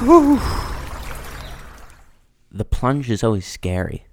The 0.00 0.40
plunge 2.64 3.10
is 3.10 3.22
always 3.22 3.44
scary, 3.44 4.06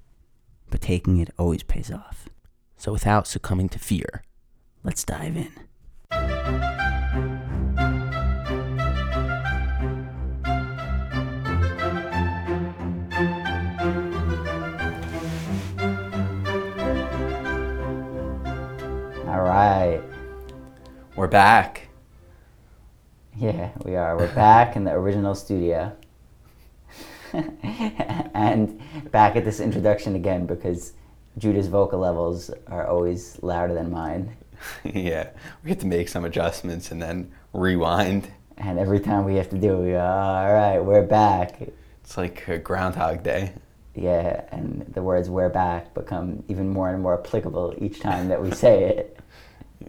but 0.69 0.81
taking 0.81 1.17
it 1.19 1.29
always 1.39 1.63
pays 1.63 1.89
off. 1.89 2.27
So 2.75 2.91
without 2.91 3.25
succumbing 3.25 3.69
to 3.69 3.79
fear, 3.79 4.23
let's 4.83 5.05
dive 5.05 5.37
in. 5.37 5.53
All 19.25 19.41
right. 19.41 20.01
We're 21.15 21.27
back. 21.27 21.86
Yeah, 23.37 23.71
we 23.85 23.95
are. 23.95 24.17
We're 24.17 24.33
back 24.33 24.75
in 24.75 24.83
the 24.83 24.93
original 24.93 25.35
studio. 25.35 25.95
and 27.33 28.81
back 29.11 29.35
at 29.35 29.45
this 29.45 29.59
introduction 29.59 30.15
again 30.15 30.45
because 30.45 30.93
Judah's 31.37 31.67
vocal 31.67 31.99
levels 31.99 32.49
are 32.67 32.87
always 32.87 33.37
louder 33.43 33.73
than 33.73 33.91
mine. 33.91 34.35
yeah, 34.83 35.29
we 35.63 35.69
have 35.69 35.79
to 35.79 35.85
make 35.85 36.09
some 36.09 36.25
adjustments 36.25 36.89
and 36.91 37.01
then 37.01 37.31
rewind. 37.53 38.31
And 38.57 38.79
every 38.79 38.99
time 38.99 39.23
we 39.25 39.35
have 39.35 39.49
to 39.49 39.57
do 39.57 39.75
it, 39.75 39.85
we 39.85 39.91
go, 39.91 39.99
all 39.99 40.51
right, 40.51 40.79
we're 40.79 41.05
back. 41.05 41.61
It's 42.01 42.17
like 42.17 42.47
a 42.47 42.57
Groundhog 42.57 43.21
Day. 43.21 43.53
Yeah, 43.93 44.45
and 44.51 44.85
the 44.93 45.03
words 45.03 45.29
we're 45.29 45.49
back 45.49 45.93
become 45.93 46.43
even 46.47 46.69
more 46.69 46.89
and 46.89 47.03
more 47.03 47.19
applicable 47.19 47.75
each 47.77 47.99
time 47.99 48.29
that 48.29 48.41
we 48.41 48.51
say 48.51 48.83
it. 48.83 49.13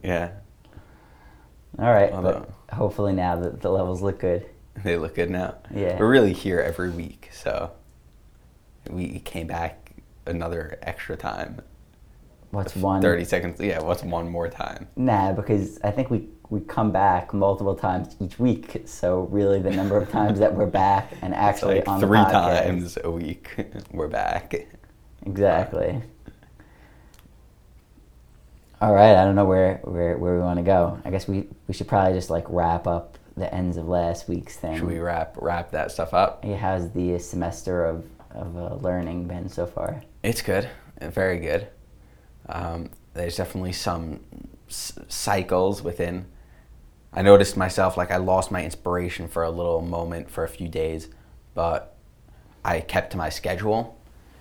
Yeah, 0.04 0.32
All 1.78 1.90
right, 1.90 2.12
Although- 2.12 2.46
but 2.46 2.50
hopefully 2.72 3.12
now 3.12 3.36
that 3.36 3.60
the 3.60 3.70
levels 3.70 4.02
look 4.02 4.18
good. 4.20 4.46
they 4.84 4.96
look 4.96 5.14
good 5.14 5.30
now. 5.30 5.56
Yeah. 5.74 5.98
We're 5.98 6.08
really 6.08 6.32
here 6.32 6.60
every 6.60 6.90
week, 6.90 7.30
so 7.32 7.72
we 8.90 9.20
came 9.20 9.46
back 9.46 9.92
another 10.26 10.78
extra 10.82 11.16
time. 11.16 11.60
What's 12.50 12.74
one? 12.76 13.02
30 13.02 13.24
seconds. 13.24 13.60
Yeah, 13.60 13.82
what's 13.82 14.02
one 14.02 14.28
more 14.30 14.48
time? 14.48 14.88
Nah, 14.96 15.32
because 15.32 15.78
I 15.84 15.90
think 15.90 16.10
we, 16.10 16.28
we 16.48 16.60
come 16.60 16.90
back 16.90 17.34
multiple 17.34 17.74
times 17.74 18.16
each 18.20 18.38
week. 18.38 18.82
So 18.86 19.28
really, 19.30 19.60
the 19.60 19.70
number 19.70 19.98
of 19.98 20.10
times 20.18 20.38
that 20.38 20.54
we're 20.54 20.64
back 20.66 21.12
and 21.20 21.34
actually 21.34 21.76
like 21.80 21.88
on 21.88 22.00
three 22.00 22.18
the 22.18 22.24
podcast. 22.24 22.62
times 22.64 22.98
a 23.04 23.10
week. 23.10 23.50
We're 23.92 24.08
back. 24.08 24.54
Exactly. 25.26 26.00
All 28.80 28.94
right, 28.94 29.16
I 29.16 29.24
don't 29.24 29.34
know 29.34 29.44
where 29.44 29.80
where, 29.84 30.16
where 30.16 30.36
we 30.36 30.40
want 30.40 30.58
to 30.58 30.62
go. 30.62 31.00
I 31.04 31.10
guess 31.10 31.26
we, 31.26 31.48
we 31.66 31.74
should 31.74 31.88
probably 31.88 32.12
just 32.14 32.30
like 32.30 32.44
wrap 32.48 32.86
up 32.86 33.18
the 33.36 33.52
ends 33.52 33.76
of 33.76 33.88
last 33.88 34.28
week's 34.28 34.56
thing. 34.56 34.76
Should 34.76 34.86
we 34.86 34.98
wrap 34.98 35.36
wrap 35.40 35.72
that 35.72 35.90
stuff 35.90 36.14
up? 36.14 36.44
Hey, 36.44 36.54
How's 36.54 36.90
the 36.92 37.18
semester 37.18 37.84
of 37.84 38.04
of 38.30 38.56
uh, 38.56 38.74
learning 38.76 39.26
been 39.26 39.48
so 39.48 39.66
far? 39.66 40.02
It's 40.22 40.42
good, 40.42 40.68
very 41.00 41.38
good. 41.38 41.68
Um, 42.48 42.90
there's 43.14 43.36
definitely 43.36 43.72
some 43.72 44.20
s- 44.68 44.98
cycles 45.08 45.82
within. 45.82 46.26
I 47.12 47.22
noticed 47.22 47.56
myself 47.56 47.96
like 47.96 48.10
I 48.12 48.16
lost 48.18 48.50
my 48.50 48.62
inspiration 48.62 49.28
for 49.28 49.42
a 49.42 49.50
little 49.50 49.80
moment 49.80 50.30
for 50.30 50.44
a 50.44 50.48
few 50.48 50.68
days, 50.68 51.08
but 51.54 51.96
I 52.64 52.80
kept 52.80 53.12
to 53.12 53.16
my 53.16 53.28
schedule, 53.30 53.97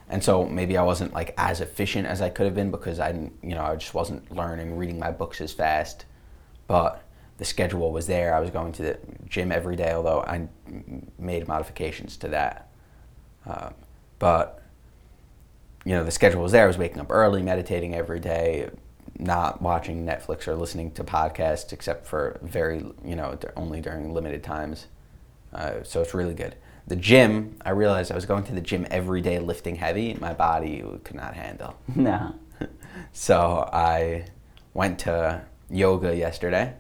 and 0.09 0.23
so 0.23 0.45
maybe 0.45 0.77
I 0.77 0.83
wasn't 0.83 1.13
like 1.13 1.33
as 1.37 1.59
efficient 1.59 2.07
as 2.07 2.21
I 2.21 2.29
could 2.29 2.45
have 2.45 2.55
been 2.55 2.71
because 2.71 2.99
I 2.99 3.11
didn't, 3.11 3.33
you 3.43 3.55
know, 3.55 3.63
I 3.63 3.75
just 3.75 3.93
wasn't 3.93 4.31
learning, 4.31 4.77
reading 4.77 4.99
my 4.99 5.11
books 5.11 5.41
as 5.41 5.51
fast. 5.51 6.05
But 6.67 7.03
the 7.37 7.45
schedule 7.45 7.91
was 7.91 8.07
there. 8.07 8.33
I 8.33 8.39
was 8.39 8.49
going 8.49 8.71
to 8.73 8.83
the 8.83 8.99
gym 9.27 9.51
every 9.51 9.75
day, 9.75 9.91
although 9.91 10.21
I 10.21 10.47
made 11.19 11.47
modifications 11.47 12.17
to 12.17 12.29
that. 12.29 12.69
Um, 13.45 13.73
but 14.19 14.63
you 15.85 15.93
know, 15.93 16.03
the 16.03 16.11
schedule 16.11 16.41
was 16.41 16.51
there. 16.51 16.65
I 16.65 16.67
was 16.67 16.77
waking 16.77 16.99
up 16.99 17.07
early, 17.09 17.41
meditating 17.41 17.95
every 17.95 18.19
day, 18.19 18.69
not 19.17 19.61
watching 19.61 20.05
Netflix 20.05 20.47
or 20.47 20.55
listening 20.55 20.91
to 20.91 21.03
podcasts 21.03 21.71
except 21.73 22.05
for 22.05 22.39
very, 22.41 22.85
you 23.05 23.15
know, 23.15 23.37
only 23.55 23.81
during 23.81 24.13
limited 24.13 24.43
times. 24.43 24.87
Uh, 25.53 25.83
so 25.83 26.01
it's 26.01 26.13
really 26.13 26.33
good. 26.33 26.55
The 26.87 26.95
gym, 26.95 27.57
I 27.65 27.71
realized 27.71 28.13
I 28.13 28.15
was 28.15 28.25
going 28.25 28.45
to 28.45 28.53
the 28.53 28.61
gym 28.61 28.87
every 28.89 29.21
day 29.21 29.39
lifting 29.39 29.75
heavy. 29.75 30.13
My 30.21 30.33
body 30.33 30.83
could 31.03 31.17
not 31.17 31.33
handle. 31.33 31.77
no. 31.95 32.33
So 33.11 33.69
I 33.73 34.25
went 34.73 34.99
to 34.99 35.41
yoga 35.69 36.15
yesterday. 36.15 36.75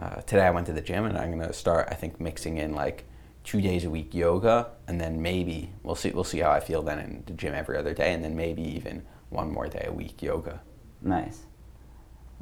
Uh, 0.00 0.16
today 0.22 0.46
I 0.46 0.50
went 0.50 0.66
to 0.66 0.72
the 0.72 0.80
gym 0.80 1.04
and 1.04 1.18
I'm 1.18 1.30
gonna 1.30 1.52
start. 1.52 1.88
I 1.90 1.94
think 1.94 2.20
mixing 2.20 2.56
in 2.56 2.74
like 2.74 3.04
two 3.44 3.60
days 3.60 3.84
a 3.84 3.90
week 3.90 4.14
yoga, 4.14 4.68
and 4.88 5.00
then 5.00 5.20
maybe 5.20 5.72
we'll 5.82 5.94
see. 5.94 6.10
We'll 6.10 6.24
see 6.24 6.38
how 6.38 6.50
I 6.50 6.60
feel 6.60 6.82
then 6.82 6.98
in 6.98 7.22
the 7.26 7.32
gym 7.32 7.54
every 7.54 7.76
other 7.76 7.94
day, 7.94 8.14
and 8.14 8.24
then 8.24 8.34
maybe 8.34 8.62
even 8.62 9.02
one 9.28 9.52
more 9.52 9.68
day 9.68 9.84
a 9.88 9.92
week 9.92 10.22
yoga. 10.22 10.60
Nice. 11.02 11.42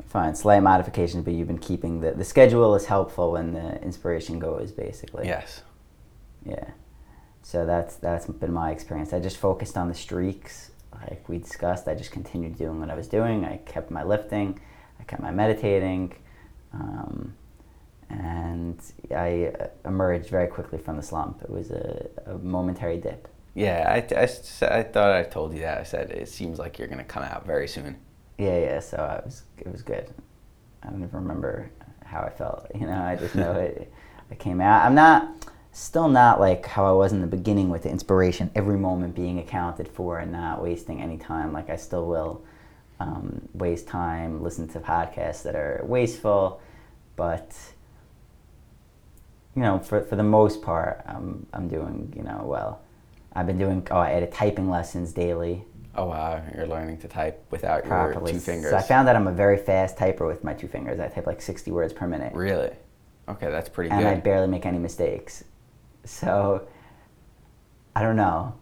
Fine, 0.06 0.34
slight 0.34 0.62
modifications, 0.62 1.24
but 1.24 1.34
you've 1.34 1.48
been 1.48 1.58
keeping 1.58 2.00
the 2.00 2.12
the 2.12 2.24
schedule 2.24 2.74
is 2.74 2.86
helpful 2.86 3.32
when 3.32 3.52
the 3.52 3.80
inspiration 3.82 4.38
goes, 4.38 4.72
basically. 4.72 5.26
Yes. 5.26 5.62
Yeah. 6.44 6.70
So 7.42 7.66
that's 7.66 7.96
that's 7.96 8.26
been 8.26 8.52
my 8.52 8.70
experience. 8.70 9.12
I 9.12 9.20
just 9.20 9.36
focused 9.36 9.76
on 9.76 9.88
the 9.88 9.94
streaks, 9.94 10.70
like 10.94 11.28
we 11.28 11.38
discussed. 11.38 11.86
I 11.86 11.94
just 11.94 12.10
continued 12.10 12.56
doing 12.56 12.80
what 12.80 12.90
I 12.90 12.94
was 12.94 13.06
doing. 13.06 13.44
I 13.44 13.58
kept 13.58 13.90
my 13.90 14.02
lifting, 14.02 14.58
I 14.98 15.04
kept 15.04 15.20
my 15.20 15.30
meditating, 15.30 16.14
um, 16.72 17.34
and 18.08 18.80
I 19.14 19.52
uh, 19.60 19.66
emerged 19.84 20.30
very 20.30 20.46
quickly 20.48 20.78
from 20.78 20.96
the 20.96 21.02
slump. 21.02 21.42
It 21.42 21.50
was 21.50 21.70
a, 21.70 22.08
a 22.26 22.38
momentary 22.38 22.96
dip. 22.96 23.28
Yeah. 23.54 23.84
I 23.88 24.22
I 24.66 24.82
thought 24.82 25.12
I 25.12 25.22
told 25.22 25.52
you 25.52 25.60
that. 25.60 25.78
I 25.78 25.84
said 25.84 26.10
it 26.10 26.28
seems 26.28 26.58
like 26.58 26.78
you're 26.78 26.88
gonna 26.88 27.04
come 27.04 27.22
out 27.24 27.46
very 27.46 27.68
soon. 27.68 27.96
Yeah, 28.38 28.58
yeah. 28.58 28.80
So 28.80 28.96
I 28.96 29.24
was 29.24 29.42
it 29.58 29.70
was 29.70 29.82
good. 29.82 30.12
I 30.82 30.88
don't 30.88 31.02
even 31.02 31.20
remember 31.20 31.70
how 32.04 32.20
I 32.22 32.30
felt. 32.30 32.66
You 32.74 32.86
know, 32.86 33.02
I 33.02 33.16
just 33.16 33.34
know 33.34 33.52
it. 33.60 33.92
It 34.30 34.38
came 34.38 34.62
out. 34.62 34.86
I'm 34.86 34.94
not 34.94 35.28
still 35.74 36.08
not 36.08 36.40
like 36.40 36.64
how 36.66 36.86
I 36.86 36.92
was 36.92 37.12
in 37.12 37.20
the 37.20 37.26
beginning 37.26 37.68
with 37.68 37.82
the 37.82 37.90
inspiration, 37.90 38.50
every 38.54 38.78
moment 38.78 39.14
being 39.14 39.38
accounted 39.38 39.88
for 39.88 40.18
and 40.18 40.32
not 40.32 40.62
wasting 40.62 41.02
any 41.02 41.18
time. 41.18 41.52
Like 41.52 41.68
I 41.68 41.76
still 41.76 42.06
will 42.06 42.42
um, 43.00 43.46
waste 43.52 43.86
time, 43.86 44.42
listen 44.42 44.68
to 44.68 44.80
podcasts 44.80 45.42
that 45.42 45.54
are 45.54 45.82
wasteful, 45.84 46.60
but 47.16 47.54
you 49.54 49.62
know, 49.62 49.78
for 49.78 50.02
for 50.02 50.16
the 50.16 50.22
most 50.22 50.62
part, 50.62 51.04
I'm 51.06 51.46
I'm 51.52 51.68
doing 51.68 52.12
you 52.16 52.22
know 52.22 52.42
well. 52.44 52.80
I've 53.34 53.46
been 53.46 53.58
doing 53.58 53.86
oh 53.90 53.98
I 53.98 54.12
added 54.12 54.32
typing 54.32 54.70
lessons 54.70 55.12
daily 55.12 55.64
Oh 55.96 56.06
wow, 56.06 56.42
you're 56.54 56.66
learning 56.66 56.98
to 56.98 57.08
type 57.08 57.44
without 57.50 57.84
properly. 57.84 58.32
your 58.32 58.40
two 58.40 58.44
fingers. 58.44 58.70
So 58.70 58.76
I 58.76 58.82
found 58.82 59.06
that 59.06 59.14
I'm 59.14 59.28
a 59.28 59.32
very 59.32 59.56
fast 59.56 59.96
typer 59.96 60.26
with 60.26 60.42
my 60.42 60.52
two 60.52 60.66
fingers. 60.66 60.98
I 60.98 61.08
type 61.08 61.26
like 61.26 61.40
60 61.40 61.70
words 61.70 61.92
per 61.92 62.08
minute. 62.08 62.32
Really? 62.34 62.70
Okay, 63.28 63.50
that's 63.50 63.68
pretty 63.68 63.90
and 63.90 64.00
good. 64.00 64.06
And 64.06 64.16
I 64.16 64.20
barely 64.20 64.48
make 64.48 64.66
any 64.66 64.78
mistakes. 64.78 65.44
So 66.04 66.66
I 67.94 68.02
don't 68.02 68.16
know. 68.16 68.54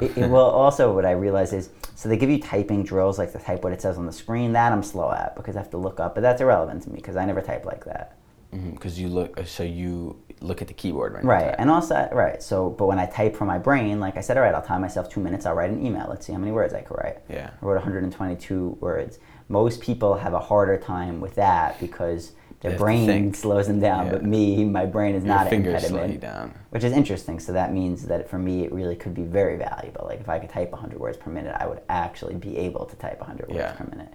It, 0.00 0.16
it 0.16 0.28
will 0.28 0.38
also 0.62 0.94
what 0.94 1.04
I 1.04 1.12
realize 1.12 1.52
is 1.52 1.70
so 1.94 2.08
they 2.08 2.16
give 2.16 2.30
you 2.30 2.40
typing 2.40 2.82
drills 2.82 3.18
like 3.18 3.32
to 3.32 3.38
type 3.38 3.62
what 3.62 3.72
it 3.72 3.80
says 3.80 3.98
on 3.98 4.06
the 4.06 4.12
screen. 4.12 4.52
That 4.52 4.72
I'm 4.72 4.82
slow 4.82 5.12
at 5.12 5.36
because 5.36 5.56
I 5.56 5.60
have 5.60 5.70
to 5.70 5.76
look 5.78 6.00
up, 6.00 6.14
but 6.14 6.20
that's 6.20 6.40
irrelevant 6.40 6.82
to 6.84 6.90
me 6.90 6.96
because 6.96 7.16
I 7.16 7.24
never 7.24 7.40
type 7.40 7.64
like 7.64 7.84
that. 7.84 8.16
Mm-hmm, 8.52 8.70
because 8.72 9.00
you 9.00 9.08
look, 9.08 9.38
uh, 9.38 9.44
so 9.44 9.62
you 9.62 10.20
look 10.40 10.60
at 10.60 10.68
the 10.68 10.74
keyboard 10.74 11.14
you 11.22 11.28
Right, 11.28 11.54
and 11.56 11.70
also 11.70 12.08
right. 12.12 12.42
So, 12.42 12.70
but 12.70 12.86
when 12.86 12.98
I 12.98 13.06
type 13.06 13.34
from 13.34 13.48
my 13.48 13.58
brain, 13.58 13.98
like 13.98 14.16
I 14.16 14.20
said, 14.20 14.36
all 14.36 14.42
right, 14.42 14.54
I'll 14.54 14.62
time 14.62 14.82
myself 14.82 15.08
two 15.08 15.20
minutes. 15.20 15.46
I'll 15.46 15.54
write 15.54 15.70
an 15.70 15.84
email. 15.84 16.06
Let's 16.08 16.26
see 16.26 16.32
how 16.32 16.38
many 16.38 16.52
words 16.52 16.74
I 16.74 16.82
can 16.82 16.96
write. 16.96 17.18
Yeah. 17.30 17.50
I 17.50 17.64
wrote 17.64 17.76
122 17.76 18.78
words. 18.80 19.18
Most 19.48 19.80
people 19.80 20.14
have 20.14 20.34
a 20.34 20.38
harder 20.38 20.76
time 20.76 21.20
with 21.20 21.34
that 21.36 21.80
because 21.80 22.32
their 22.62 22.70
They 22.70 22.74
have 22.74 22.78
to 22.78 22.84
brain 22.84 23.06
think. 23.06 23.36
slows 23.36 23.66
them 23.66 23.80
down. 23.80 24.08
But 24.08 24.24
me, 24.24 24.64
my 24.64 24.86
brain 24.86 25.14
is 25.14 25.24
Your 25.24 25.34
not 25.34 25.46
an 25.46 25.50
fingers 25.50 25.80
slow 25.86 25.98
impediment. 25.98 26.12
you 26.14 26.18
down. 26.18 26.54
Which 26.70 26.84
is 26.84 26.92
interesting. 26.92 27.38
So 27.40 27.52
that 27.52 27.72
means 27.72 28.06
that 28.06 28.28
for 28.30 28.38
me, 28.38 28.62
it 28.64 28.72
really 28.72 28.96
could 28.96 29.14
be 29.14 29.24
very 29.24 29.56
valuable. 29.58 30.06
Like 30.08 30.20
if 30.20 30.28
I 30.28 30.38
could 30.38 30.48
type 30.50 30.70
100 30.72 30.98
words 30.98 31.16
per 31.18 31.30
minute, 31.30 31.54
I 31.58 31.66
would 31.66 31.80
actually 31.88 32.34
be 32.36 32.56
able 32.56 32.86
to 32.86 32.96
type 32.96 33.18
100 33.20 33.48
words 33.48 33.58
Yeah. 33.58 33.72
per 33.72 33.84
minute. 33.90 34.14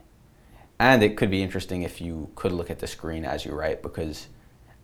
And 0.79 1.03
it 1.03 1.17
could 1.17 1.29
be 1.29 1.43
interesting 1.43 1.83
if 1.83 1.99
you 2.01 2.29
could 2.35 2.51
look 2.51 2.69
at 2.71 2.79
the 2.79 2.87
screen 2.87 3.25
as 3.25 3.45
you 3.45 3.51
write, 3.53 3.81
because 3.83 4.27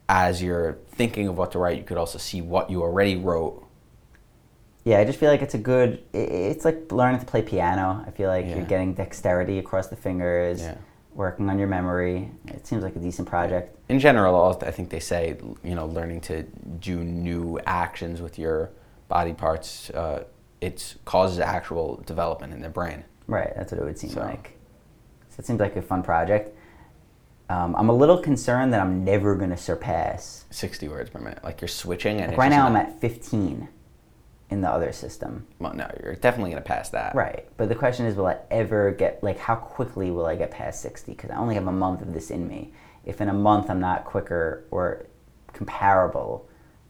as 0.10 0.44
you're 0.44 0.80
thinking 0.90 1.28
of 1.30 1.38
what 1.38 1.52
to 1.54 1.60
write, 1.60 1.78
you 1.78 1.84
could 1.84 1.98
also 1.98 2.18
see 2.18 2.42
what 2.42 2.70
you 2.70 2.82
already 2.82 3.16
wrote. 3.16 3.66
Yeah, 4.84 5.00
I 5.00 5.06
just 5.06 5.18
feel 5.18 5.30
like 5.32 5.42
it's 5.42 5.54
a 5.54 5.58
good. 5.60 6.04
It's 6.12 6.66
like 6.66 6.92
learning 6.92 7.22
to 7.22 7.26
play 7.26 7.42
piano. 7.42 8.04
I 8.06 8.12
feel 8.12 8.28
like 8.28 8.46
Yeah. 8.46 8.58
you're 8.58 8.66
getting 8.66 8.94
dexterity 8.94 9.58
across 9.60 9.88
the 9.88 9.96
fingers, 9.96 10.62
Yeah. 10.62 10.76
Working 11.16 11.50
on 11.50 11.60
your 11.60 11.68
memory. 11.68 12.32
It 12.48 12.66
seems 12.66 12.84
like 12.84 12.96
a 12.96 13.00
decent 13.00 13.28
project. 13.28 13.78
In 13.90 14.00
general, 14.00 14.58
I 14.66 14.72
think 14.72 14.90
they 14.90 15.00
say, 15.00 15.38
you 15.64 15.76
know, 15.76 15.86
learning 15.86 16.22
to 16.22 16.44
do 16.44 17.04
new 17.04 17.60
actions 17.66 18.22
with 18.22 18.40
your 18.40 18.72
body 19.08 19.34
parts, 19.34 19.90
uh, 19.92 20.24
it 20.62 20.96
causes 21.06 21.40
actual 21.40 21.98
development 22.06 22.54
in 22.54 22.62
the 22.62 22.70
brain. 22.70 23.04
Right, 23.28 23.52
that's 23.56 23.72
what 23.72 23.82
it 23.82 23.84
would 23.84 23.98
seem 23.98 24.12
So- 24.12 24.22
like. 24.22 24.58
So 25.30 25.36
it 25.40 25.46
seems 25.46 25.60
like 25.60 25.76
a 25.76 25.82
fun 25.82 26.04
project. 26.04 26.56
Um, 27.50 27.76
I'm 27.76 27.90
a 27.90 27.94
little 27.94 28.18
concerned 28.18 28.72
that 28.74 28.80
I'm 28.80 29.04
never 29.04 29.36
going 29.36 29.50
to 29.50 29.58
surpass. 29.58 30.46
60 30.52 30.88
words 30.88 31.10
per 31.10 31.20
minute. 31.20 31.44
Like 31.44 31.60
you're 31.62 31.68
switching 31.68 32.18
and 32.18 32.28
Like 32.28 32.30
it's 32.32 32.38
right 32.38 32.50
now, 32.50 32.66
I'm 32.68 32.76
at 32.76 33.00
15 33.02 33.68
in 34.54 34.62
the 34.62 34.70
other 34.70 34.94
system. 34.94 35.46
Well, 35.60 35.74
no, 35.74 35.90
you're 36.02 36.16
definitely 36.16 36.52
going 36.52 36.64
to 36.64 36.68
pass 36.68 36.90
that. 36.90 37.14
Right. 37.16 37.46
But 37.58 37.68
the 37.70 37.76
question 37.76 38.06
is, 38.06 38.16
will 38.16 38.28
I 38.28 38.38
ever 38.52 38.92
get, 38.92 39.24
like, 39.24 39.38
how 39.40 39.56
quickly 39.56 40.12
will 40.12 40.26
I 40.26 40.36
get 40.36 40.52
past 40.52 40.82
60? 40.82 41.12
Because 41.12 41.32
I 41.32 41.36
only 41.36 41.56
have 41.56 41.68
a 41.68 41.72
month 41.72 42.02
of 42.02 42.14
this 42.14 42.30
in 42.32 42.48
me. 42.48 42.72
If 43.04 43.20
in 43.20 43.30
a 43.30 43.34
month 43.34 43.70
I'm 43.70 43.80
not 43.82 44.06
quicker 44.06 44.64
or 44.72 45.08
comparable, 45.52 46.48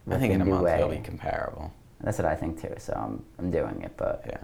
I 0.10 0.18
think 0.18 0.33
in 0.33 0.42
a 0.42 0.45
month 0.45 0.63
way, 0.63 0.75
it'll 0.75 0.89
be 0.89 0.98
comparable. 0.98 1.74
That's 2.01 2.18
what 2.19 2.27
I 2.27 2.36
think 2.36 2.62
too. 2.62 2.74
So 2.77 2.94
I'm, 2.94 3.24
I'm 3.39 3.50
doing 3.50 3.81
it. 3.81 3.94
But 3.98 4.24
Yeah. 4.27 4.38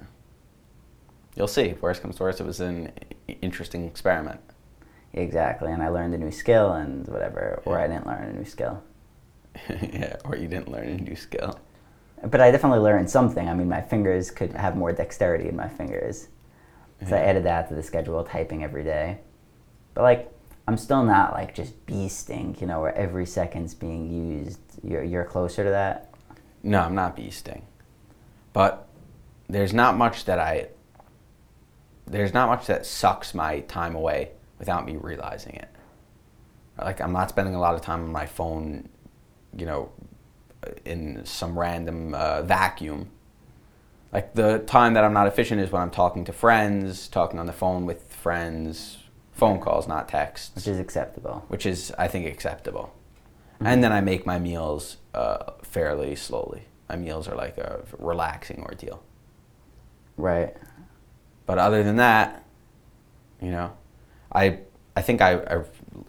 You'll 1.35 1.47
see. 1.47 1.75
Worst 1.79 2.01
comes 2.01 2.15
to 2.17 2.23
worst, 2.23 2.39
it 2.41 2.45
was 2.45 2.59
an 2.59 2.91
interesting 3.41 3.85
experiment. 3.85 4.39
exactly. 5.13 5.71
And 5.71 5.83
I 5.83 5.89
learned 5.89 6.13
a 6.13 6.17
new 6.17 6.31
skill 6.31 6.73
and 6.73 7.07
whatever, 7.07 7.61
or 7.65 7.79
I 7.79 7.87
didn't 7.87 8.07
learn 8.07 8.23
a 8.29 8.33
new 8.33 8.45
skill. 8.45 8.81
yeah, 9.69 10.15
or 10.25 10.35
you 10.35 10.47
didn't 10.47 10.69
learn 10.71 10.87
a 10.87 10.97
new 10.97 11.15
skill. 11.15 11.59
But 12.23 12.41
I 12.41 12.51
definitely 12.51 12.79
learned 12.79 13.09
something. 13.09 13.47
I 13.47 13.53
mean, 13.53 13.69
my 13.69 13.81
fingers 13.81 14.31
could 14.31 14.53
have 14.53 14.75
more 14.75 14.91
dexterity 14.91 15.47
in 15.47 15.55
my 15.55 15.69
fingers. 15.69 16.27
So 17.07 17.15
I 17.15 17.19
added 17.19 17.45
that 17.45 17.69
to 17.69 17.75
the 17.75 17.83
schedule, 17.83 18.23
typing 18.23 18.63
every 18.63 18.83
day. 18.83 19.19
But 19.93 20.01
like, 20.01 20.31
I'm 20.67 20.77
still 20.77 21.03
not 21.03 21.31
like 21.31 21.55
just 21.55 21.85
beasting, 21.85 22.59
you 22.59 22.67
know, 22.67 22.81
where 22.81 22.93
every 22.93 23.25
second's 23.25 23.73
being 23.73 24.11
used. 24.11 24.59
You're, 24.83 25.03
you're 25.03 25.23
closer 25.23 25.63
to 25.63 25.69
that. 25.69 26.13
No, 26.61 26.81
I'm 26.81 26.95
not 26.95 27.15
beasting. 27.15 27.61
But 28.51 28.87
there's 29.47 29.73
not 29.73 29.97
much 29.97 30.25
that 30.25 30.39
I 30.39 30.67
there's 32.05 32.33
not 32.33 32.49
much 32.49 32.65
that 32.67 32.85
sucks 32.85 33.33
my 33.33 33.59
time 33.61 33.95
away 33.95 34.31
without 34.57 34.85
me 34.85 34.97
realizing 34.97 35.53
it. 35.55 35.69
Like 36.77 37.01
I'm 37.01 37.11
not 37.11 37.29
spending 37.29 37.55
a 37.55 37.59
lot 37.59 37.75
of 37.75 37.81
time 37.81 38.03
on 38.03 38.11
my 38.11 38.25
phone, 38.25 38.89
you 39.55 39.65
know, 39.65 39.91
in 40.85 41.25
some 41.25 41.57
random 41.57 42.13
uh, 42.13 42.41
vacuum. 42.41 43.09
Like 44.11 44.33
the 44.33 44.59
time 44.59 44.93
that 44.95 45.03
I'm 45.03 45.13
not 45.13 45.27
efficient 45.27 45.61
is 45.61 45.71
when 45.71 45.81
I'm 45.81 45.91
talking 45.91 46.25
to 46.25 46.33
friends, 46.33 47.07
talking 47.07 47.39
on 47.39 47.45
the 47.45 47.53
phone 47.53 47.85
with 47.85 48.11
friends, 48.11 48.97
phone 49.31 49.59
calls, 49.59 49.87
not 49.87 50.09
texts 50.09 50.55
which 50.55 50.67
is 50.67 50.79
acceptable. 50.79 51.45
which 51.47 51.65
is 51.65 51.93
I 51.97 52.07
think 52.07 52.25
acceptable. 52.25 52.93
And 53.61 53.83
then 53.83 53.91
I 53.91 53.99
make 53.99 54.25
my 54.25 54.39
meals 54.39 54.97
uh, 55.13 55.51
fairly 55.63 56.15
slowly. 56.15 56.63
My 56.87 56.95
meals 56.95 57.27
are 57.27 57.35
like 57.35 57.57
a 57.57 57.81
relaxing 57.97 58.63
ordeal. 58.63 59.03
Right. 60.15 60.55
But 61.45 61.57
other 61.57 61.83
than 61.83 61.97
that, 61.97 62.45
you 63.41 63.51
know, 63.51 63.73
I 64.33 64.59
I 64.95 65.01
think 65.01 65.21
I, 65.21 65.33
I 65.35 65.63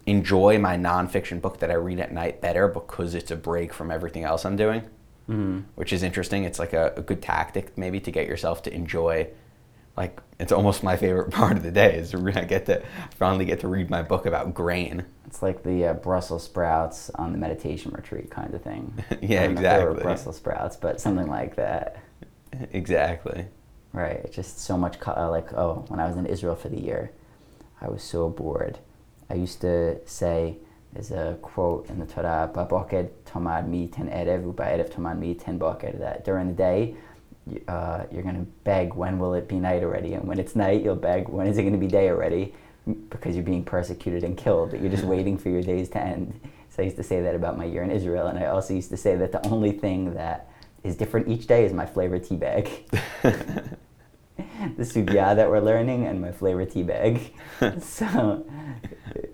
enjoy 0.05 0.59
my 0.59 0.77
nonfiction 0.77 1.41
book 1.41 1.59
that 1.59 1.71
I 1.71 1.75
read 1.75 1.99
at 1.99 2.11
night 2.11 2.41
better 2.41 2.67
because 2.67 3.15
it's 3.15 3.31
a 3.31 3.35
break 3.35 3.73
from 3.73 3.91
everything 3.91 4.23
else 4.23 4.45
I'm 4.45 4.55
doing, 4.55 4.83
hmm 5.27 5.59
which 5.75 5.93
is 5.93 6.03
interesting. 6.03 6.43
It's 6.43 6.59
like 6.59 6.73
a, 6.73 6.93
a 6.97 7.01
good 7.01 7.21
tactic 7.21 7.77
maybe 7.77 7.99
to 8.01 8.11
get 8.11 8.27
yourself 8.27 8.63
to 8.63 8.73
enjoy. 8.73 9.27
Like 9.97 10.19
it's 10.39 10.51
almost 10.51 10.83
my 10.83 10.95
favorite 10.97 11.31
part 11.39 11.57
of 11.57 11.63
the 11.63 11.71
day 11.71 11.95
is 11.97 12.15
when 12.15 12.37
I 12.37 12.45
get 12.45 12.65
to 12.67 12.81
finally 13.17 13.45
get 13.45 13.59
to 13.61 13.67
read 13.67 13.89
my 13.89 14.01
book 14.01 14.25
about 14.25 14.53
grain. 14.53 15.05
It's 15.27 15.41
like 15.41 15.63
the 15.63 15.85
uh, 15.87 15.93
Brussels 15.93 16.43
sprouts 16.43 17.09
on 17.11 17.31
the 17.31 17.37
meditation 17.37 17.91
retreat 17.91 18.29
kind 18.29 18.53
of 18.53 18.61
thing. 18.61 18.93
Yeah, 19.21 19.43
I 19.43 19.45
don't 19.45 19.55
know 19.55 19.61
if 19.61 19.67
they 19.77 19.83
were 19.85 19.91
exactly. 19.91 20.03
Brussels 20.03 20.37
sprouts, 20.37 20.75
but 20.77 20.99
something 21.01 21.27
like 21.27 21.55
that. 21.55 21.97
exactly. 22.73 23.45
Right. 23.93 24.21
It's 24.23 24.35
just 24.35 24.59
so 24.59 24.77
much. 24.77 24.99
Co- 24.99 25.13
uh, 25.15 25.29
like, 25.29 25.53
oh, 25.53 25.85
when 25.89 25.99
I 25.99 26.07
was 26.07 26.17
in 26.17 26.25
Israel 26.25 26.55
for 26.55 26.69
the 26.69 26.79
year, 26.81 27.11
I 27.81 27.89
was 27.89 28.03
so 28.03 28.29
bored. 28.29 28.79
I 29.31 29.35
used 29.35 29.61
to 29.61 29.97
say, 30.05 30.57
there's 30.91 31.11
a 31.11 31.37
quote 31.41 31.89
in 31.89 31.99
the 31.99 32.05
Torah, 32.05 32.49
"Baboked 32.53 33.09
tomad 33.25 33.67
mi 33.67 33.87
ten 33.87 34.09
erev, 34.09 34.43
u'ba'erev 34.43 34.89
tomad 34.89 35.19
mi 35.19 35.33
ten 35.33 35.57
boked." 35.57 35.99
That 35.99 36.25
during 36.25 36.47
the 36.47 36.53
day, 36.53 36.95
uh, 37.67 38.03
you're 38.11 38.23
gonna 38.23 38.45
beg, 38.65 38.93
when 38.93 39.17
will 39.17 39.33
it 39.33 39.47
be 39.47 39.57
night 39.57 39.83
already? 39.83 40.15
And 40.15 40.27
when 40.27 40.37
it's 40.37 40.53
night, 40.53 40.83
you'll 40.83 40.97
beg, 40.97 41.29
when 41.29 41.47
is 41.47 41.57
it 41.57 41.63
gonna 41.63 41.77
be 41.77 41.87
day 41.87 42.09
already? 42.09 42.53
Because 43.09 43.35
you're 43.35 43.45
being 43.45 43.63
persecuted 43.63 44.25
and 44.25 44.37
killed. 44.37 44.73
You're 44.73 44.89
just 44.89 45.03
waiting 45.15 45.37
for 45.37 45.49
your 45.49 45.61
days 45.61 45.87
to 45.89 46.01
end. 46.01 46.37
So 46.69 46.81
I 46.81 46.85
used 46.85 46.97
to 46.97 47.03
say 47.03 47.21
that 47.21 47.35
about 47.35 47.57
my 47.57 47.65
year 47.65 47.83
in 47.83 47.91
Israel, 47.91 48.27
and 48.27 48.37
I 48.37 48.47
also 48.47 48.73
used 48.73 48.89
to 48.89 48.97
say 48.97 49.15
that 49.15 49.31
the 49.31 49.45
only 49.47 49.71
thing 49.71 50.13
that 50.15 50.49
is 50.83 50.97
different 50.97 51.29
each 51.29 51.47
day 51.47 51.63
is 51.63 51.71
my 51.71 51.85
flavored 51.85 52.25
tea 52.25 52.35
bag. 52.35 52.69
the 54.77 54.83
sugya 54.83 55.35
that 55.35 55.49
we're 55.49 55.59
learning 55.59 56.05
and 56.05 56.21
my 56.21 56.31
flavor 56.31 56.65
tea 56.65 56.83
bag. 56.83 57.33
so 57.81 58.45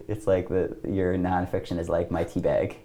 it's 0.07 0.27
like 0.27 0.49
the 0.49 0.75
your 0.87 1.15
nonfiction 1.15 1.79
is 1.79 1.89
like 1.89 2.11
my 2.11 2.23
tea 2.23 2.39
bag. 2.41 2.77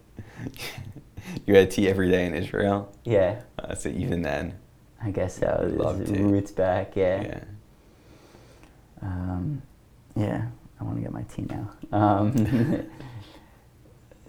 you 1.47 1.55
had 1.55 1.71
tea 1.71 1.89
every 1.89 2.11
day 2.11 2.27
in 2.27 2.35
Israel. 2.35 2.93
Yeah, 3.05 3.43
Uh, 3.59 3.75
so 3.75 3.89
even 3.89 4.23
then, 4.23 4.55
I 5.03 5.11
guess 5.11 5.37
so. 5.39 5.69
Love 5.77 6.05
tea. 6.07 6.19
roots 6.21 6.51
back. 6.51 6.95
Yeah. 6.97 7.23
yeah. 7.23 7.41
Um, 9.03 9.63
yeah. 10.17 10.47
I 10.81 10.85
want 10.85 10.97
to 10.97 11.03
get 11.03 11.13
my 11.13 11.23
tea 11.23 11.43
now. 11.49 11.71
Um, 11.97 12.87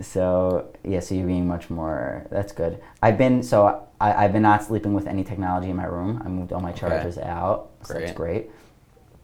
so 0.02 0.72
yeah, 0.84 1.00
so 1.00 1.16
you're 1.16 1.28
being 1.28 1.48
much 1.48 1.70
more. 1.70 2.26
That's 2.32 2.52
good. 2.52 2.82
I've 3.02 3.18
been 3.18 3.44
so 3.44 3.88
I, 4.00 4.26
I've 4.26 4.34
been 4.34 4.42
not 4.44 4.64
sleeping 4.64 4.94
with 4.94 5.08
any 5.08 5.24
technology 5.24 5.70
in 5.70 5.76
my 5.76 5.86
room. 5.86 6.22
I 6.26 6.28
moved 6.30 6.52
all 6.54 6.62
my 6.62 6.72
Okay. 6.72 6.80
chargers 6.82 7.18
out. 7.18 7.72
So 7.84 7.94
that's 7.94 8.12
Great. 8.14 8.46
great. 8.46 8.52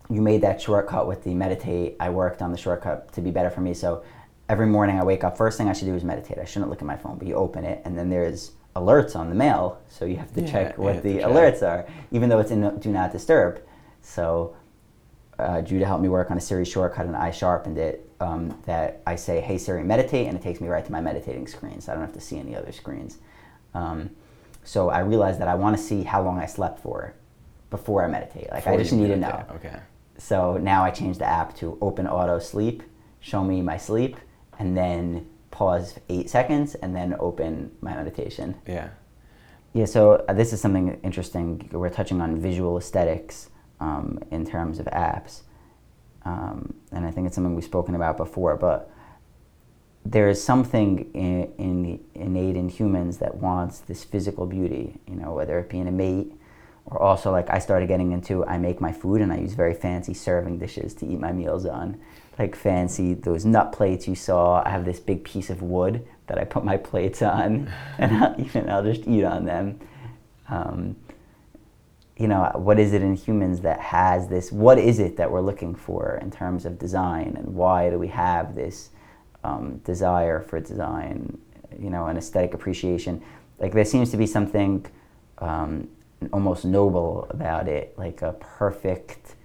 You 0.10 0.22
made 0.22 0.42
that 0.42 0.60
shortcut 0.62 1.08
with 1.08 1.24
the 1.24 1.34
meditate. 1.34 1.96
I 2.00 2.10
worked 2.10 2.42
on 2.42 2.52
the 2.52 2.58
shortcut 2.58 3.12
to 3.14 3.22
be 3.22 3.32
better 3.32 3.50
for 3.50 3.62
me. 3.62 3.74
So 3.74 4.04
every 4.48 4.66
morning 4.66 5.00
I 5.00 5.04
wake 5.04 5.24
up. 5.24 5.38
First 5.38 5.58
thing 5.58 5.70
I 5.70 5.74
should 5.74 5.86
do 5.86 5.96
is 5.96 6.04
meditate. 6.04 6.40
I 6.40 6.46
shouldn't 6.46 6.70
look 6.70 6.82
at 6.82 6.88
my 6.88 6.98
phone, 6.98 7.18
but 7.18 7.28
you 7.28 7.36
open 7.36 7.64
it, 7.64 7.82
and 7.86 7.98
then 7.98 8.10
there's 8.10 8.52
alerts 8.76 9.16
on 9.16 9.30
the 9.30 9.36
mail. 9.36 9.80
So 9.88 10.06
you 10.06 10.18
have 10.18 10.34
to 10.34 10.42
Yeah, 10.42 10.52
check 10.52 10.78
what 10.78 11.04
the 11.04 11.18
check. 11.20 11.26
alerts 11.26 11.62
are, 11.62 11.86
even 12.12 12.30
though 12.30 12.40
it's 12.40 12.52
in 12.52 12.80
do 12.80 12.92
not 12.92 13.12
disturb. 13.12 13.62
So 14.02 14.56
uh, 15.38 15.62
Judah 15.62 15.86
helped 15.86 16.02
me 16.02 16.10
work 16.10 16.32
on 16.32 16.38
a 16.38 16.42
Siri 16.42 16.66
shortcut, 16.66 17.06
and 17.06 17.16
I 17.16 17.32
sharpened 17.32 17.78
it. 17.78 18.06
Um, 18.22 18.60
that 18.66 19.02
I 19.08 19.16
say, 19.16 19.40
"Hey 19.40 19.58
Siri, 19.58 19.84
meditate," 19.84 20.28
and 20.28 20.36
it 20.36 20.42
takes 20.42 20.60
me 20.60 20.68
right 20.68 20.84
to 20.86 20.92
my 20.92 21.00
meditating 21.00 21.48
screen, 21.48 21.80
so 21.80 21.92
I 21.92 21.96
don't 21.96 22.04
have 22.04 22.14
to 22.14 22.20
see 22.20 22.38
any 22.38 22.56
other 22.56 22.72
screens. 22.74 23.20
Um, 23.74 24.10
so 24.64 24.90
I 24.90 25.00
realized 25.00 25.40
that 25.40 25.48
I 25.48 25.56
want 25.56 25.78
to 25.78 25.82
see 25.82 26.04
how 26.04 26.22
long 26.22 26.38
I 26.40 26.46
slept 26.46 26.80
for 26.82 27.14
before 27.70 28.04
I 28.04 28.08
meditate. 28.08 28.50
Like 28.52 28.68
I 28.68 28.78
just 28.78 28.94
need 28.94 29.08
to 29.08 29.16
know. 29.16 29.46
Okay. 29.56 29.80
So 30.18 30.58
now 30.58 30.84
I 30.84 30.92
change 30.92 31.18
the 31.18 31.26
app 31.26 31.56
to 31.58 31.78
open 31.82 32.08
auto 32.08 32.40
sleep, 32.40 32.84
show 33.20 33.44
me 33.44 33.62
my 33.62 33.78
sleep, 33.78 34.18
and 34.58 34.76
then 34.76 35.30
pause 35.52 35.98
eight 36.10 36.30
seconds, 36.30 36.76
and 36.76 36.96
then 36.96 37.16
open 37.20 37.72
my 37.82 37.96
meditation. 37.96 38.56
Yeah. 38.68 38.90
Yeah, 39.74 39.86
so 39.86 40.26
uh, 40.28 40.34
this 40.34 40.52
is 40.52 40.60
something 40.60 41.00
interesting. 41.04 41.70
We're 41.72 41.90
touching 41.90 42.22
on 42.22 42.40
visual 42.40 42.78
aesthetics 42.78 43.50
um, 43.80 44.20
in 44.32 44.46
terms 44.46 44.80
of 44.80 44.88
apps. 44.88 45.42
Um, 46.26 46.74
and 46.92 47.06
I 47.06 47.12
think 47.12 47.28
it's 47.28 47.36
something 47.36 47.56
we've 47.56 47.64
spoken 47.64 47.96
about 47.96 48.18
before, 48.18 48.58
but 48.58 48.92
there 50.06 50.28
is 50.28 50.44
something 50.44 51.10
in, 51.14 51.54
in 51.58 52.04
innate 52.16 52.56
in 52.56 52.68
humans 52.68 53.18
that 53.20 53.36
wants 53.36 53.80
this 53.80 54.04
physical 54.04 54.46
beauty, 54.46 55.00
you 55.08 55.16
know, 55.16 55.34
whether 55.34 55.60
it 55.60 55.70
be 55.70 55.78
in 55.80 55.88
a 55.88 55.92
mate 55.92 56.34
or 56.92 57.02
also 57.02 57.32
like 57.32 57.50
I 57.50 57.60
started 57.60 57.88
getting 57.88 58.12
into 58.12 58.46
I 58.46 58.58
make 58.58 58.82
my 58.82 58.92
food 58.92 59.22
and 59.22 59.32
I 59.32 59.38
use 59.38 59.54
very 59.54 59.74
fancy 59.74 60.14
serving 60.14 60.58
dishes 60.60 60.94
to 60.96 61.08
eat 61.08 61.20
my 61.20 61.32
meals 61.32 61.66
on. 61.66 62.00
Like 62.38 62.56
fancy 62.56 63.14
those 63.14 63.46
nut 63.46 63.72
plates 63.72 64.08
you 64.08 64.16
saw. 64.16 64.64
I 64.66 64.70
have 64.70 64.86
this 64.86 65.00
big 65.00 65.24
piece 65.24 65.50
of 65.50 65.62
wood 65.62 66.06
that 66.28 66.38
I 66.38 66.46
put 66.46 66.64
my 66.64 66.78
plates 66.78 67.22
on 67.22 67.72
and 67.98 68.16
I'll, 68.16 68.42
even 68.42 68.70
I'll 68.70 68.84
just 68.84 69.08
eat 69.08 69.24
on 69.24 69.46
them. 69.46 69.80
Um, 70.48 70.96
you 72.20 72.28
know, 72.28 72.52
what 72.56 72.80
is 72.80 72.92
it 72.92 73.02
in 73.02 73.16
humans 73.16 73.62
that 73.62 73.80
has 73.80 74.28
this? 74.28 74.52
What 74.52 74.78
is 74.78 75.00
it 75.00 75.16
that 75.18 75.32
we're 75.32 75.42
looking 75.42 75.74
for 75.74 76.20
in 76.22 76.30
terms 76.30 76.66
of 76.66 76.78
design, 76.78 77.36
and 77.38 77.56
why 77.56 77.90
do 77.90 77.98
we 77.98 78.10
have 78.10 78.56
this 78.56 78.90
um, 79.46 79.78
desire 79.86 80.42
for 80.42 80.60
design? 80.60 81.38
You 81.80 81.90
know, 81.90 82.08
an 82.08 82.18
aesthetic 82.18 82.54
appreciation. 82.54 83.24
Like 83.58 83.72
there 83.72 83.86
seems 83.86 84.12
to 84.12 84.18
be 84.18 84.28
something 84.28 84.86
um, 85.38 85.88
almost 86.34 86.66
noble 86.66 87.28
about 87.30 87.68
it, 87.68 87.94
like 87.98 88.22
a 88.22 88.34
perfect. 88.34 89.36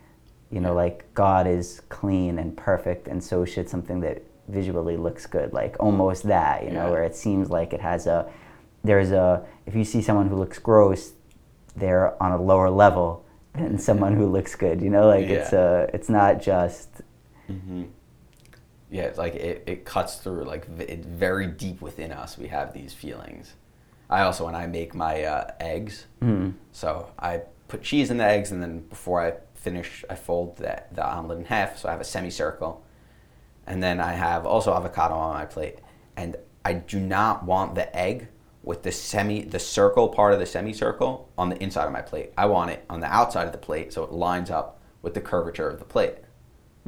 You 0.50 0.60
know, 0.60 0.74
like 0.74 1.12
God 1.14 1.46
is 1.46 1.82
clean 1.88 2.38
and 2.38 2.56
perfect, 2.56 3.08
and 3.08 3.22
so 3.22 3.44
should 3.44 3.68
something 3.68 4.00
that 4.00 4.22
visually 4.48 4.96
looks 4.96 5.26
good, 5.26 5.52
like 5.52 5.76
almost 5.80 6.24
that. 6.24 6.64
You 6.64 6.70
know, 6.70 6.84
Yeah. 6.86 6.90
where 6.90 7.02
it 7.04 7.16
seems 7.16 7.50
like 7.50 7.72
it 7.72 7.80
has 7.80 8.06
a. 8.06 8.30
There's 8.84 9.10
a. 9.10 9.44
If 9.66 9.74
you 9.74 9.84
see 9.84 10.00
someone 10.02 10.28
who 10.28 10.36
looks 10.36 10.58
gross, 10.58 11.12
they're 11.74 12.22
on 12.22 12.32
a 12.32 12.40
lower 12.40 12.70
level 12.70 13.24
than 13.54 13.78
someone 13.78 14.14
who 14.14 14.26
looks 14.26 14.54
good. 14.54 14.80
You 14.82 14.90
know, 14.90 15.06
like 15.08 15.26
it's 15.26 15.52
a, 15.52 15.88
it's 15.94 16.08
not 16.08 16.40
just 16.42 16.88
hmm 17.46 17.84
Yeah, 18.90 19.10
like 19.16 19.34
it, 19.34 19.64
it 19.66 19.84
cuts 19.84 20.16
through 20.16 20.44
like 20.44 20.66
v- 20.66 20.84
it, 20.84 21.04
very 21.04 21.46
deep 21.46 21.80
within 21.80 22.12
us. 22.12 22.38
We 22.38 22.48
have 22.48 22.72
these 22.74 22.92
feelings. 22.92 23.54
I 24.10 24.22
also 24.22 24.44
when 24.44 24.54
I 24.54 24.66
make 24.66 24.94
my 24.94 25.24
uh, 25.24 25.50
eggs, 25.60 26.06
mm, 26.22 26.54
so 26.72 27.10
I 27.18 27.42
put 27.68 27.82
cheese 27.82 28.10
in 28.10 28.18
the 28.18 28.24
eggs, 28.24 28.50
and 28.52 28.62
then 28.62 28.80
before 28.80 29.20
I 29.24 29.34
finish, 29.54 30.04
I 30.10 30.14
fold 30.14 30.58
the, 30.58 30.82
the 30.92 31.04
omelet 31.06 31.38
in 31.38 31.44
half, 31.46 31.78
so 31.78 31.88
I 31.88 31.92
have 31.92 32.00
a 32.00 32.04
semicircle. 32.04 32.84
and 33.66 33.82
then 33.82 33.98
I 34.00 34.12
have 34.12 34.44
also 34.46 34.74
avocado 34.74 35.14
on 35.14 35.34
my 35.34 35.46
plate, 35.46 35.78
and 36.16 36.36
I 36.64 36.74
do 36.74 37.00
not 37.00 37.44
want 37.44 37.74
the 37.74 37.94
egg 37.96 38.28
with 38.62 38.82
the 38.82 38.92
semi 38.92 39.42
the 39.42 39.58
circle 39.58 40.08
part 40.08 40.32
of 40.32 40.38
the 40.38 40.46
semicircle 40.46 41.28
on 41.36 41.50
the 41.50 41.62
inside 41.62 41.84
of 41.86 41.92
my 41.92 42.00
plate. 42.02 42.32
I 42.36 42.46
want 42.46 42.70
it 42.70 42.84
on 42.88 43.00
the 43.00 43.06
outside 43.06 43.46
of 43.46 43.52
the 43.52 43.58
plate 43.58 43.92
so 43.92 44.02
it 44.04 44.12
lines 44.12 44.50
up 44.50 44.80
with 45.02 45.12
the 45.12 45.20
curvature 45.20 45.68
of 45.68 45.78
the 45.78 45.84
plate. 45.84 46.14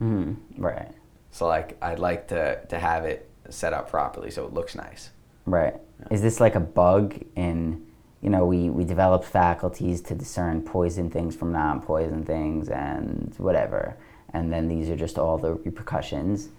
Mm, 0.00 0.36
right. 0.56 0.90
So 1.30 1.46
like 1.46 1.76
I'd 1.82 1.98
like 1.98 2.28
to 2.28 2.64
to 2.68 2.78
have 2.78 3.04
it 3.04 3.28
set 3.50 3.72
up 3.74 3.90
properly 3.90 4.30
so 4.30 4.46
it 4.46 4.54
looks 4.54 4.74
nice. 4.74 5.10
Right. 5.44 5.74
Is 6.10 6.22
this 6.22 6.40
like 6.40 6.54
a 6.54 6.60
bug 6.60 7.16
in, 7.34 7.86
you 8.20 8.30
know, 8.30 8.46
we, 8.46 8.70
we 8.70 8.84
develop 8.84 9.24
faculties 9.24 10.00
to 10.02 10.14
discern 10.14 10.62
poison 10.62 11.10
things 11.10 11.34
from 11.34 11.52
non 11.52 11.80
poison 11.80 12.24
things 12.24 12.68
and 12.68 13.34
whatever. 13.38 13.96
And 14.32 14.52
then 14.52 14.68
these 14.68 14.90
are 14.90 14.96
just 14.96 15.18
all 15.18 15.38
the 15.38 15.54
repercussions. 15.54 16.50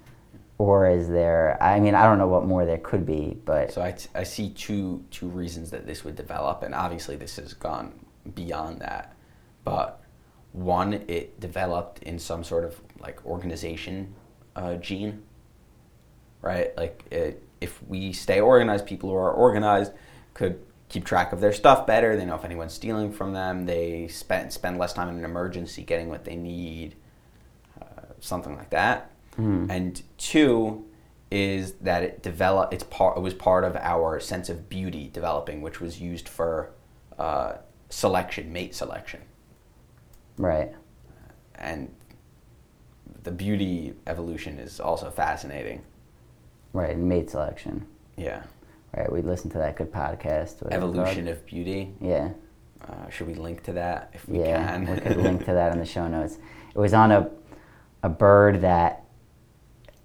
Or 0.58 0.90
is 0.90 1.08
there, 1.08 1.62
I 1.62 1.80
mean, 1.80 1.94
I 1.94 2.04
don't 2.04 2.18
know 2.18 2.28
what 2.28 2.46
more 2.46 2.66
there 2.66 2.80
could 2.80 3.06
be, 3.06 3.38
but. 3.46 3.72
So 3.72 3.82
I, 3.82 3.92
t- 3.92 4.10
I 4.16 4.24
see 4.24 4.50
two 4.50 5.04
two 5.12 5.28
reasons 5.28 5.70
that 5.70 5.86
this 5.86 6.04
would 6.04 6.16
develop, 6.16 6.64
and 6.64 6.74
obviously 6.74 7.16
this 7.16 7.36
has 7.36 7.54
gone 7.54 7.94
beyond 8.34 8.80
that. 8.80 9.16
But 9.64 10.02
one, 10.54 10.94
it 10.94 11.40
developed 11.40 12.02
in 12.02 12.18
some 12.18 12.44
sort 12.44 12.64
of 12.64 12.82
like 13.00 13.24
organization 13.24 14.16
uh, 14.56 14.76
gene, 14.76 15.22
right? 16.42 16.76
Like 16.76 17.06
it, 17.12 17.47
if 17.62 17.82
we 17.88 18.14
stay 18.14 18.40
organized, 18.40 18.86
people 18.86 19.10
who 19.10 19.16
are 19.16 19.32
organized 19.32 19.92
could 20.34 20.60
keep 20.90 21.04
track 21.06 21.34
of 21.34 21.42
their 21.42 21.52
stuff 21.54 21.86
better. 21.86 22.16
They 22.16 22.26
know 22.26 22.36
if 22.36 22.46
anyone's 22.46 22.74
stealing 22.74 23.12
from 23.12 23.34
them. 23.34 23.66
They 23.66 24.08
spend 24.08 24.54
spend 24.54 24.78
less 24.78 24.94
time 24.94 25.10
in 25.10 25.18
an 25.18 25.26
emergency 25.26 25.84
getting 25.84 26.10
what 26.10 26.24
they 26.26 26.36
need, 26.36 26.96
uh, 27.82 27.86
something 28.20 28.56
like 28.56 28.70
that. 28.70 29.12
Mhm. 29.38 29.70
And 29.70 30.02
two 30.18 30.86
is 31.30 31.74
that 31.82 32.04
it 32.04 32.24
developed. 32.24 32.74
It's 32.74 32.86
part. 32.86 33.18
It 33.18 33.20
was 33.22 33.34
part 33.34 33.66
of 33.66 33.76
our 33.76 34.20
sense 34.22 34.48
of 34.50 34.70
beauty 34.70 35.10
developing, 35.12 35.62
which 35.62 35.82
was 35.82 36.00
used 36.00 36.30
for 36.30 36.72
uh, 37.20 37.58
selection, 37.90 38.54
mate 38.54 38.76
selection, 38.76 39.22
Right. 40.38 40.72
and 41.56 41.92
the 43.24 43.32
beauty 43.32 43.96
evolution 44.06 44.60
is 44.60 44.80
also 44.80 45.10
fascinating. 45.10 45.82
Right. 46.74 46.98
Mate 46.98 47.30
selection. 47.30 47.86
Yeah, 48.16 48.44
Right. 48.96 49.12
We 49.12 49.22
listened 49.22 49.52
to 49.54 49.58
that 49.60 49.76
good 49.76 49.92
podcast. 49.92 50.66
evolution 50.72 51.28
of 51.28 51.46
beauty. 51.46 51.94
Yeah. 52.02 52.30
Uh, 52.88 53.10
should 53.10 53.28
we 53.28 53.34
link 53.36 53.64
to 53.64 53.74
that 53.74 54.12
if 54.14 54.28
we 54.28 54.40
yeah. 54.40 54.66
can? 54.68 54.86
we 54.90 55.00
could 55.00 55.18
link 55.24 55.46
to 55.46 55.54
that 55.54 55.74
in 55.74 55.80
the 55.80 55.86
show 55.86 56.08
notes. 56.08 56.38
It 56.74 56.78
was 56.80 56.94
on 56.94 57.12
a, 57.12 57.30
a 58.04 58.10
bird 58.10 58.62
that 58.62 59.04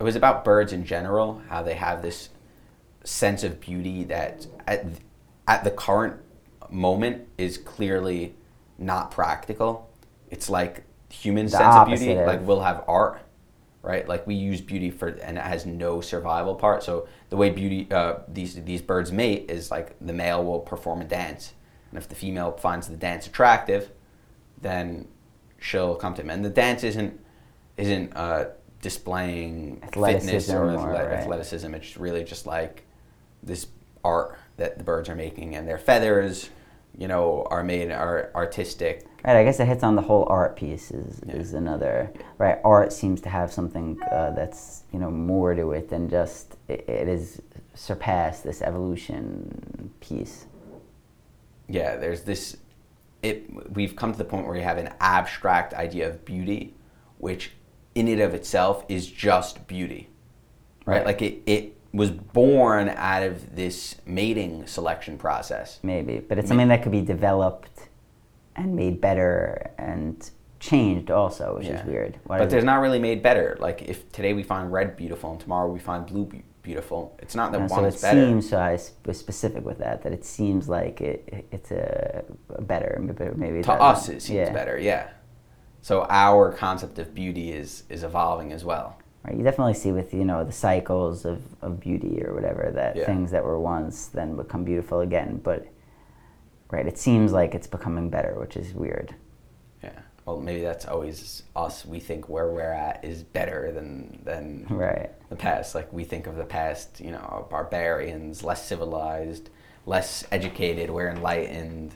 it 0.01 0.03
was 0.03 0.17
about 0.17 0.45
birds 0.45 0.73
in 0.73 0.85
general, 0.85 1.41
how 1.49 1.63
they 1.63 1.75
have 1.75 2.03
this 2.03 2.31
sense 3.05 3.45
of 3.45 3.61
beauty 3.61 4.05
that 4.05 4.47
at, 4.67 4.85
at 5.47 5.65
the 5.65 5.71
current 5.71 6.17
moment 6.71 7.29
is 7.39 7.57
clearly 7.59 8.35
not 8.79 9.11
practical. 9.11 9.89
It's 10.31 10.49
like 10.51 10.85
human 11.11 11.47
The 11.47 11.51
sense 11.53 11.75
of 11.77 11.87
beauty. 11.89 12.13
of- 12.15 12.27
Like 12.27 12.41
we'll 12.47 12.63
have 12.63 12.85
art, 12.89 13.21
right? 13.83 14.09
Like 14.09 14.27
we 14.27 14.35
use 14.35 14.61
beauty 14.61 14.91
for, 14.91 15.09
and 15.09 15.37
it 15.37 15.45
has 15.45 15.67
no 15.67 16.01
survival 16.01 16.55
part. 16.55 16.83
So 16.83 17.09
the 17.29 17.37
way 17.37 17.51
beauty, 17.51 17.89
uh, 17.91 18.21
these 18.29 18.55
these 18.65 18.81
birds 18.81 19.13
mate 19.13 19.51
is 19.51 19.71
like 19.71 19.97
the 20.01 20.13
male 20.13 20.45
will 20.45 20.61
perform 20.61 21.03
a 21.03 21.05
dance, 21.05 21.53
and 21.91 21.99
if 21.99 22.09
the 22.09 22.15
female 22.15 22.53
finds 22.53 22.89
the 22.89 22.97
dance 22.97 23.27
attractive, 23.27 23.91
then 24.61 25.09
she'll 25.59 25.97
come 25.97 26.15
to 26.15 26.23
him. 26.23 26.31
And 26.31 26.45
the 26.45 26.51
dance 26.51 26.85
isn't 26.85 27.21
isn't 27.77 28.17
uh, 28.17 28.47
displaying 28.81 29.81
fitness 29.81 30.49
Athleticism 30.49 30.57
or, 30.57 30.65
or, 30.65 30.77
athle- 30.77 30.93
right. 30.93 31.13
athleticism. 31.13 31.75
It's 31.75 31.97
really 31.97 32.25
just 32.25 32.47
like 32.47 32.85
this 33.43 33.67
art 34.05 34.39
that 34.57 34.79
the 34.79 34.85
birds 34.85 35.09
are 35.09 35.17
making, 35.17 35.57
and 35.57 35.67
their 35.67 35.79
feathers, 35.79 36.51
you 36.97 37.09
know, 37.09 37.47
are 37.51 37.65
made 37.65 37.91
are 37.91 38.31
artistic. 38.35 39.07
Right, 39.25 39.37
I 39.37 39.45
guess 39.45 39.61
it 39.61 39.67
hits 39.67 39.85
on 39.85 39.95
the 39.95 40.03
whole 40.03 40.27
art 40.29 40.57
piece 40.57 40.91
is, 40.91 41.21
Yeah. 41.27 41.37
is 41.37 41.55
another 41.55 42.13
right. 42.39 42.59
Art 42.65 42.93
seems 42.93 43.21
to 43.23 43.29
have 43.29 43.53
something 43.53 44.01
uh, 44.03 44.33
that's 44.33 44.83
you 44.93 44.99
know 44.99 45.11
more 45.11 45.55
to 45.55 45.73
it 45.73 45.89
than 45.89 46.09
just 46.09 46.57
it, 46.69 47.07
has 47.09 47.41
surpassed 47.75 48.45
this 48.45 48.63
evolution 48.63 49.91
piece. 50.01 50.47
Yeah, 51.69 51.97
there's 51.97 52.23
this. 52.23 52.57
It 53.23 53.73
we've 53.73 53.95
come 53.95 54.13
to 54.13 54.19
the 54.19 54.25
point 54.25 54.45
where 54.47 54.55
we 54.55 54.63
have 54.63 54.79
an 54.79 54.93
abstract 55.01 55.75
idea 55.75 56.09
of 56.09 56.25
beauty, 56.25 56.75
which 57.19 57.53
in 57.95 58.09
and 58.09 58.21
of 58.21 58.35
itself 58.35 58.85
is 58.89 59.07
just 59.07 59.67
beauty, 59.69 60.09
right? 60.85 60.97
Right. 60.97 61.07
Like 61.07 61.23
it 61.23 61.43
it 61.47 61.77
was 61.93 62.11
born 62.11 62.89
out 62.91 63.23
of 63.23 63.55
this 63.55 63.97
mating 64.07 64.67
selection 64.67 65.19
process. 65.19 65.79
Maybe, 65.83 66.19
but 66.21 66.39
it's 66.39 66.49
something 66.49 66.69
that 66.69 66.83
could 66.83 66.93
be 66.93 67.03
developed 67.03 67.89
and 68.57 68.75
made 68.75 69.01
better 69.01 69.71
and 69.79 70.31
changed 70.59 71.11
also, 71.11 71.57
which 71.57 71.67
Yeah. 71.67 71.81
is 71.81 71.87
weird. 71.87 72.19
Why 72.25 72.39
But 72.39 72.51
there's 72.51 72.63
it- 72.63 72.67
not 72.67 72.81
really 72.81 72.99
made 72.99 73.23
better. 73.23 73.57
Like 73.61 73.83
if 73.83 74.11
today 74.13 74.33
we 74.33 74.43
find 74.43 74.73
red 74.73 74.97
beautiful 74.97 75.33
and 75.33 75.41
tomorrow 75.41 75.69
we 75.71 75.79
find 75.81 76.07
blue 76.07 76.29
beautiful, 76.63 77.15
it's 77.19 77.35
not 77.35 77.51
that 77.53 77.59
Uh, 77.63 77.67
one 77.67 77.81
so 77.81 77.85
is 77.87 77.95
it 77.97 78.11
seems 78.11 78.49
so 78.51 78.59
I 78.59 78.79
was 79.05 79.19
specific 79.19 79.65
with 79.65 79.79
that 79.79 80.03
that 80.03 80.13
it 80.13 80.25
seems 80.25 80.69
like 80.69 81.01
it 81.01 81.47
it's 81.51 81.73
a, 81.73 82.23
a 82.51 82.63
better 82.63 82.97
maybe 83.37 83.63
to 83.63 83.73
us, 83.73 84.09
it 84.09 84.23
seems 84.23 84.37
Yeah. 84.49 84.53
better. 84.53 84.79
Yeah. 84.79 85.09
So 85.81 86.07
our 86.09 86.53
concept 86.53 86.99
of 87.01 87.13
beauty 87.15 87.53
is 87.53 87.83
is 87.91 88.05
evolving 88.05 88.53
as 88.53 88.65
well. 88.65 88.97
Right, 89.25 89.37
you 89.37 89.45
definitely 89.45 89.75
see 89.75 89.93
with 89.93 90.13
you 90.13 90.25
know 90.25 90.45
the 90.45 90.53
cycles 90.53 91.25
of, 91.25 91.41
of 91.63 91.79
beauty 91.79 92.23
or 92.25 92.35
whatever 92.35 92.71
that 92.75 92.97
Yeah. 92.97 93.07
things 93.07 93.31
that 93.31 93.45
were 93.45 93.59
once 93.61 94.07
then 94.07 94.37
become 94.37 94.65
beautiful 94.65 95.01
again. 95.01 95.41
But 95.43 95.67
right, 96.71 96.87
it 96.87 96.99
seems 96.99 97.33
like 97.33 97.55
it's 97.55 97.67
becoming 97.69 98.11
better, 98.11 98.35
which 98.39 98.57
is 98.57 98.75
weird. 98.75 99.15
Yeah. 99.83 99.91
Well, 100.25 100.41
maybe 100.41 100.63
that's 100.63 100.87
always 100.87 101.45
us. 101.55 101.85
We 101.87 102.01
think 102.01 102.29
where 102.29 102.49
we're 102.51 102.73
at 102.73 103.05
is 103.05 103.23
better 103.23 103.71
than 103.71 104.21
than 104.25 104.67
Right. 104.71 105.11
the 105.29 105.37
past. 105.37 105.75
Like 105.77 105.93
we 105.93 106.03
think 106.05 106.27
of 106.27 106.37
the 106.37 106.45
past, 106.45 107.01
you 107.01 107.13
know, 107.13 107.47
barbarians, 107.49 108.43
less 108.43 108.67
civilized, 108.67 109.51
less 109.87 110.25
educated. 110.33 110.91
We're 110.91 111.11
enlightened. 111.11 111.95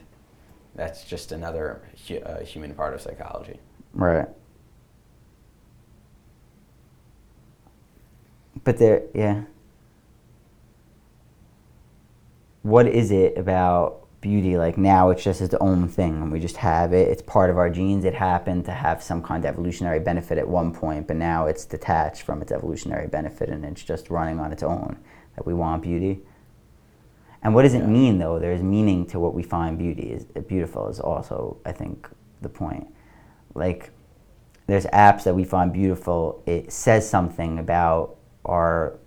That's 0.75 1.03
just 1.03 1.31
another 1.33 1.81
hu- 2.07 2.19
uh, 2.19 2.39
human 2.45 2.73
part 2.73 2.93
of 2.93 3.01
psychology. 3.01 3.59
Right. 3.93 4.27
But 8.63 8.77
there, 8.77 9.03
yeah. 9.13 9.43
What 12.63 12.87
is 12.87 13.11
it 13.11 13.37
about 13.37 14.07
beauty? 14.19 14.57
Like 14.57 14.77
now, 14.77 15.09
it's 15.09 15.23
just 15.23 15.41
its 15.41 15.53
own 15.61 15.87
thing, 15.87 16.21
and 16.21 16.31
we 16.31 16.39
just 16.39 16.57
have 16.57 16.91
it. 16.93 17.07
It's 17.07 17.21
part 17.21 17.49
of 17.49 17.57
our 17.57 17.69
genes. 17.69 18.03
It 18.03 18.13
happened 18.13 18.65
to 18.65 18.71
have 18.71 19.01
some 19.01 19.21
kind 19.21 19.45
of 19.45 19.49
evolutionary 19.49 19.99
benefit 19.99 20.37
at 20.37 20.47
one 20.47 20.73
point, 20.73 21.07
but 21.07 21.15
now 21.15 21.45
it's 21.45 21.65
detached 21.65 22.23
from 22.23 22.41
its 22.41 22.51
evolutionary 22.51 23.07
benefit, 23.07 23.49
and 23.49 23.63
it's 23.63 23.83
just 23.83 24.09
running 24.09 24.39
on 24.39 24.51
its 24.51 24.63
own. 24.63 24.97
That 25.35 25.45
we 25.45 25.53
want 25.53 25.83
beauty. 25.83 26.21
And 27.43 27.53
what 27.53 27.61
does 27.61 27.75
it 27.75 27.81
Yeah. 27.83 27.87
mean, 27.87 28.17
though? 28.17 28.39
There's 28.39 28.63
meaning 28.63 29.05
to 29.07 29.19
what 29.19 29.33
we 29.33 29.43
find 29.43 29.77
beauty 29.77 30.11
is 30.11 30.25
uh, 30.35 30.41
beautiful. 30.41 30.87
Is 30.89 30.99
also, 30.99 31.57
I 31.65 31.71
think, 31.71 32.09
the 32.41 32.49
point. 32.49 32.87
Like, 33.53 33.91
there's 34.65 34.87
apps 34.87 35.23
that 35.23 35.35
we 35.35 35.45
find 35.45 35.71
beautiful. 35.71 36.41
It 36.45 36.73
says 36.73 37.07
something 37.07 37.59
about 37.59 38.16
our 38.47 38.97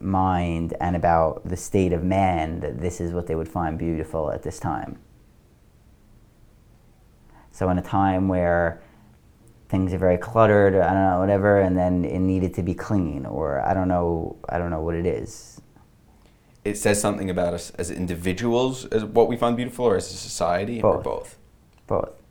mind 0.00 0.74
and 0.80 0.96
about 0.96 1.46
the 1.48 1.56
state 1.56 1.92
of 1.92 2.02
man 2.02 2.60
that 2.60 2.80
this 2.80 3.00
is 3.00 3.12
what 3.12 3.26
they 3.26 3.34
would 3.34 3.48
find 3.48 3.78
beautiful 3.78 4.30
at 4.30 4.42
this 4.42 4.58
time. 4.58 4.98
So, 7.50 7.70
in 7.70 7.78
a 7.78 7.82
time 7.82 8.28
where 8.28 8.82
things 9.68 9.92
are 9.94 9.98
very 9.98 10.18
cluttered, 10.18 10.74
or 10.74 10.82
I 10.82 10.92
don't 10.92 11.10
know, 11.10 11.18
whatever, 11.20 11.60
and 11.60 11.76
then 11.76 12.04
it 12.04 12.18
needed 12.18 12.54
to 12.54 12.62
be 12.62 12.74
clean, 12.74 13.24
or 13.26 13.60
I 13.60 13.74
don't 13.74 13.88
know, 13.88 14.36
I 14.48 14.58
don't 14.58 14.70
know 14.70 14.80
what 14.80 14.94
it 14.94 15.06
is. 15.06 15.60
It 16.64 16.76
says 16.76 17.00
something 17.00 17.30
about 17.30 17.54
us 17.54 17.70
as 17.70 17.90
individuals, 17.90 18.84
as 18.86 19.04
what 19.04 19.28
we 19.28 19.36
find 19.36 19.56
beautiful, 19.56 19.86
or 19.86 19.96
as 19.96 20.12
a 20.12 20.16
society, 20.16 20.82
or 20.82 20.94
Both. 20.96 21.04
both. 21.04 21.38
Both. 21.86 22.22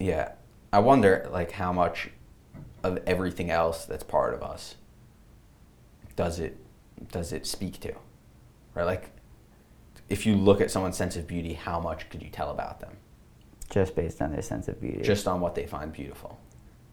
Yeah. 0.00 0.32
I 0.72 0.80
wonder, 0.80 1.28
like, 1.30 1.52
how 1.52 1.72
much 1.72 2.10
of 2.82 2.98
everything 3.06 3.50
else 3.50 3.84
that's 3.84 4.04
part 4.04 4.34
of 4.34 4.42
us 4.42 4.76
does 6.18 6.40
it 6.40 6.56
does 7.12 7.32
it 7.32 7.46
speak 7.46 7.78
to, 7.78 7.92
right? 8.74 8.82
Like, 8.84 9.10
if 10.08 10.26
you 10.26 10.34
look 10.34 10.60
at 10.60 10.68
someone's 10.68 10.96
sense 10.96 11.14
of 11.14 11.28
beauty, 11.28 11.52
how 11.52 11.78
much 11.78 12.10
could 12.10 12.20
you 12.24 12.28
tell 12.28 12.50
about 12.50 12.80
them 12.80 12.96
Just 13.70 13.94
based 13.94 14.20
on 14.20 14.32
their 14.32 14.42
sense 14.42 14.66
of 14.66 14.80
beauty. 14.80 15.02
just 15.02 15.28
on 15.28 15.40
what 15.40 15.54
they 15.54 15.64
find 15.64 15.92
beautiful? 15.92 16.36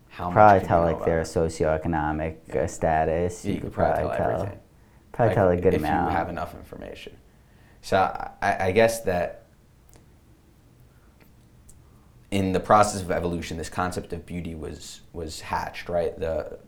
How 0.10 0.30
probably 0.30 0.54
much 0.54 0.62
could 0.62 0.68
tell 0.68 0.88
you 0.88 0.96
like 0.96 1.06
their 1.06 1.24
socioeconomic 1.24 2.36
Yeah. 2.54 2.62
uh, 2.62 2.68
status. 2.68 3.42
them? 3.42 3.54
You, 3.56 3.62
could 3.62 3.74
probably 3.74 4.16
tell, 4.16 4.30
everything. 4.32 4.60
Probably 5.12 5.30
Like, 5.30 5.36
tell 5.36 5.50
a 5.50 5.58
good 5.58 5.74
if 5.74 5.80
amount. 5.82 6.12
you 6.12 6.16
have 6.18 6.30
enough 6.30 6.54
information. 6.54 7.18
So 7.82 7.98
I, 8.44 8.68
I 8.68 8.72
guess 8.74 9.02
that 9.02 9.48
in 12.30 12.52
the 12.52 12.60
process 12.60 13.02
of 13.02 13.10
evolution, 13.10 13.58
this 13.58 13.70
concept 13.70 14.14
of 14.14 14.24
beauty 14.28 14.54
was 14.54 15.02
was 15.14 15.42
hatched, 15.42 15.90
right? 15.90 16.18
The 16.20 16.60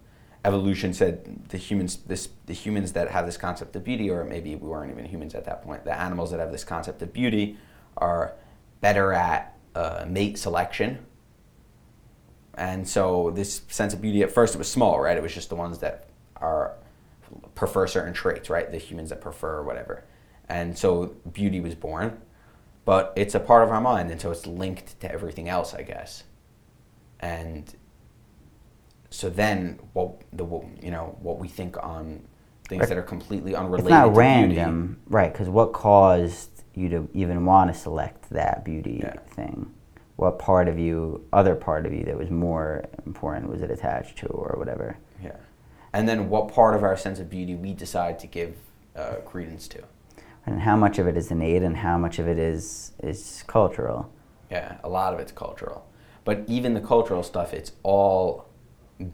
evolution 0.46 0.94
said 0.94 1.50
the 1.50 1.58
humans 1.58 1.98
this 1.98 2.30
the 2.46 2.54
humans 2.54 2.94
that 2.94 3.12
have 3.12 3.26
this 3.26 3.38
concept 3.38 3.76
of 3.76 3.84
beauty, 3.84 4.10
or 4.10 4.24
maybe 4.24 4.56
we 4.56 4.68
weren't 4.68 4.92
even 4.92 5.06
humans 5.06 5.36
at 5.36 5.46
that 5.46 5.64
point. 5.64 5.84
The 5.84 6.00
animals 6.00 6.32
that 6.32 6.40
have 6.40 6.52
this 6.52 6.64
concept 6.64 7.02
of 7.02 7.14
beauty 7.14 7.58
are 7.98 8.34
better 8.82 9.14
at 9.14 9.58
uh, 9.76 10.06
mate 10.08 10.38
selection. 10.38 11.06
And 12.56 12.88
so 12.88 13.32
this 13.32 13.62
sense 13.68 13.94
of 13.94 14.02
beauty 14.02 14.24
at 14.24 14.32
first 14.32 14.56
it 14.56 14.58
was 14.58 14.72
small, 14.72 15.00
right? 15.00 15.16
It 15.16 15.22
was 15.22 15.34
just 15.34 15.50
the 15.50 15.56
ones 15.56 15.80
that 15.80 16.10
are 16.38 16.74
prefer 17.56 17.88
certain 17.88 18.14
traits, 18.14 18.50
right? 18.50 18.72
The 18.72 18.78
humans 18.78 19.10
that 19.10 19.22
prefer 19.22 19.64
whatever. 19.64 20.04
And 20.50 20.78
so 20.78 21.16
beauty 21.32 21.60
was 21.60 21.76
born, 21.76 22.22
but 22.86 23.14
it's 23.16 23.36
a 23.36 23.40
part 23.40 23.64
of 23.64 23.70
our 23.70 23.82
mind, 23.82 24.12
and 24.12 24.22
so 24.22 24.32
it's 24.32 24.48
linked 24.48 25.00
to 25.02 25.12
everything 25.12 25.50
else, 25.50 25.74
I 25.74 25.82
guess. 25.82 26.24
And 27.20 27.76
so 29.18 29.32
then, 29.32 29.80
what 29.94 30.22
the 30.32 30.46
you 30.80 30.92
know 30.92 31.18
what 31.24 31.40
we 31.40 31.48
think 31.48 31.76
on 31.84 32.22
things 32.70 32.88
that 32.88 33.00
are 33.00 33.02
completely 33.02 33.56
unrelated. 33.56 33.86
It's 33.86 33.90
not 33.90 34.04
to 34.04 34.10
random, 34.12 34.86
beauty. 34.86 35.02
right? 35.08 35.34
Because 35.34 35.50
what 35.50 35.74
caused 35.74 36.52
you 36.76 36.88
to 36.90 37.10
even 37.16 37.44
want 37.44 37.74
to 37.74 37.80
select 37.80 38.30
that 38.30 38.64
beauty 38.64 39.00
Yeah. 39.02 39.20
thing? 39.22 39.74
What 40.18 40.38
part 40.38 40.68
of 40.68 40.78
you, 40.78 41.26
other 41.34 41.56
part 41.56 41.88
of 41.88 41.94
you, 41.96 42.04
that 42.04 42.16
was 42.16 42.30
more 42.30 42.86
important 43.08 43.50
was 43.50 43.64
it 43.64 43.72
attached 43.72 44.20
to, 44.20 44.28
or 44.28 44.56
whatever? 44.60 44.98
Yeah. 45.24 45.38
And 45.94 46.08
then, 46.08 46.30
what 46.30 46.50
part 46.50 46.76
of 46.76 46.84
our 46.84 46.96
sense 46.96 47.20
of 47.20 47.28
beauty 47.28 47.56
we 47.56 47.74
decide 47.74 48.20
to 48.20 48.28
give 48.28 48.56
uh, 48.96 49.16
credence 49.26 49.68
to? 49.70 49.82
And 50.46 50.62
how 50.62 50.76
much 50.76 51.00
of 51.00 51.08
it 51.08 51.18
is 51.18 51.32
innate, 51.32 51.64
and 51.64 51.78
how 51.78 51.98
much 51.98 52.20
of 52.20 52.28
it 52.28 52.38
is 52.38 52.92
is 53.02 53.44
cultural? 53.48 54.12
Yeah, 54.52 54.78
a 54.84 54.90
lot 54.90 55.16
of 55.16 55.20
it's 55.20 55.32
cultural. 55.32 55.88
But 56.24 56.44
even 56.48 56.76
the 56.76 56.82
cultural 56.82 57.24
stuff, 57.24 57.52
it's 57.52 57.72
all 57.82 58.47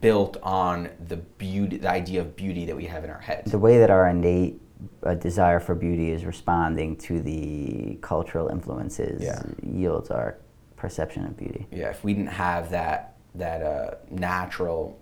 built 0.00 0.36
on 0.42 0.88
the 1.08 1.16
beauty, 1.16 1.76
the 1.78 1.90
idea 1.90 2.20
of 2.20 2.34
beauty 2.36 2.64
that 2.66 2.76
we 2.76 2.86
have 2.86 3.04
in 3.04 3.10
our 3.10 3.20
heads. 3.20 3.50
The 3.50 3.58
way 3.58 3.78
that 3.78 3.90
our 3.90 4.08
innate 4.08 4.60
uh, 5.02 5.14
desire 5.14 5.60
for 5.60 5.74
beauty 5.74 6.10
is 6.10 6.24
responding 6.24 6.96
to 6.96 7.20
the 7.20 7.98
cultural 8.00 8.48
influences 8.48 9.22
Yeah. 9.22 9.42
yields 9.62 10.10
our 10.10 10.38
perception 10.76 11.24
of 11.26 11.36
beauty. 11.36 11.66
Yeah, 11.70 11.88
if 11.90 12.04
we 12.04 12.14
didn't 12.14 12.28
have 12.32 12.70
that 12.70 13.10
that 13.36 13.62
uh, 13.62 13.94
natural 14.10 14.96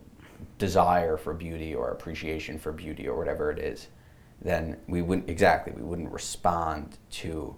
desire 0.59 1.17
for 1.19 1.35
beauty 1.35 1.75
or 1.75 1.91
appreciation 1.91 2.59
for 2.59 2.73
beauty 2.73 3.07
or 3.07 3.17
whatever 3.19 3.51
it 3.51 3.59
is, 3.59 3.89
then 4.41 4.77
we 4.89 5.03
wouldn't 5.03 5.29
exactly 5.29 5.73
we 5.77 5.83
wouldn't 5.83 6.11
respond 6.11 6.97
to 7.11 7.55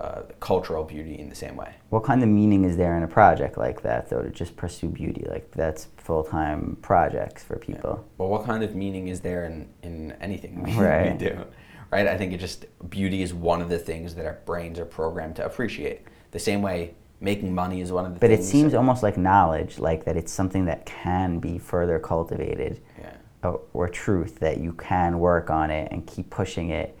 uh, 0.00 0.22
cultural 0.40 0.82
beauty 0.82 1.18
in 1.18 1.28
the 1.28 1.34
same 1.34 1.54
way. 1.56 1.74
What 1.90 2.02
kind 2.02 2.22
of 2.22 2.28
meaning 2.28 2.64
is 2.64 2.76
there 2.76 2.96
in 2.96 3.04
a 3.04 3.08
project 3.08 3.56
like 3.56 3.82
that, 3.82 4.10
though, 4.10 4.22
to 4.22 4.30
just 4.30 4.56
pursue 4.56 4.88
beauty? 4.88 5.24
Like 5.28 5.50
that's 5.52 5.86
full 6.02 6.24
time 6.24 6.76
projects 6.82 7.42
for 7.42 7.56
people. 7.56 8.04
Well, 8.18 8.28
what 8.28 8.44
kind 8.44 8.62
of 8.62 8.74
meaning 8.74 9.08
is 9.08 9.20
there 9.20 9.44
in, 9.44 9.68
in 9.82 10.12
anything 10.20 10.62
we, 10.62 10.72
Right. 10.72 11.12
we 11.12 11.18
do? 11.18 11.44
Right? 11.90 12.06
I 12.06 12.16
think 12.16 12.32
it 12.32 12.38
just 12.38 12.64
beauty 12.90 13.22
is 13.22 13.32
one 13.34 13.60
of 13.62 13.68
the 13.68 13.78
things 13.78 14.14
that 14.14 14.26
our 14.26 14.38
brains 14.44 14.78
are 14.78 14.84
programmed 14.84 15.36
to 15.36 15.44
appreciate. 15.44 16.02
The 16.32 16.38
same 16.38 16.62
way 16.62 16.94
making 17.20 17.54
money 17.54 17.80
is 17.80 17.92
one 17.92 18.04
of 18.04 18.14
the 18.14 18.20
But 18.20 18.30
it 18.30 18.42
seems 18.42 18.74
almost 18.74 19.02
like 19.02 19.16
knowledge, 19.16 19.78
like 19.78 20.04
that 20.06 20.16
it's 20.16 20.32
something 20.32 20.64
that 20.64 20.86
can 20.86 21.38
be 21.38 21.58
further 21.58 21.98
cultivated, 21.98 22.80
yeah. 22.98 23.12
or, 23.44 23.60
or 23.72 23.88
truth 23.88 24.40
that 24.40 24.58
you 24.58 24.72
can 24.72 25.18
work 25.20 25.50
on 25.50 25.70
it 25.70 25.92
and 25.92 26.06
keep 26.06 26.30
pushing 26.30 26.70
it, 26.70 26.98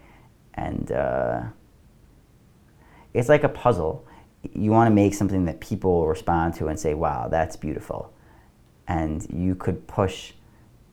and 0.54 0.92
uh, 0.92 1.42
it's 3.14 3.28
like 3.28 3.42
a 3.44 3.48
puzzle. 3.48 4.06
You 4.52 4.70
want 4.70 4.88
to 4.88 4.94
make 4.94 5.14
something 5.14 5.44
that 5.46 5.60
people 5.60 6.06
respond 6.06 6.54
to 6.54 6.68
and 6.68 6.78
say, 6.78 6.94
"Wow, 6.94 7.28
that's 7.28 7.56
beautiful," 7.56 8.12
and 8.88 9.26
you 9.32 9.54
could 9.54 9.86
push. 9.86 10.32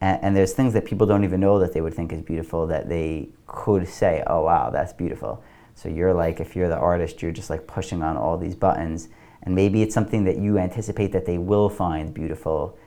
And, 0.01 0.24
and 0.24 0.36
there's 0.36 0.53
things 0.53 0.74
that 0.74 0.86
people 0.86 1.05
don't 1.08 1.24
even 1.24 1.39
know 1.39 1.60
that 1.60 1.74
they 1.74 1.81
would 1.81 1.93
think 1.93 2.13
is 2.13 2.22
beautiful 2.22 2.67
that 2.67 2.89
they 2.89 3.29
could 3.48 3.88
say, 3.88 4.24
"Oh, 4.27 4.41
wow, 4.43 4.69
that's 4.69 4.93
beautiful." 4.93 5.43
So 5.75 5.89
you're 5.89 6.14
like, 6.14 6.40
if 6.40 6.55
you're 6.55 6.70
the 6.70 6.77
artist, 6.77 7.22
you're 7.22 7.31
just 7.31 7.50
like 7.50 7.66
pushing 7.66 8.03
on 8.03 8.18
all 8.18 8.37
these 8.37 8.55
buttons, 8.55 9.09
and 9.44 9.55
maybe 9.55 9.81
it's 9.81 9.94
something 9.94 10.25
that 10.25 10.37
you 10.37 10.57
anticipate 10.57 11.11
that 11.14 11.25
they 11.25 11.37
will 11.37 11.70
find 11.70 12.14
beautiful 12.14 12.77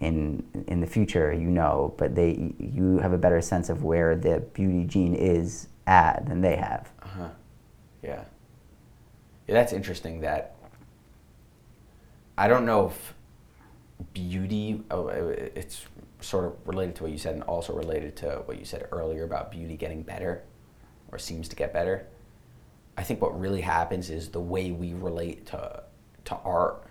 in 0.00 0.44
in 0.66 0.80
the 0.80 0.86
future, 0.86 1.32
you 1.32 1.48
know, 1.48 1.94
but 1.96 2.14
they 2.14 2.52
you 2.58 2.98
have 2.98 3.12
a 3.12 3.18
better 3.18 3.40
sense 3.40 3.68
of 3.68 3.82
where 3.84 4.14
the 4.16 4.40
beauty 4.52 4.84
gene 4.84 5.14
is 5.14 5.68
at 5.86 6.26
than 6.26 6.40
they 6.40 6.56
have. 6.56 6.90
Uh-huh. 7.02 7.28
Yeah. 8.02 8.24
Yeah, 9.46 9.54
that's 9.54 9.72
interesting 9.72 10.20
that 10.20 10.56
I 12.36 12.48
don't 12.48 12.66
know 12.66 12.86
if 12.86 13.14
beauty 14.12 14.82
oh, 14.90 15.08
uh, 15.08 15.34
it's 15.54 15.86
sort 16.20 16.44
of 16.44 16.56
related 16.66 16.94
to 16.96 17.02
what 17.04 17.12
you 17.12 17.18
said 17.18 17.34
and 17.34 17.42
also 17.44 17.72
related 17.72 18.16
to 18.16 18.42
what 18.46 18.58
you 18.58 18.64
said 18.64 18.88
earlier 18.92 19.24
about 19.24 19.50
beauty 19.50 19.76
getting 19.76 20.02
better 20.02 20.42
or 21.12 21.18
seems 21.18 21.48
to 21.48 21.56
get 21.56 21.72
better. 21.72 22.06
I 22.96 23.02
think 23.02 23.20
what 23.20 23.38
really 23.38 23.60
happens 23.60 24.10
is 24.10 24.30
the 24.30 24.40
way 24.40 24.70
we 24.70 24.94
relate 24.94 25.46
to 25.46 25.82
to 26.24 26.34
art 26.36 26.90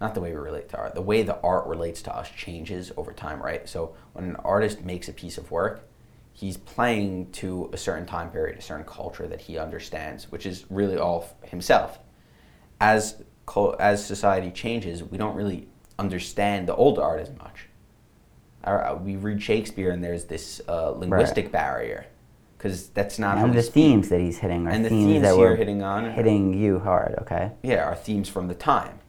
not 0.00 0.14
the 0.14 0.20
way 0.20 0.32
we 0.32 0.36
relate 0.36 0.68
to 0.70 0.76
art, 0.76 0.94
the 0.94 1.00
way 1.00 1.22
the 1.22 1.40
art 1.40 1.66
relates 1.66 2.02
to 2.02 2.14
us 2.14 2.28
changes 2.30 2.92
over 2.96 3.12
time, 3.12 3.40
right? 3.40 3.66
So 3.68 3.94
when 4.12 4.24
an 4.24 4.36
artist 4.36 4.82
makes 4.82 5.08
a 5.08 5.12
piece 5.12 5.38
of 5.38 5.50
work, 5.50 5.88
he's 6.32 6.56
playing 6.56 7.30
to 7.32 7.70
a 7.72 7.76
certain 7.76 8.04
time 8.04 8.30
period, 8.30 8.58
a 8.58 8.62
certain 8.62 8.84
culture 8.84 9.26
that 9.28 9.40
he 9.40 9.56
understands, 9.56 10.30
which 10.30 10.46
is 10.46 10.64
really 10.68 10.98
all 10.98 11.28
himself. 11.44 12.00
As 12.80 13.22
as 13.78 14.04
society 14.04 14.50
changes, 14.50 15.02
we 15.04 15.16
don't 15.18 15.36
really 15.36 15.68
understand 15.98 16.68
the 16.68 16.74
old 16.74 16.98
art 16.98 17.20
as 17.20 17.30
much. 17.38 17.66
Our, 18.64 18.84
uh, 18.84 18.94
we 18.96 19.16
read 19.16 19.42
Shakespeare, 19.42 19.90
and 19.90 20.02
there's 20.02 20.24
this 20.24 20.60
uh, 20.68 20.90
linguistic 20.90 21.52
barrier 21.52 22.06
because 22.56 22.88
that's 22.88 23.18
not 23.18 23.36
how 23.36 23.44
and 23.44 23.54
we 23.54 23.60
the 23.60 23.66
themes 23.66 24.08
that 24.08 24.20
he's 24.20 24.38
hitting 24.38 24.66
are 24.66 24.70
And 24.70 24.84
the 24.84 24.88
themes, 24.88 25.06
themes 25.06 25.22
that 25.22 25.36
you're 25.38 25.54
hitting 25.56 25.82
on- 25.82 26.10
hitting 26.12 26.54
you 26.54 26.78
hard, 26.78 27.14
okay? 27.20 27.52
Yeah, 27.62 27.84
are 27.84 27.94
themes 27.94 28.28
from 28.28 28.48
the 28.48 28.54
time, 28.54 29.00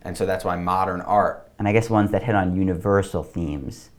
and 0.00 0.16
so 0.16 0.24
that's 0.24 0.44
why 0.44 0.56
modern 0.56 1.02
art 1.02 1.50
And 1.58 1.68
I 1.68 1.72
guess 1.72 1.90
ones 1.90 2.10
that 2.12 2.22
hit 2.22 2.34
on 2.34 2.56
universal 2.56 3.22
themes. 3.22 3.90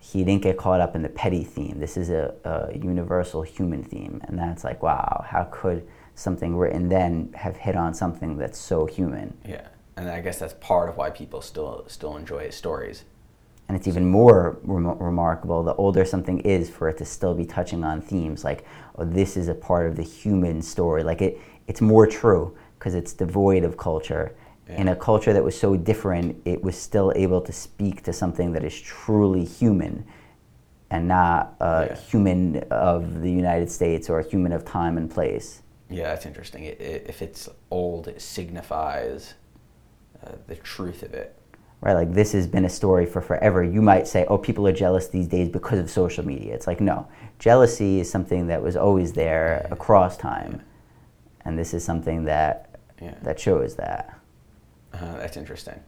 He 0.00 0.22
didn't 0.22 0.42
get 0.42 0.56
caught 0.58 0.80
up 0.80 0.94
in 0.94 1.02
the 1.02 1.08
petty 1.08 1.42
theme. 1.44 1.80
This 1.80 1.96
is 1.96 2.08
a, 2.10 2.32
a 2.44 2.78
universal 2.78 3.42
human 3.42 3.82
theme, 3.82 4.20
and 4.28 4.38
that's 4.38 4.62
like, 4.64 4.82
wow, 4.82 5.24
how 5.26 5.44
could 5.50 5.86
something 6.14 6.54
written 6.56 6.88
then 6.88 7.32
have 7.34 7.56
hit 7.56 7.74
on 7.74 7.94
something 7.94 8.36
that's 8.36 8.58
so 8.58 8.84
human? 8.86 9.36
Yeah, 9.48 9.66
and 9.98 10.08
I 10.10 10.20
guess 10.20 10.38
that's 10.38 10.54
part 10.54 10.88
of 10.88 10.96
why 10.96 11.10
people 11.10 11.40
still 11.40 11.84
still 11.88 12.16
enjoy 12.16 12.44
his 12.46 12.54
stories. 12.54 13.04
And 13.68 13.76
it's 13.76 13.86
even 13.86 14.06
more 14.08 14.58
rem- 14.62 14.98
remarkable 14.98 15.62
the 15.62 15.74
older 15.74 16.04
something 16.04 16.40
is 16.40 16.70
for 16.70 16.88
it 16.88 16.96
to 16.98 17.04
still 17.04 17.34
be 17.34 17.44
touching 17.44 17.84
on 17.84 18.00
themes 18.00 18.42
like, 18.44 18.64
oh, 18.96 19.04
this 19.04 19.36
is 19.36 19.48
a 19.48 19.54
part 19.54 19.86
of 19.86 19.96
the 19.96 20.02
human 20.02 20.62
story. 20.62 21.02
Like 21.02 21.20
it, 21.20 21.38
it's 21.66 21.80
more 21.82 22.06
true 22.06 22.56
because 22.78 22.94
it's 22.94 23.12
devoid 23.12 23.64
of 23.64 23.76
culture. 23.76 24.34
In 24.68 24.88
a 24.88 24.96
culture 24.96 25.32
that 25.32 25.42
was 25.42 25.58
so 25.58 25.76
different, 25.76 26.36
it 26.44 26.62
was 26.62 26.76
still 26.76 27.10
able 27.16 27.40
to 27.40 27.52
speak 27.52 28.02
to 28.02 28.12
something 28.12 28.52
that 28.52 28.62
is 28.62 28.78
truly 28.78 29.42
human 29.42 30.04
and 30.90 31.08
not 31.08 31.56
a 31.60 31.86
Yeah. 31.88 31.96
human 31.96 32.56
of 32.70 33.22
the 33.22 33.30
United 33.30 33.70
States 33.70 34.10
or 34.10 34.20
a 34.20 34.22
human 34.28 34.52
of 34.52 34.66
time 34.66 34.98
and 34.98 35.10
place. 35.10 35.62
Yeah, 35.88 36.08
that's 36.10 36.26
interesting. 36.26 36.64
It, 36.64 36.78
it, 36.80 37.06
if 37.08 37.22
it's 37.22 37.48
old, 37.70 38.08
it 38.08 38.20
signifies 38.20 39.34
uh, 40.26 40.32
the 40.46 40.56
truth 40.56 41.02
of 41.02 41.14
it. 41.14 41.34
right? 41.80 41.94
Like 41.94 42.12
this 42.12 42.32
has 42.32 42.46
been 42.46 42.64
a 42.64 42.68
story 42.70 43.06
for 43.06 43.20
forever. 43.20 43.62
You 43.62 43.80
might 43.82 44.06
say, 44.08 44.24
oh, 44.28 44.38
people 44.38 44.66
are 44.66 44.72
jealous 44.72 45.08
these 45.08 45.28
days 45.28 45.48
because 45.48 45.78
of 45.78 45.90
social 45.90 46.24
media. 46.26 46.54
It's 46.54 46.66
like, 46.66 46.80
no, 46.80 47.06
jealousy 47.38 48.00
is 48.00 48.10
something 48.10 48.48
that 48.48 48.62
was 48.62 48.76
always 48.76 49.12
there 49.12 49.62
Yeah. 49.66 49.72
across 49.74 50.16
time. 50.16 50.62
And 51.44 51.58
this 51.58 51.72
is 51.74 51.84
something 51.84 52.24
that, 52.24 52.78
Yeah. 53.00 53.14
that 53.22 53.38
shows 53.38 53.76
that. 53.76 54.18
Uh, 54.92 55.18
that's 55.18 55.36
interesting. 55.36 55.80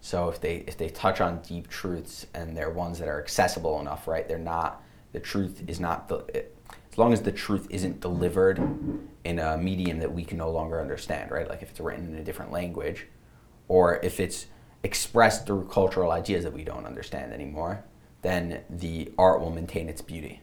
So 0.00 0.28
if 0.28 0.40
they 0.40 0.56
if 0.66 0.76
they 0.76 0.88
touch 0.90 1.20
on 1.22 1.40
deep 1.42 1.68
truths 1.68 2.26
and 2.34 2.54
they're 2.56 2.70
ones 2.70 2.98
that 2.98 3.08
are 3.08 3.20
accessible 3.22 3.80
enough, 3.80 4.06
right? 4.08 4.26
They're 4.28 4.38
not 4.38 4.82
the 5.12 5.20
truth 5.20 5.62
is 5.66 5.78
not 5.80 6.08
the 6.08 6.16
it, 6.34 6.54
as 6.92 6.98
long 6.98 7.12
as 7.12 7.22
the 7.22 7.32
truth 7.32 7.66
isn't 7.70 8.00
delivered 8.00 8.58
in 9.24 9.38
a 9.38 9.56
medium 9.56 9.98
that 10.00 10.12
we 10.12 10.24
can 10.24 10.36
no 10.38 10.50
longer 10.50 10.80
understand, 10.80 11.30
right? 11.30 11.48
Like 11.48 11.62
if 11.62 11.70
it's 11.70 11.80
written 11.80 12.12
in 12.12 12.16
a 12.20 12.24
different 12.24 12.52
language, 12.52 13.06
or 13.68 13.96
if 14.02 14.20
it's 14.20 14.46
expressed 14.82 15.46
through 15.46 15.66
cultural 15.68 16.10
ideas 16.12 16.44
that 16.44 16.52
we 16.52 16.64
don't 16.64 16.84
understand 16.86 17.32
anymore, 17.32 17.84
then 18.22 18.62
the 18.70 19.10
art 19.18 19.40
will 19.40 19.50
maintain 19.50 19.88
its 19.88 20.00
beauty. 20.02 20.40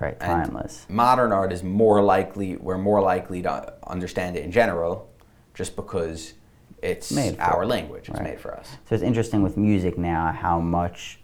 Right, 0.00 0.16
And 0.20 0.44
timeless. 0.44 0.86
modern 0.88 1.32
art 1.32 1.52
is 1.52 1.62
more 1.64 2.00
likely 2.02 2.56
we're 2.56 2.78
more 2.78 3.00
likely 3.00 3.42
to 3.42 3.74
understand 3.86 4.36
it 4.36 4.44
in 4.44 4.52
general, 4.52 5.10
just 5.54 5.74
because 5.74 6.34
it's 6.82 7.10
Made 7.10 7.40
our 7.40 7.64
us, 7.64 7.68
language. 7.68 8.08
It's 8.08 8.18
right. 8.20 8.22
made 8.30 8.40
for 8.40 8.54
us. 8.56 8.76
So 8.88 8.94
it's 8.94 9.02
interesting 9.02 9.42
with 9.42 9.56
music 9.56 9.98
now 9.98 10.30
how 10.30 10.60
much 10.60 11.18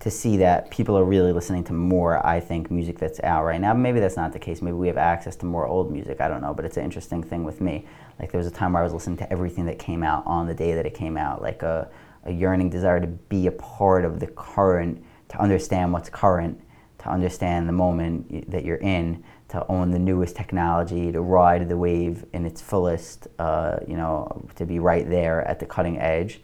to 0.00 0.10
see 0.10 0.36
that 0.36 0.70
people 0.70 0.98
are 0.98 1.04
really 1.04 1.32
listening 1.32 1.64
to 1.64 1.72
more, 1.72 2.24
I 2.24 2.40
think, 2.40 2.70
music 2.70 2.98
that's 2.98 3.18
out 3.20 3.44
right 3.44 3.60
now. 3.60 3.72
Maybe 3.72 3.98
that's 4.00 4.16
not 4.16 4.34
the 4.34 4.38
case. 4.38 4.60
Maybe 4.60 4.76
we 4.76 4.88
have 4.88 4.98
access 4.98 5.34
to 5.36 5.46
more 5.46 5.66
old 5.66 5.90
music. 5.90 6.20
I 6.20 6.28
don't 6.28 6.42
know. 6.42 6.52
But 6.52 6.66
it's 6.66 6.76
an 6.76 6.84
interesting 6.84 7.22
thing 7.22 7.44
with 7.44 7.62
me. 7.62 7.86
Like 8.18 8.32
there 8.32 8.38
was 8.38 8.46
a 8.46 8.50
time 8.52 8.72
where 8.72 8.80
I 8.80 8.84
was 8.84 8.94
listening 8.94 9.18
to 9.18 9.32
everything 9.32 9.66
that 9.66 9.78
came 9.78 10.02
out 10.02 10.26
on 10.26 10.46
the 10.46 10.54
day 10.54 10.74
that 10.74 10.86
it 10.86 10.94
came 10.94 11.16
out, 11.16 11.42
like 11.42 11.62
a, 11.62 11.88
a 12.24 12.32
yearning 12.32 12.70
desire 12.70 13.00
to 13.00 13.06
be 13.06 13.46
a 13.46 13.52
part 13.52 14.04
of 14.04 14.20
the 14.20 14.26
current, 14.26 15.04
to 15.28 15.40
understand 15.40 15.92
what's 15.92 16.08
current, 16.08 16.60
to 16.98 17.08
understand 17.08 17.68
the 17.68 17.72
moment 17.72 18.50
that 18.50 18.64
you're 18.64 18.76
in, 18.78 19.22
to 19.48 19.64
own 19.68 19.90
the 19.90 19.98
newest 19.98 20.34
technology, 20.34 21.12
to 21.12 21.20
ride 21.20 21.68
the 21.68 21.76
wave 21.76 22.24
in 22.32 22.46
its 22.46 22.60
fullest, 22.60 23.28
uh, 23.38 23.78
you 23.86 23.96
know, 23.96 24.44
to 24.56 24.64
be 24.64 24.78
right 24.78 25.08
there 25.08 25.46
at 25.46 25.60
the 25.60 25.66
cutting 25.66 25.98
edge. 25.98 26.40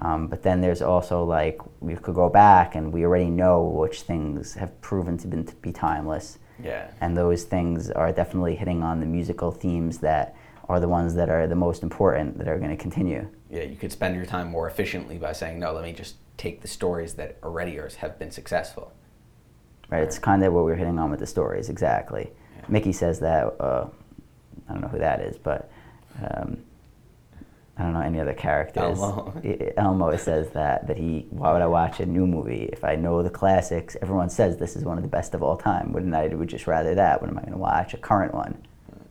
Um, 0.00 0.26
but 0.26 0.42
then 0.42 0.60
there's 0.60 0.82
also 0.82 1.24
like 1.24 1.60
we 1.80 1.94
could 1.94 2.16
go 2.16 2.28
back 2.28 2.74
and 2.74 2.92
we 2.92 3.04
already 3.04 3.30
know 3.30 3.62
which 3.62 4.02
things 4.02 4.54
have 4.54 4.80
proven 4.80 5.16
to, 5.18 5.28
been, 5.28 5.44
to 5.46 5.54
be 5.56 5.72
timeless. 5.72 6.38
Yeah. 6.62 6.90
And 7.00 7.16
those 7.16 7.44
things 7.44 7.90
are 7.90 8.12
definitely 8.12 8.56
hitting 8.56 8.82
on 8.82 9.00
the 9.00 9.06
musical 9.06 9.52
themes 9.52 9.98
that 9.98 10.34
are 10.68 10.80
the 10.80 10.88
ones 10.88 11.14
that 11.14 11.28
are 11.28 11.46
the 11.46 11.54
most 11.54 11.82
important 11.82 12.38
that 12.38 12.48
are 12.48 12.58
going 12.58 12.70
to 12.70 12.76
continue. 12.76 13.28
Yeah, 13.50 13.62
you 13.62 13.76
could 13.76 13.92
spend 13.92 14.14
your 14.16 14.26
time 14.26 14.48
more 14.48 14.68
efficiently 14.68 15.18
by 15.18 15.32
saying, 15.32 15.58
no, 15.58 15.72
let 15.72 15.84
me 15.84 15.92
just 15.92 16.16
take 16.36 16.60
the 16.62 16.68
stories 16.68 17.14
that 17.14 17.38
already 17.42 17.78
are, 17.78 17.90
have 17.98 18.18
been 18.18 18.30
successful. 18.30 18.92
Right? 19.90 20.02
It's 20.02 20.18
kind 20.18 20.42
of 20.42 20.52
what 20.52 20.64
we're 20.64 20.76
hitting 20.76 20.98
on 20.98 21.10
with 21.10 21.20
the 21.20 21.26
stories, 21.26 21.68
exactly. 21.68 22.30
Yeah. 22.56 22.64
Mickey 22.68 22.92
says 22.92 23.20
that. 23.20 23.54
Uh, 23.60 23.88
I 24.68 24.72
don't 24.72 24.82
know 24.82 24.88
who 24.88 24.98
that 24.98 25.20
is, 25.20 25.36
but 25.36 25.70
um, 26.22 26.58
I 27.76 27.82
don't 27.82 27.94
know 27.94 28.00
any 28.00 28.20
other 28.20 28.32
characters. 28.32 28.98
Elmo. 28.98 29.42
Elmo 29.76 30.16
says 30.16 30.50
that 30.50 30.86
that 30.86 30.96
he. 30.96 31.26
Why 31.30 31.52
would 31.52 31.62
I 31.62 31.66
watch 31.66 32.00
a 32.00 32.06
new 32.06 32.26
movie 32.26 32.70
if 32.72 32.84
I 32.84 32.96
know 32.96 33.22
the 33.22 33.30
classics? 33.30 33.96
Everyone 34.00 34.30
says 34.30 34.56
this 34.56 34.76
is 34.76 34.84
one 34.84 34.98
of 34.98 35.02
the 35.02 35.10
best 35.10 35.34
of 35.34 35.42
all 35.42 35.56
time. 35.56 35.92
Wouldn't 35.92 36.14
I? 36.14 36.28
Would 36.28 36.48
just 36.48 36.66
rather 36.66 36.94
that. 36.94 37.20
What 37.20 37.30
am 37.30 37.38
I 37.38 37.42
going 37.42 37.52
to 37.52 37.58
watch? 37.58 37.92
A 37.92 37.98
current 37.98 38.34
one. 38.34 38.62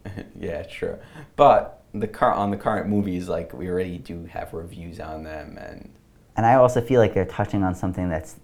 yeah, 0.40 0.68
sure. 0.68 1.00
But 1.36 1.84
the 1.94 2.08
car 2.08 2.34
on 2.34 2.52
the 2.52 2.58
current 2.58 2.88
movies, 2.88 3.28
like 3.28 3.54
we 3.54 3.70
already 3.70 3.98
do 3.98 4.26
have 4.26 4.54
reviews 4.54 5.00
on 5.00 5.24
them, 5.24 5.58
and 5.58 5.92
and 6.36 6.46
I 6.46 6.56
also 6.56 6.82
feel 6.82 7.00
like 7.00 7.14
they're 7.14 7.26
touching 7.26 7.64
on 7.64 7.76
something 7.76 8.10
that's 8.10 8.38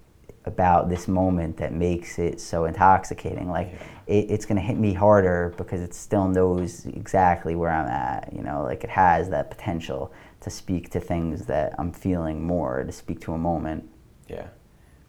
about 0.46 0.89
this 0.89 1.08
moment 1.08 1.58
that 1.58 1.74
makes 1.74 2.20
it 2.20 2.39
so 2.39 2.65
intoxicating. 2.65 3.50
Like 3.50 3.80
it, 4.08 4.32
it's 4.32 4.46
going 4.46 4.56
to 4.56 4.62
hit 4.62 4.78
me 4.78 4.93
harder 4.93 5.54
because 5.58 5.82
it 5.82 5.93
still 5.93 6.28
knows 6.28 6.86
exactly 6.86 7.56
where 7.56 7.72
I'm 7.72 7.88
at. 7.88 8.32
You 8.34 8.41
know, 8.41 8.63
like 8.63 8.84
it 8.84 8.89
has 8.89 9.30
that 9.30 9.50
potential 9.50 10.12
to 10.41 10.50
speak 10.50 10.89
to 10.91 11.00
things 11.00 11.46
that 11.46 11.76
I'm 11.78 11.91
feeling 11.91 12.46
more, 12.46 12.84
to 12.84 12.91
speak 12.91 13.20
to 13.22 13.34
a 13.34 13.38
moment. 13.38 13.89
yeah. 14.28 14.48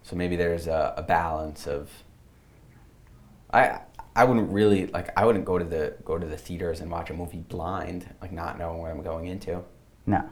So 0.02 0.16
maybe 0.16 0.36
there's 0.36 0.66
a, 0.66 0.94
a 0.96 1.02
balance 1.02 1.66
of. 1.66 1.90
I 3.50 3.80
I 4.18 4.24
wouldn't 4.24 4.50
really 4.52 4.88
like 4.88 5.10
I 5.16 5.24
wouldn't 5.24 5.44
go 5.44 5.58
to 5.58 5.64
the 5.64 5.94
go 6.04 6.18
to 6.18 6.26
the 6.26 6.36
theaters 6.36 6.80
and 6.80 6.90
watch 6.90 7.08
a 7.10 7.14
movie 7.14 7.44
blind, 7.48 8.04
like 8.20 8.32
not 8.32 8.58
knowing 8.58 8.78
what 8.82 8.90
I'm 8.90 9.02
going 9.02 9.26
into. 9.28 9.62
No, 10.06 10.22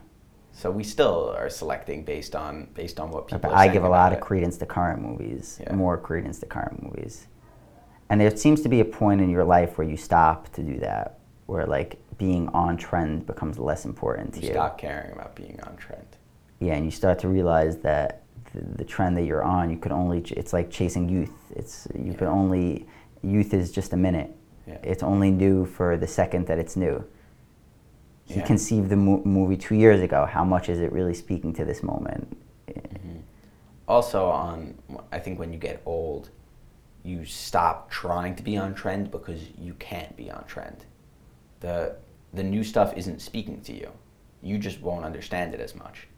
So 0.53 0.71
we 0.73 0.83
still 0.83 1.33
are 1.39 1.49
selecting 1.49 2.05
based 2.05 2.35
on 2.35 2.69
based 2.75 2.99
on 2.99 3.11
what 3.13 3.29
people. 3.29 3.53
I 3.55 3.69
give 3.69 3.85
a 3.85 3.89
lot 3.89 4.11
of 4.13 4.19
it. 4.19 4.23
credence 4.23 4.57
to 4.59 4.67
current 4.67 5.01
movies, 5.03 5.61
Yeah. 5.63 5.75
more 5.75 5.97
credence 5.99 6.41
to 6.41 6.47
current 6.47 6.83
movies. 6.83 7.29
And 8.11 8.21
there 8.21 8.35
seems 8.37 8.61
to 8.63 8.69
be 8.69 8.81
a 8.81 8.85
point 8.85 9.21
in 9.21 9.31
your 9.31 9.45
life 9.45 9.79
where 9.79 9.87
you 9.87 9.97
stop 9.97 10.49
to 10.55 10.63
do 10.65 10.79
that, 10.81 11.19
where 11.47 11.65
like 11.67 11.99
being 12.19 12.49
on 12.49 12.77
trend 12.77 13.25
becomes 13.27 13.57
less 13.59 13.85
important 13.85 14.35
to 14.35 14.41
You 14.41 14.49
you. 14.49 14.55
stop 14.55 14.79
caring 14.79 15.13
about 15.13 15.37
being 15.37 15.61
on 15.67 15.77
trend. 15.77 16.09
yeah, 16.59 16.75
and 16.75 16.85
you 16.85 16.91
start 16.91 17.19
to 17.21 17.29
realize 17.29 17.77
that 17.91 18.23
the, 18.53 18.63
the 18.79 18.85
trend 18.85 19.17
that 19.19 19.25
you're 19.27 19.45
on, 19.45 19.71
you 19.71 19.77
could 19.77 19.93
only, 19.93 20.23
ch- 20.23 20.33
it's 20.33 20.53
like 20.53 20.71
chasing 20.71 21.09
youth. 21.09 21.37
It's, 21.55 21.87
you 21.95 22.13
Yeah. 22.13 22.19
can 22.19 22.27
only, 22.29 22.87
youth 23.27 23.53
is 23.53 23.73
just 23.73 23.93
a 23.93 23.97
minute. 23.97 24.35
Yeah. 24.67 24.79
It's 24.83 25.03
only 25.03 25.31
new 25.31 25.67
for 25.67 25.97
the 25.97 26.07
second 26.07 26.47
that 26.47 26.59
it's 26.59 26.77
new. 26.77 27.05
He 28.25 28.37
Yeah. 28.41 28.47
conceived 28.47 28.89
the 28.89 28.97
mo- 28.97 29.23
movie 29.25 29.57
two 29.57 29.75
years 29.77 30.01
ago. 30.01 30.27
How 30.27 30.45
much 30.45 30.69
is 30.69 30.81
it 30.81 30.93
really 30.93 31.15
speaking 31.15 31.53
to 31.55 31.65
this 31.65 31.83
moment? 31.83 32.37
Mm-hmm. 32.69 33.19
Also, 33.89 34.27
on 34.27 34.75
I 35.13 35.19
think 35.19 35.39
when 35.39 35.53
you 35.53 35.59
get 35.59 35.81
old, 35.87 36.31
you 37.05 37.25
stop 37.25 37.89
trying 37.91 38.35
to 38.37 38.43
be 38.43 38.57
on 38.57 38.75
trend 38.75 39.11
because 39.13 39.41
you 39.57 39.75
can't 39.75 40.17
be 40.17 40.31
on 40.31 40.45
trend. 40.47 40.85
The 41.61 41.97
the 42.35 42.43
new 42.43 42.65
stuff 42.65 42.93
isn't 42.97 43.21
speaking 43.21 43.61
to 43.63 43.73
you. 43.73 43.91
You 44.43 44.59
just 44.59 44.83
won't 44.83 45.05
understand 45.05 45.55
it 45.55 45.61
as 45.61 45.75
much. 45.75 46.09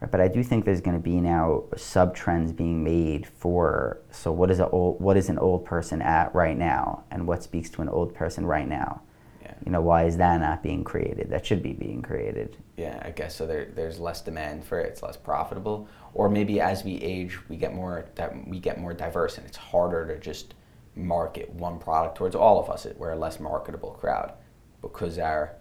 But 0.00 0.20
I 0.20 0.28
do 0.28 0.44
think 0.44 0.64
there's 0.64 0.80
going 0.80 0.96
to 0.96 1.02
be 1.02 1.20
now 1.20 1.64
sub 1.76 2.14
trends 2.14 2.52
being 2.52 2.84
made 2.84 3.26
for. 3.26 3.98
So 4.10 4.30
what 4.30 4.50
is 4.50 4.60
a 4.60 4.68
old, 4.68 5.00
what 5.00 5.16
is 5.16 5.28
an 5.28 5.38
old 5.38 5.64
person 5.64 6.00
at 6.00 6.32
right 6.34 6.56
now, 6.56 7.04
and 7.10 7.26
what 7.26 7.42
speaks 7.42 7.68
to 7.70 7.82
an 7.82 7.88
old 7.88 8.14
person 8.14 8.46
right 8.46 8.68
now? 8.68 9.02
Yeah. 9.42 9.54
You 9.66 9.72
know, 9.72 9.80
why 9.80 10.04
is 10.04 10.16
that 10.18 10.40
not 10.40 10.62
being 10.62 10.84
created? 10.84 11.30
That 11.30 11.44
should 11.44 11.64
be 11.64 11.72
being 11.72 12.00
created. 12.00 12.56
Yeah, 12.76 13.02
I 13.04 13.10
guess 13.10 13.34
so. 13.34 13.46
There, 13.46 13.72
there's 13.74 13.98
less 13.98 14.20
demand 14.20 14.64
for 14.64 14.78
it. 14.78 14.86
It's 14.86 15.02
less 15.02 15.16
profitable, 15.16 15.88
or 16.14 16.28
maybe 16.28 16.60
as 16.60 16.84
we 16.84 16.94
age, 16.98 17.36
we 17.48 17.56
get 17.56 17.74
more 17.74 18.06
that 18.14 18.46
we 18.46 18.60
get 18.60 18.78
more 18.78 18.94
diverse, 18.94 19.36
and 19.36 19.46
it's 19.46 19.56
harder 19.56 20.06
to 20.06 20.20
just 20.20 20.54
market 20.94 21.50
one 21.50 21.78
product 21.78 22.16
towards 22.16 22.36
all 22.36 22.60
of 22.60 22.70
us. 22.70 22.86
We're 22.96 23.12
a 23.12 23.16
less 23.16 23.40
marketable 23.40 23.92
crowd 23.92 24.32
because 24.80 25.18
our 25.18 25.56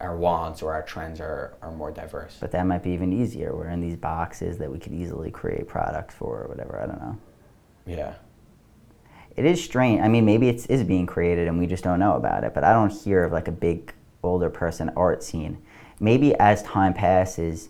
our 0.00 0.16
wants 0.16 0.62
or 0.62 0.72
our 0.72 0.82
trends 0.82 1.20
are, 1.20 1.56
are 1.62 1.72
more 1.72 1.90
diverse. 1.90 2.36
But 2.40 2.52
that 2.52 2.66
might 2.66 2.82
be 2.82 2.90
even 2.90 3.12
easier. 3.12 3.54
We're 3.54 3.68
in 3.68 3.80
these 3.80 3.96
boxes 3.96 4.58
that 4.58 4.70
we 4.70 4.78
could 4.78 4.92
easily 4.92 5.30
create 5.30 5.66
products 5.66 6.14
for 6.14 6.42
or 6.42 6.48
whatever. 6.48 6.80
I 6.80 6.86
don't 6.86 7.00
know. 7.00 7.18
Yeah, 7.86 8.14
It 9.36 9.44
is 9.44 9.62
strange. 9.62 10.00
I 10.02 10.08
mean, 10.08 10.24
maybe 10.24 10.48
it 10.48 10.68
is 10.68 10.82
being 10.82 11.06
created 11.06 11.46
and 11.48 11.58
we 11.58 11.66
just 11.66 11.84
don't 11.84 12.00
know 12.00 12.16
about 12.16 12.44
it. 12.44 12.52
But 12.52 12.64
I 12.64 12.72
don't 12.72 12.92
hear 12.92 13.24
of 13.24 13.32
like 13.32 13.48
a 13.48 13.52
big 13.52 13.94
older 14.22 14.50
person 14.50 14.90
art 14.96 15.22
scene. 15.22 15.62
Maybe 16.00 16.34
as 16.34 16.62
time 16.62 16.92
passes, 16.92 17.68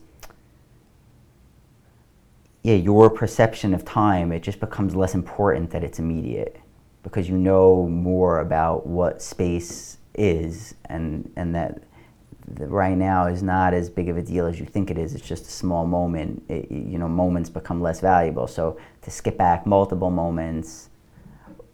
yeah, 2.62 2.74
your 2.74 3.08
perception 3.10 3.74
of 3.74 3.84
time 3.84 4.32
it 4.32 4.42
just 4.42 4.58
becomes 4.58 4.96
less 4.96 5.14
important 5.14 5.70
that 5.70 5.84
it's 5.84 6.00
immediate 6.00 6.58
because 7.04 7.28
you 7.28 7.38
know 7.38 7.86
more 7.86 8.40
about 8.40 8.84
what 8.86 9.22
space 9.22 9.98
is 10.14 10.74
and 10.86 11.30
and 11.36 11.54
that 11.54 11.82
right 12.48 12.96
now 12.96 13.26
is 13.26 13.42
not 13.42 13.74
as 13.74 13.90
big 13.90 14.08
of 14.08 14.16
a 14.16 14.22
deal 14.22 14.46
as 14.46 14.58
you 14.60 14.66
think 14.66 14.90
it 14.90 14.98
is. 14.98 15.14
It's 15.14 15.26
just 15.26 15.46
a 15.46 15.50
small 15.50 15.86
moment. 15.86 16.44
It, 16.48 16.70
you 16.70 16.98
know, 16.98 17.08
moments 17.08 17.50
become 17.50 17.80
less 17.80 18.00
valuable. 18.00 18.46
So 18.46 18.78
to 19.02 19.10
skip 19.10 19.36
back 19.36 19.66
multiple 19.66 20.10
moments, 20.10 20.90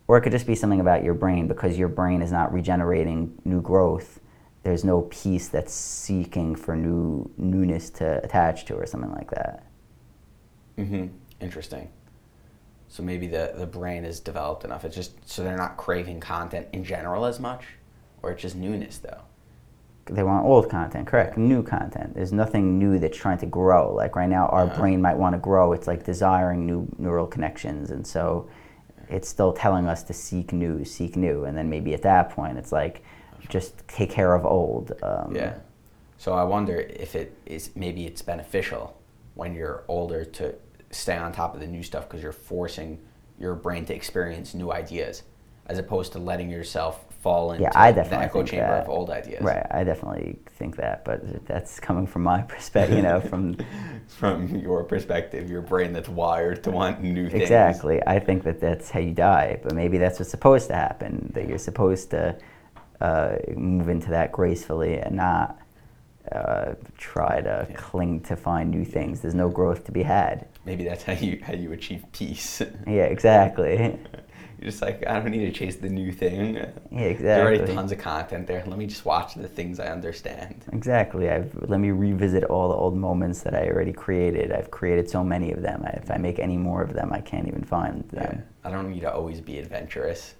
or 0.08 0.18
it 0.18 0.22
could 0.22 0.32
just 0.32 0.46
be 0.46 0.54
something 0.54 0.80
about 0.80 1.04
your 1.04 1.14
brain 1.14 1.46
because 1.46 1.78
your 1.78 1.88
brain 1.88 2.22
is 2.22 2.32
not 2.32 2.52
regenerating 2.52 3.40
new 3.44 3.60
growth. 3.60 4.20
There's 4.62 4.84
no 4.84 5.02
piece 5.02 5.48
that's 5.48 5.72
seeking 5.74 6.54
for 6.54 6.76
new 6.76 7.30
newness 7.36 7.90
to 7.90 8.22
attach 8.24 8.64
to, 8.66 8.74
or 8.74 8.86
something 8.86 9.12
like 9.12 9.30
that. 9.30 9.66
hmm 10.76 11.06
Interesting. 11.40 11.90
So 12.88 13.02
maybe 13.02 13.26
the, 13.26 13.52
the 13.56 13.66
brain 13.66 14.04
is 14.04 14.20
developed 14.20 14.64
enough. 14.64 14.84
It's 14.84 14.94
just 14.94 15.28
so 15.28 15.42
they're 15.42 15.56
not 15.56 15.76
craving 15.76 16.20
content 16.20 16.68
in 16.72 16.84
general 16.84 17.24
as 17.24 17.40
much, 17.40 17.64
or 18.22 18.30
it's 18.30 18.42
just 18.42 18.54
newness 18.54 18.98
though. 18.98 19.22
They 20.14 20.22
want 20.22 20.44
old 20.44 20.68
content, 20.68 21.06
correct? 21.06 21.36
New 21.38 21.62
content. 21.62 22.14
There's 22.14 22.32
nothing 22.32 22.78
new 22.78 22.98
that's 22.98 23.16
trying 23.16 23.38
to 23.38 23.46
grow. 23.46 23.94
Like 23.94 24.14
right 24.16 24.28
now, 24.28 24.46
our 24.48 24.64
Uh-huh. 24.64 24.78
brain 24.80 25.00
might 25.00 25.16
want 25.16 25.34
to 25.34 25.38
grow. 25.38 25.72
It's 25.72 25.86
like 25.86 26.04
desiring 26.04 26.66
new 26.66 26.86
neural 26.98 27.26
connections, 27.26 27.90
and 27.90 28.06
so 28.06 28.48
it's 29.08 29.28
still 29.28 29.52
telling 29.52 29.86
us 29.86 30.02
to 30.04 30.12
seek 30.12 30.52
new, 30.52 30.84
seek 30.84 31.16
new. 31.16 31.44
And 31.44 31.56
then 31.56 31.68
maybe 31.68 31.94
at 31.94 32.02
that 32.02 32.30
point, 32.30 32.58
it's 32.58 32.72
like 32.72 33.02
just 33.48 33.86
take 33.88 34.10
care 34.10 34.34
of 34.34 34.44
old. 34.46 34.92
Um, 35.02 35.34
Yeah. 35.34 35.54
So 36.18 36.34
I 36.34 36.44
wonder 36.44 36.76
if 36.76 37.16
it 37.16 37.34
is 37.46 37.70
maybe 37.74 38.06
it's 38.06 38.22
beneficial 38.22 38.96
when 39.34 39.54
you're 39.54 39.82
older 39.88 40.24
to 40.24 40.54
stay 40.90 41.16
on 41.16 41.32
top 41.32 41.54
of 41.54 41.60
the 41.60 41.66
new 41.66 41.82
stuff 41.82 42.08
because 42.08 42.22
you're 42.22 42.32
forcing 42.32 42.98
your 43.40 43.54
brain 43.54 43.84
to 43.86 43.94
experience 43.94 44.54
new 44.54 44.70
ideas 44.70 45.24
as 45.66 45.78
opposed 45.78 46.12
to 46.12 46.18
letting 46.20 46.48
yourself 46.50 47.04
fall 47.22 47.52
into 47.52 47.62
Yeah, 47.62 47.70
I 47.74 47.92
the 47.92 48.02
definitely 48.02 48.26
echo 48.26 48.42
chamber 48.42 48.66
that. 48.66 48.82
of 48.82 48.88
old 48.88 49.08
ideas. 49.10 49.42
Right. 49.42 49.64
I 49.70 49.84
definitely 49.84 50.38
think 50.58 50.76
that, 50.76 51.04
but 51.04 51.46
that's 51.46 51.78
coming 51.78 52.06
from 52.06 52.22
my 52.24 52.42
perspective. 52.54 52.96
You 52.96 53.02
know, 53.02 53.20
from 53.20 53.56
From 54.08 54.54
your 54.56 54.84
perspective, 54.84 55.48
your 55.48 55.62
brain 55.62 55.92
that's 55.92 56.08
wired 56.08 56.62
to 56.64 56.70
want 56.70 57.02
new 57.02 57.30
things. 57.30 57.42
Exactly. 57.42 58.02
I 58.06 58.18
think 58.18 58.42
that 58.44 58.60
that's 58.60 58.90
how 58.90 59.00
you 59.00 59.12
die, 59.12 59.58
but 59.62 59.72
maybe 59.74 59.96
that's 59.96 60.18
what's 60.18 60.30
supposed 60.30 60.68
to 60.68 60.74
happen. 60.74 61.30
That 61.34 61.48
you're 61.48 61.58
supposed 61.58 62.10
to 62.10 62.36
uh, 63.00 63.36
move 63.56 63.88
into 63.88 64.10
that 64.10 64.30
gracefully 64.32 64.98
and 64.98 65.16
not 65.16 65.58
uh, 66.30 66.74
try 66.98 67.40
to 67.40 67.66
Yeah. 67.70 67.76
cling 67.76 68.20
to 68.22 68.36
find 68.36 68.70
new 68.70 68.84
things. 68.84 69.20
There's 69.20 69.34
no 69.34 69.48
growth 69.48 69.84
to 69.84 69.92
be 69.92 70.02
had. 70.02 70.46
Maybe 70.66 70.84
that's 70.84 71.02
how 71.04 71.14
you 71.14 71.40
how 71.42 71.54
you 71.54 71.72
achieve 71.72 72.04
peace. 72.12 72.60
Yeah, 72.86 73.04
exactly. 73.04 73.98
You're 74.62 74.70
just 74.70 74.80
like, 74.80 75.04
I 75.08 75.18
don't 75.18 75.32
need 75.32 75.44
to 75.44 75.50
chase 75.50 75.74
the 75.74 75.88
new 75.88 76.12
thing. 76.12 76.54
Yeah, 76.54 76.70
There's 76.92 77.20
already 77.40 77.56
exactly. 77.56 77.74
tons 77.74 77.90
of 77.90 77.98
content 77.98 78.46
there. 78.46 78.62
Let 78.64 78.78
me 78.78 78.86
just 78.86 79.04
watch 79.04 79.34
the 79.34 79.48
things 79.48 79.80
I 79.80 79.88
understand. 79.88 80.64
Exactly. 80.72 81.28
I've, 81.28 81.52
let 81.68 81.80
me 81.80 81.90
revisit 81.90 82.44
all 82.44 82.68
the 82.68 82.76
old 82.76 82.96
moments 82.96 83.40
that 83.42 83.56
I 83.56 83.66
already 83.66 83.92
created. 83.92 84.52
I've 84.52 84.70
created 84.70 85.10
so 85.10 85.24
many 85.24 85.50
of 85.50 85.62
them. 85.62 85.82
I, 85.84 85.90
if 86.00 86.12
I 86.12 86.16
make 86.16 86.38
any 86.38 86.56
more 86.56 86.80
of 86.80 86.92
them, 86.92 87.12
I 87.12 87.20
can't 87.20 87.48
even 87.48 87.64
find 87.64 88.08
Yeah. 88.14 88.20
them. 88.22 88.44
I 88.62 88.70
don't 88.70 88.88
need 88.88 89.00
to 89.00 89.12
always 89.12 89.40
be 89.40 89.58
adventurous. 89.58 90.34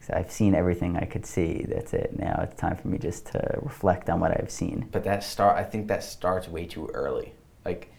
So 0.00 0.14
I've 0.16 0.32
seen 0.32 0.56
everything 0.56 0.96
I 0.96 1.04
could 1.04 1.24
see. 1.24 1.64
That's 1.68 1.94
it. 1.94 2.18
Now 2.18 2.40
it's 2.42 2.60
time 2.60 2.74
for 2.76 2.88
me 2.88 2.98
just 2.98 3.26
to 3.26 3.58
reflect 3.62 4.10
on 4.10 4.18
what 4.18 4.32
I've 4.32 4.50
seen. 4.50 4.88
But 4.90 5.04
that 5.04 5.22
start, 5.22 5.56
I 5.56 5.62
think 5.62 5.86
that 5.86 6.02
starts 6.02 6.48
way 6.48 6.66
too 6.66 6.88
early. 6.92 7.34
Like, 7.64 7.92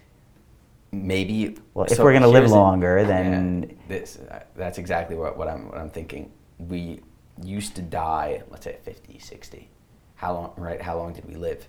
maybe. 1.03 1.57
Well, 1.73 1.85
if 1.85 1.93
so 1.93 2.03
we're 2.03 2.13
gonna 2.13 2.27
live 2.27 2.43
here's 2.43 2.51
the- 2.51 2.57
longer, 2.57 2.99
Yeah, 2.99 3.05
then 3.05 3.77
this 3.87 4.17
that's 4.55 4.77
exactly 4.77 5.15
what, 5.15 5.37
what 5.37 5.47
I'm 5.47 5.67
what 5.69 5.77
I'm 5.77 5.89
thinking. 5.89 6.31
We 6.57 7.01
used 7.43 7.75
to 7.75 7.81
die, 7.81 8.43
let's 8.49 8.63
say 8.63 8.77
50, 8.83 9.19
60. 9.19 9.69
How 10.15 10.33
long? 10.33 10.53
Right? 10.57 10.81
How 10.81 10.97
long 10.97 11.13
did 11.13 11.25
we 11.25 11.35
live? 11.35 11.67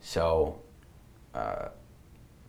So, 0.00 0.58
uh, 1.34 1.68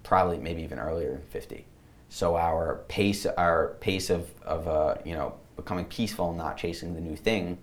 probably 0.03 0.37
maybe 0.37 0.63
even 0.63 0.79
earlier 0.79 1.11
than 1.11 1.21
50. 1.23 1.65
So 2.09 2.35
our 2.37 2.83
pace, 2.87 3.25
our 3.25 3.75
pace 3.79 4.09
of 4.09 4.29
of 4.43 4.67
uh, 4.67 4.95
you 5.03 5.15
know 5.15 5.35
becoming 5.55 5.85
peaceful 5.85 6.29
and 6.29 6.37
not 6.37 6.57
chasing 6.57 6.93
the 6.93 7.01
new 7.01 7.15
thing. 7.15 7.57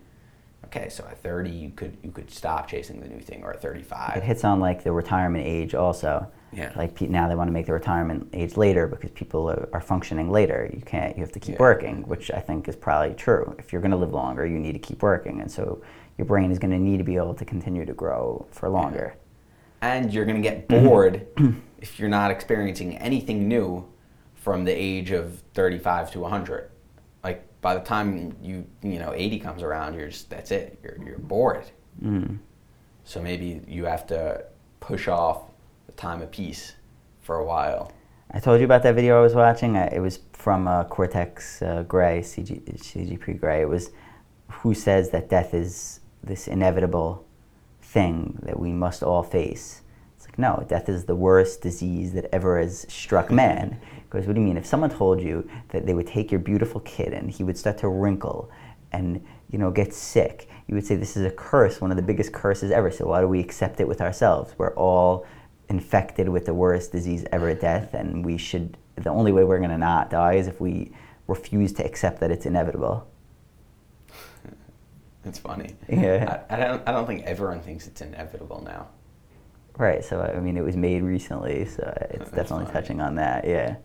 Okay, 0.66 0.88
so 0.88 1.04
at 1.10 1.22
30 1.22 1.50
you 1.50 1.70
could 1.70 1.96
you 2.02 2.10
could 2.10 2.30
stop 2.30 2.68
chasing 2.68 3.00
the 3.00 3.08
new 3.08 3.20
thing, 3.20 3.42
or 3.42 3.52
at 3.52 3.62
35. 3.62 4.16
it 4.16 4.22
hits 4.22 4.44
on 4.44 4.60
like 4.60 4.84
the 4.84 4.92
retirement 4.92 5.44
age 5.46 5.74
also. 5.74 6.30
Yeah. 6.52 6.72
Like 6.76 6.94
pe- 6.96 7.06
now 7.06 7.28
they 7.28 7.34
want 7.36 7.48
to 7.48 7.52
make 7.52 7.66
the 7.66 7.72
retirement 7.72 8.28
age 8.32 8.56
later 8.56 8.86
because 8.88 9.10
people 9.12 9.48
are, 9.48 9.68
are 9.72 9.80
functioning 9.80 10.30
later. 10.30 10.68
You 10.72 10.82
can't. 10.82 11.16
You 11.16 11.22
have 11.22 11.32
to 11.32 11.40
keep 11.40 11.54
Yeah. 11.54 11.60
working, 11.60 12.02
which 12.08 12.30
I 12.32 12.40
think 12.40 12.68
is 12.68 12.76
probably 12.76 13.14
true. 13.14 13.54
If 13.58 13.72
you're 13.72 13.80
going 13.80 13.92
to 13.92 13.96
live 13.96 14.12
longer, 14.12 14.44
you 14.46 14.58
need 14.58 14.72
to 14.72 14.78
keep 14.80 15.02
working, 15.02 15.40
and 15.40 15.50
so 15.50 15.80
your 16.18 16.26
brain 16.26 16.50
is 16.50 16.58
going 16.58 16.72
to 16.72 16.78
need 16.78 16.98
to 16.98 17.04
be 17.04 17.16
able 17.16 17.34
to 17.34 17.44
continue 17.44 17.84
to 17.86 17.94
grow 17.94 18.46
for 18.50 18.68
longer. 18.68 19.14
and 19.80 20.12
you're 20.12 20.26
going 20.26 20.36
to 20.36 20.42
get 20.42 20.68
mm-hmm. 20.68 20.86
bored 20.86 21.26
if 21.80 21.98
you're 21.98 22.08
not 22.08 22.30
experiencing 22.30 22.98
anything 22.98 23.48
new 23.48 23.86
from 24.34 24.64
the 24.64 24.72
age 24.72 25.10
of 25.10 25.42
35 25.54 26.10
to 26.12 26.20
100 26.20 26.60
like 26.60 26.69
by 27.60 27.74
the 27.74 27.80
time 27.80 28.36
you 28.42 28.64
you 28.82 28.98
know 28.98 29.12
80 29.14 29.38
comes 29.40 29.62
around 29.62 29.94
you're 29.94 30.08
just 30.08 30.30
that's 30.30 30.50
it 30.50 30.78
you're, 30.82 30.98
you're 31.04 31.18
bored 31.18 31.64
Mm. 32.02 32.38
so 33.04 33.20
maybe 33.20 33.60
you 33.66 33.84
have 33.84 34.06
to 34.06 34.44
push 34.78 35.08
off 35.08 35.42
the 35.86 35.92
time 35.92 36.22
of 36.22 36.30
peace 36.30 36.74
for 37.20 37.36
a 37.36 37.44
while 37.44 37.92
I 38.32 38.38
told 38.38 38.60
you 38.60 38.64
about 38.64 38.84
that 38.84 38.94
video 38.94 39.18
I 39.18 39.22
was 39.22 39.34
watching. 39.34 39.74
It 39.74 39.98
was 40.00 40.20
from 40.34 40.68
uh, 40.68 40.84
Cortex 40.84 41.60
uh, 41.62 41.82
Gray, 41.82 42.20
CG, 42.20 42.62
CGP 42.78 43.40
Gray. 43.40 43.62
It 43.62 43.68
was 43.68 43.90
who 44.48 44.72
says 44.72 45.10
that 45.10 45.28
death 45.28 45.52
is 45.52 45.98
this 46.22 46.46
inevitable 46.46 47.26
thing 47.82 48.38
that 48.42 48.58
we 48.60 48.70
must 48.70 49.02
all 49.02 49.24
face. 49.24 49.82
It's 50.16 50.26
like, 50.28 50.38
no, 50.38 50.64
death 50.68 50.88
is 50.88 51.06
the 51.06 51.16
worst 51.16 51.60
disease 51.60 52.12
that 52.12 52.32
ever 52.32 52.60
has 52.60 52.86
struck 52.88 53.32
man. 53.32 53.80
Because 54.10 54.26
what 54.26 54.34
do 54.34 54.40
you 54.40 54.46
mean? 54.46 54.56
If 54.56 54.66
someone 54.66 54.90
told 54.90 55.20
you 55.22 55.48
that 55.68 55.86
they 55.86 55.94
would 55.94 56.06
take 56.06 56.32
your 56.32 56.40
beautiful 56.40 56.80
kid 56.80 57.12
and 57.12 57.30
he 57.30 57.44
would 57.44 57.56
start 57.56 57.78
to 57.78 57.88
wrinkle 57.88 58.50
and 58.92 59.24
you 59.50 59.58
know 59.58 59.70
get 59.70 59.94
sick, 59.94 60.48
you 60.66 60.74
would 60.74 60.84
say 60.84 60.96
this 60.96 61.16
is 61.16 61.24
a 61.24 61.30
curse, 61.30 61.80
one 61.80 61.90
of 61.92 61.96
the 61.96 62.02
biggest 62.02 62.32
curses 62.32 62.70
ever. 62.72 62.90
So 62.90 63.06
why 63.06 63.20
do 63.20 63.28
we 63.28 63.38
accept 63.40 63.80
it 63.80 63.86
with 63.86 64.00
ourselves? 64.00 64.52
We're 64.58 64.74
all 64.74 65.26
infected 65.68 66.28
with 66.28 66.44
the 66.46 66.54
worst 66.54 66.90
disease 66.90 67.24
ever, 67.30 67.54
death, 67.54 67.94
and 67.94 68.24
we 68.24 68.36
should. 68.36 68.76
The 68.96 69.10
only 69.10 69.30
way 69.32 69.44
we're 69.44 69.58
going 69.58 69.70
to 69.70 69.78
not 69.78 70.10
die 70.10 70.34
is 70.34 70.48
if 70.48 70.60
we 70.60 70.92
refuse 71.28 71.72
to 71.74 71.84
accept 71.84 72.18
that 72.20 72.32
it's 72.32 72.44
inevitable. 72.46 73.06
it's 75.24 75.38
funny 75.38 75.74
Yeah. 75.88 76.42
I, 76.50 76.54
I 76.56 76.58
don't 76.58 76.88
i 76.88 76.92
don't 76.92 77.06
think 77.06 77.22
everyone 77.24 77.60
thinks 77.60 77.86
it's 77.86 78.00
inevitable 78.00 78.62
now 78.64 78.88
Right. 79.78 80.04
So 80.04 80.20
I 80.20 80.40
mean, 80.40 80.58
it 80.58 80.64
was 80.64 80.76
made 80.76 81.02
recently, 81.02 81.64
so 81.64 81.82
it's 82.10 82.18
That's 82.18 82.30
definitely 82.32 82.66
funny. 82.66 82.72
touching 82.74 83.00
on 83.00 83.14
that. 83.14 83.46
Yeah. 83.46 83.76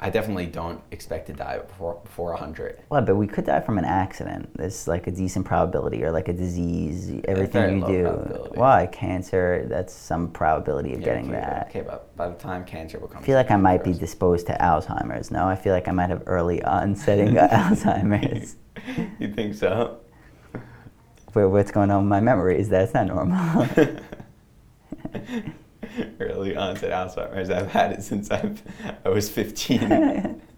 I 0.00 0.10
definitely 0.10 0.46
don't 0.46 0.80
expect 0.90 1.26
to 1.26 1.32
die 1.32 1.58
before 1.58 1.94
before 2.04 2.30
100 2.32 2.78
Well, 2.90 3.02
but 3.02 3.16
we 3.16 3.26
could 3.26 3.46
die 3.46 3.60
from 3.60 3.78
an 3.78 3.84
accident. 3.84 4.50
There's 4.56 4.86
like 4.86 5.06
a 5.06 5.10
decent 5.10 5.46
probability, 5.46 6.04
or 6.04 6.10
like 6.12 6.28
a 6.28 6.32
disease. 6.32 7.10
Everything 7.26 7.80
you 7.80 7.86
do. 7.86 8.04
Why 8.54 8.86
cancer? 8.86 9.64
That's 9.68 9.92
some 9.94 10.30
probability 10.30 10.92
of 10.94 11.00
Yeah, 11.00 11.06
getting 11.06 11.26
okay, 11.30 11.40
that. 11.40 11.66
okay 11.70 11.80
but 11.80 12.14
by 12.16 12.28
the 12.28 12.34
time 12.36 12.64
cancer 12.64 12.98
becomes 12.98 13.22
I 13.22 13.26
feel 13.26 13.36
like 13.36 13.50
I 13.50 13.56
might 13.56 13.82
be 13.84 13.92
disposed 13.92 14.46
to 14.48 14.52
Alzheimer's. 14.60 15.30
No, 15.30 15.46
I 15.48 15.56
feel 15.56 15.72
like 15.72 15.88
I 15.88 15.92
might 15.92 16.10
have 16.10 16.22
early 16.26 16.62
onsetting 16.62 17.34
Alzheimer's. 17.60 18.56
you 19.18 19.32
think 19.32 19.54
so 19.54 19.98
Where 21.32 21.48
what's 21.48 21.70
going 21.70 21.90
on 21.90 22.02
with 22.04 22.10
my 22.10 22.20
memory? 22.20 22.54
memories? 22.56 22.68
That's 22.68 22.92
not 22.94 23.06
normal. 23.06 23.66
early 26.20 26.56
onset 26.56 26.90
Alzheimer's. 26.90 27.50
I've 27.50 27.70
had 27.70 27.92
it 27.92 28.02
since 28.02 28.30
I've, 28.30 28.62
I 29.04 29.08
was 29.08 29.28
15. 29.28 30.42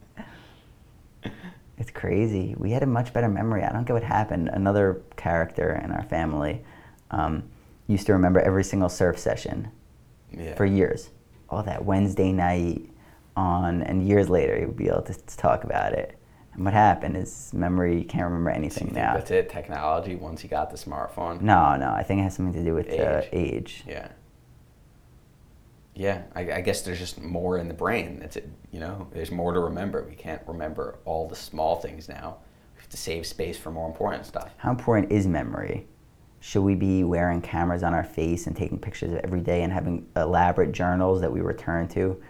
It's 1.80 1.92
crazy. 1.92 2.56
We 2.58 2.72
had 2.72 2.82
a 2.82 2.86
much 2.86 3.12
better 3.12 3.28
memory. 3.28 3.62
I 3.62 3.72
don't 3.72 3.84
get 3.86 3.92
what 3.92 4.02
happened. 4.02 4.48
Another 4.48 5.00
character 5.16 5.80
in 5.84 5.92
our 5.92 6.02
family 6.02 6.64
um, 7.12 7.44
used 7.86 8.06
to 8.06 8.12
remember 8.14 8.40
every 8.40 8.64
single 8.64 8.88
surf 8.88 9.16
session 9.16 9.70
yeah. 10.36 10.56
for 10.56 10.66
years. 10.66 11.10
All 11.48 11.62
that 11.62 11.84
Wednesday 11.84 12.32
night 12.32 12.90
on, 13.36 13.82
and 13.84 14.06
years 14.06 14.28
later 14.28 14.58
he 14.58 14.66
would 14.66 14.76
be 14.76 14.88
able 14.88 15.02
to, 15.02 15.14
to 15.14 15.36
talk 15.36 15.62
about 15.62 15.92
it. 15.92 16.18
And 16.52 16.64
what 16.64 16.74
happened 16.74 17.16
is 17.16 17.52
memory 17.54 18.02
can't 18.02 18.24
remember 18.24 18.50
So 18.50 18.56
anything 18.56 18.84
think 18.88 18.96
now. 18.96 19.14
that's 19.14 19.30
it? 19.30 19.48
Technology. 19.48 20.16
Once 20.16 20.42
you 20.42 20.48
got 20.48 20.70
the 20.72 20.76
smartphone. 20.76 21.40
No, 21.40 21.76
no. 21.76 21.92
I 21.92 22.02
think 22.02 22.18
it 22.20 22.24
has 22.24 22.34
something 22.34 22.54
to 22.54 22.68
do 22.68 22.74
with 22.74 22.88
uh, 22.88 23.22
Age. 23.22 23.28
age. 23.32 23.84
Yeah. 23.86 24.08
Yeah. 25.98 26.22
I, 26.36 26.52
I 26.52 26.60
guess 26.60 26.82
there's 26.82 27.00
just 27.00 27.20
more 27.20 27.58
in 27.58 27.66
the 27.66 27.74
brain. 27.74 28.20
That's 28.20 28.36
it. 28.36 28.48
You 28.70 28.78
know, 28.78 29.08
there's 29.12 29.32
more 29.32 29.52
to 29.52 29.58
remember. 29.58 30.06
We 30.08 30.14
can't 30.14 30.40
remember 30.46 31.00
all 31.04 31.28
the 31.28 31.34
small 31.34 31.76
things 31.76 32.08
now. 32.08 32.38
We 32.76 32.80
have 32.80 32.88
to 32.90 32.96
save 32.96 33.26
space 33.26 33.58
for 33.58 33.72
more 33.72 33.88
important 33.88 34.24
stuff. 34.24 34.54
How 34.58 34.70
important 34.70 35.10
is 35.10 35.26
memory? 35.26 35.88
Should 36.38 36.62
we 36.62 36.76
be 36.76 37.02
wearing 37.02 37.42
cameras 37.42 37.82
on 37.82 37.94
our 37.94 38.04
face 38.04 38.46
and 38.46 38.56
taking 38.56 38.78
pictures 38.78 39.10
of 39.10 39.18
every 39.18 39.40
day 39.40 39.64
and 39.64 39.72
having 39.72 40.06
elaborate 40.14 40.70
journals 40.70 41.20
that 41.20 41.32
we 41.32 41.40
return 41.40 41.88
to 41.88 42.22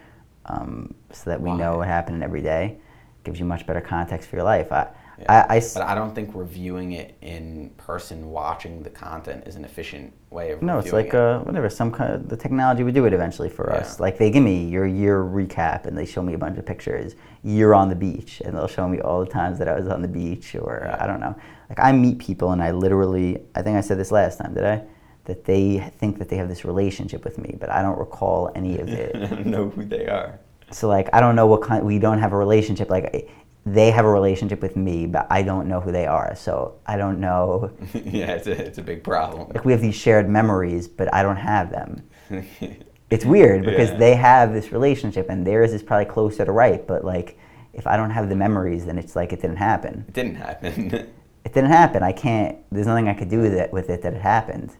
um, 0.45 0.95
so 1.11 1.29
that 1.29 1.39
we 1.39 1.53
know 1.53 1.77
what 1.77 1.87
happened 1.87 2.23
every 2.23 2.41
day? 2.41 2.79
Gives 3.23 3.39
you 3.39 3.45
much 3.45 3.67
better 3.67 3.81
context 3.81 4.29
for 4.29 4.37
your 4.37 4.45
life. 4.45 4.71
I, 4.71 4.87
Yeah. 5.21 5.45
I, 5.49 5.55
I 5.55 5.57
s- 5.57 5.73
But 5.73 5.83
I 5.83 5.95
don't 5.95 6.13
think 6.15 6.31
reviewing 6.33 6.93
it 6.93 7.15
in 7.21 7.71
person, 7.77 8.29
watching 8.29 8.83
the 8.83 8.89
content, 8.89 9.43
is 9.47 9.55
an 9.55 9.65
efficient 9.65 10.13
way 10.29 10.51
of. 10.51 10.61
no, 10.61 10.79
it's 10.79 10.93
like 10.93 11.07
it. 11.07 11.15
uh, 11.15 11.39
whatever. 11.39 11.69
Some 11.69 11.91
kind 11.91 12.13
of, 12.13 12.29
the 12.29 12.37
technology 12.37 12.83
would 12.83 12.93
do 12.93 13.05
it 13.05 13.13
eventually 13.13 13.49
for 13.49 13.71
us. 13.71 13.99
Like 13.99 14.17
they 14.17 14.29
give 14.31 14.43
me 14.43 14.65
your 14.65 14.85
year 14.87 15.23
recap 15.23 15.85
and 15.85 15.97
they 15.97 16.05
show 16.05 16.21
me 16.21 16.33
a 16.33 16.37
bunch 16.37 16.57
of 16.57 16.65
pictures. 16.65 17.15
Year 17.43 17.73
on 17.73 17.89
the 17.89 17.95
beach, 17.95 18.41
and 18.45 18.55
they'll 18.55 18.67
show 18.67 18.87
me 18.87 18.99
all 19.01 19.19
the 19.21 19.31
times 19.31 19.57
that 19.59 19.67
I 19.67 19.75
was 19.79 19.87
on 19.87 20.01
the 20.01 20.07
beach, 20.07 20.55
or 20.55 20.83
Yeah. 20.85 20.97
I 21.03 21.07
don't 21.07 21.19
know. 21.19 21.35
Like 21.69 21.79
I 21.79 21.91
meet 21.91 22.19
people 22.19 22.51
and 22.51 22.61
I 22.63 22.71
literally, 22.71 23.41
I 23.55 23.61
think 23.61 23.77
I 23.77 23.81
said 23.81 23.97
this 23.97 24.11
last 24.11 24.37
time, 24.39 24.53
did 24.53 24.65
I? 24.65 24.83
That 25.25 25.45
they 25.45 25.79
think 25.99 26.17
that 26.19 26.27
they 26.29 26.37
have 26.37 26.49
this 26.49 26.65
relationship 26.65 27.23
with 27.23 27.37
me, 27.37 27.55
but 27.59 27.69
I 27.69 27.81
don't 27.83 27.99
recall 27.99 28.51
any 28.55 28.79
of 28.79 28.87
I 28.87 28.91
it. 28.91 29.13
don't 29.29 29.45
know 29.45 29.69
who 29.69 29.85
they 29.85 30.07
are. 30.07 30.39
so 30.71 30.87
like 30.87 31.07
I 31.13 31.19
don't 31.19 31.35
know 31.35 31.45
what 31.47 31.61
kind. 31.61 31.83
We 31.85 31.97
don't 31.99 32.19
have 32.19 32.33
a 32.33 32.37
relationship. 32.37 32.89
Like 32.89 33.29
they 33.73 33.91
have 33.91 34.05
a 34.05 34.09
relationship 34.11 34.61
with 34.61 34.75
me, 34.75 35.05
but 35.05 35.27
I 35.29 35.41
don't 35.41 35.67
know 35.67 35.79
who 35.79 35.91
they 35.91 36.07
are. 36.07 36.35
So 36.35 36.75
I 36.85 36.97
don't 36.97 37.19
know. 37.19 37.71
yeah, 37.93 38.31
it's 38.33 38.47
a, 38.47 38.51
it's 38.65 38.77
a 38.77 38.81
big 38.81 39.03
problem. 39.03 39.49
Like 39.53 39.65
we 39.65 39.71
have 39.71 39.81
these 39.81 39.95
shared 39.95 40.29
memories, 40.29 40.87
but 40.87 41.13
I 41.13 41.23
don't 41.23 41.37
have 41.37 41.71
them. 41.71 42.03
It's 43.11 43.25
weird 43.25 43.65
because 43.65 43.89
Yeah. 43.89 43.97
they 43.97 44.15
have 44.15 44.53
this 44.53 44.71
relationship 44.71 45.31
and 45.31 45.45
theirs 45.45 45.73
is 45.73 45.81
probably 45.81 46.05
closer 46.05 46.45
to 46.45 46.51
right, 46.51 46.85
but 46.85 47.03
like 47.03 47.39
if 47.73 47.87
I 47.87 47.97
don't 47.97 48.11
have 48.11 48.29
the 48.29 48.35
memories, 48.35 48.85
then 48.85 48.99
it's 48.99 49.15
like 49.15 49.33
it 49.33 49.41
didn't 49.41 49.57
happen. 49.57 50.05
it 50.07 50.13
didn't 50.13 50.35
happen. 50.35 51.07
It 51.45 51.53
didn't 51.53 51.71
happen. 51.71 52.03
I 52.03 52.11
can't. 52.11 52.57
There's 52.69 52.85
nothing 52.85 53.07
I 53.07 53.13
could 53.15 53.29
do 53.29 53.39
with 53.39 53.53
it 53.53 53.71
with 53.73 53.89
it 53.89 54.01
that 54.03 54.13
it 54.13 54.21
happened. 54.21 54.75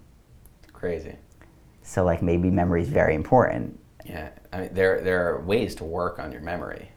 Crazy. 0.74 1.16
So 1.82 2.04
like 2.04 2.22
maybe 2.22 2.52
memory 2.52 2.82
is 2.84 2.90
very 2.90 3.16
important. 3.16 3.80
Yeah, 4.06 4.30
I 4.54 4.60
mean, 4.62 4.74
there 4.74 5.02
there 5.02 5.28
are 5.34 5.42
ways 5.42 5.74
to 5.76 5.84
work 5.84 6.20
on 6.20 6.32
your 6.32 6.42
memory. 6.42 6.92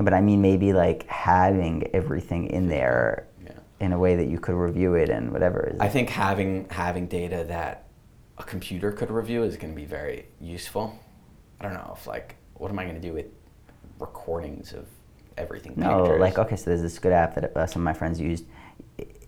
But 0.00 0.14
I 0.14 0.20
mean 0.20 0.40
maybe 0.40 0.72
like 0.72 1.06
having 1.08 1.88
everything 1.92 2.46
in 2.48 2.68
there 2.68 3.26
Yeah. 3.44 3.52
in 3.80 3.92
a 3.92 3.98
way 3.98 4.16
that 4.16 4.28
you 4.28 4.38
could 4.38 4.54
review 4.54 4.94
it 4.94 5.08
and 5.08 5.32
whatever. 5.32 5.70
Is, 5.74 5.80
I 5.80 5.88
think 5.88 6.08
having 6.10 6.68
having 6.70 7.06
data 7.06 7.44
that 7.48 7.84
a 8.38 8.44
computer 8.44 8.92
could 8.92 9.10
review 9.10 9.42
is 9.42 9.56
going 9.56 9.72
to 9.74 9.76
be 9.76 9.84
very 9.86 10.26
useful. 10.40 10.96
I 11.60 11.64
don't 11.64 11.74
know 11.74 11.92
if 11.98 12.06
like 12.06 12.36
what 12.54 12.70
am 12.70 12.78
I 12.78 12.84
going 12.84 12.94
to 12.94 13.00
do 13.08 13.12
with 13.12 13.26
recordings 13.98 14.72
of 14.72 14.86
everything? 15.36 15.74
No, 15.76 16.02
pictures? 16.02 16.20
like 16.20 16.38
okay, 16.38 16.56
so 16.56 16.64
there's 16.70 16.82
this 16.82 16.98
good 16.98 17.12
app 17.12 17.34
that 17.34 17.56
uh, 17.56 17.66
some 17.66 17.82
of 17.82 17.84
my 17.84 17.92
friends 17.92 18.20
used. 18.20 18.44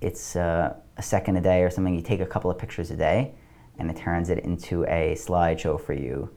It's 0.00 0.36
uh, 0.36 0.74
a 0.96 1.02
second 1.02 1.36
a 1.36 1.40
day 1.40 1.62
or 1.62 1.70
something. 1.70 1.94
You 1.94 2.02
take 2.02 2.20
a 2.20 2.26
couple 2.26 2.50
of 2.50 2.58
pictures 2.58 2.90
a 2.90 2.96
day, 2.96 3.34
and 3.78 3.90
it 3.90 3.96
turns 3.96 4.30
it 4.30 4.38
into 4.40 4.84
a 4.84 5.14
slideshow 5.16 5.78
for 5.80 5.92
you, 5.92 6.30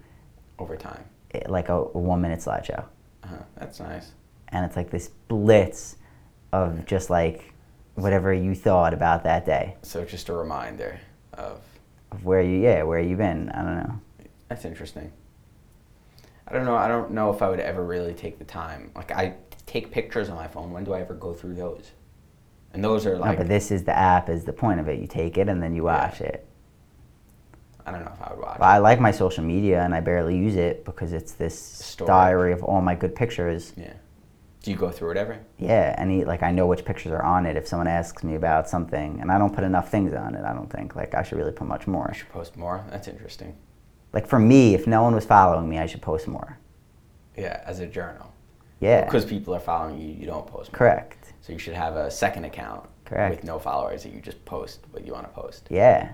over 0.60 0.76
time. 0.76 1.04
eh, 1.34 1.41
like 1.48 1.69
a, 1.69 1.76
a 1.76 1.98
one 1.98 2.22
minute 2.22 2.39
slideshow. 2.39 2.84
Uh-huh. 3.24 3.38
That's 3.56 3.80
nice. 3.80 4.12
And 4.53 4.63
it's 4.65 4.75
like 4.75 4.89
this 4.91 5.09
blitz 5.27 5.97
of 6.51 6.85
just 6.85 7.09
like 7.09 7.53
whatever 7.95 8.33
you 8.33 8.53
thought 8.55 8.93
about 8.93 9.23
that 9.23 9.45
day, 9.45 9.75
So 9.81 10.05
just 10.05 10.29
a 10.29 10.33
reminder 10.33 10.99
of 11.33 11.61
of 12.11 12.23
where 12.23 12.41
you 12.41 12.61
yeah 12.61 12.83
where 12.83 12.99
you've 12.99 13.17
been. 13.17 13.49
I 13.49 13.63
don't 13.63 13.77
know. 13.77 13.99
that's 14.47 14.65
interesting. 14.65 15.11
I 16.47 16.53
don't 16.53 16.65
know. 16.65 16.75
I 16.75 16.87
don't 16.87 17.11
know 17.11 17.31
if 17.33 17.41
I 17.41 17.49
would 17.49 17.59
ever 17.59 17.83
really 17.83 18.13
take 18.13 18.37
the 18.37 18.45
time. 18.45 18.91
Like 18.95 19.11
I 19.11 19.35
take 19.65 19.91
pictures 19.91 20.29
on 20.29 20.35
my 20.35 20.47
phone. 20.47 20.71
When 20.71 20.83
do 20.83 20.93
I 20.93 21.01
ever 21.01 21.15
go 21.15 21.33
through 21.33 21.55
those? 21.55 21.91
And 22.73 22.83
those 22.83 23.05
are 23.07 23.15
no, 23.15 23.21
like 23.21 23.37
but 23.39 23.47
this 23.47 23.71
is 23.71 23.83
the 23.83 23.97
app 23.97 24.29
is 24.29 24.43
the 24.43 24.53
point 24.53 24.79
of 24.79 24.87
it. 24.87 24.99
You 24.99 25.07
take 25.07 25.37
it 25.37 25.49
and 25.49 25.61
then 25.63 25.73
you 25.75 25.85
Yeah. 25.85 26.05
watch 26.05 26.21
it. 26.21 26.45
I 27.85 27.91
don't 27.91 28.05
know 28.05 28.11
if 28.13 28.21
I 28.21 28.33
would 28.33 28.39
watch. 28.43 28.59
But 28.59 28.65
I 28.65 28.77
like 28.77 28.99
my 28.99 29.11
social 29.11 29.43
media 29.43 29.81
and 29.83 29.93
I 29.93 29.99
barely 29.99 30.37
use 30.37 30.55
it 30.55 30.85
because 30.85 31.11
it's 31.13 31.33
this 31.33 31.57
Storage. 31.59 32.07
diary 32.07 32.53
of 32.53 32.63
all 32.63 32.81
my 32.81 32.95
good 32.95 33.13
pictures. 33.15 33.73
Yeah. 33.75 33.93
Do 34.63 34.71
you 34.71 34.78
go 34.78 34.89
through 34.89 35.12
it 35.12 35.17
ever? 35.17 35.39
Yeah, 35.60 35.93
any 35.97 36.23
like 36.23 36.41
I 36.41 36.52
know 36.52 36.65
which 36.67 36.86
pictures 36.86 37.12
are 37.12 37.21
on 37.21 37.45
it. 37.45 37.58
If 37.58 37.67
someone 37.67 37.88
asks 37.88 38.23
me 38.23 38.36
about 38.36 38.67
something, 38.69 39.19
and 39.21 39.30
I 39.32 39.38
don't 39.38 39.54
put 39.54 39.63
enough 39.65 39.91
things 39.91 40.13
on 40.13 40.36
it, 40.36 40.43
I 40.45 40.54
don't 40.54 40.69
think 40.71 40.95
like 40.95 41.13
I 41.13 41.21
should 41.21 41.38
really 41.38 41.52
put 41.52 41.67
much 41.67 41.86
more. 41.86 42.10
I 42.10 42.13
should 42.15 42.30
post 42.30 42.56
more. 42.58 42.84
That's 42.89 43.08
interesting. 43.10 43.56
Like 44.13 44.26
for 44.26 44.39
me, 44.39 44.73
if 44.73 44.88
no 44.88 45.04
one 45.04 45.13
was 45.13 45.26
following 45.26 45.67
me, 45.69 45.80
I 45.80 45.86
should 45.86 46.02
post 46.02 46.28
more. 46.28 46.58
Yeah, 47.38 47.62
as 47.65 47.80
a 47.80 47.88
journal. 47.88 48.32
Yeah, 48.80 49.06
Because 49.06 49.26
people 49.26 49.54
are 49.56 49.60
following 49.60 49.99
you, 49.99 50.10
you 50.13 50.26
don't 50.26 50.45
post 50.45 50.71
more. 50.71 50.78
correct. 50.78 51.34
So 51.41 51.54
you 51.54 51.60
should 51.60 51.73
have 51.73 51.95
a 51.95 52.12
second 52.12 52.43
account 52.45 52.86
Correct. 53.06 53.36
with 53.36 53.43
no 53.45 53.58
followers 53.58 54.04
that 54.04 54.13
you 54.13 54.19
just 54.21 54.43
post 54.45 54.82
what 54.91 55.06
you 55.06 55.13
want 55.13 55.26
to 55.26 55.32
post. 55.41 55.67
Yeah. 55.69 56.12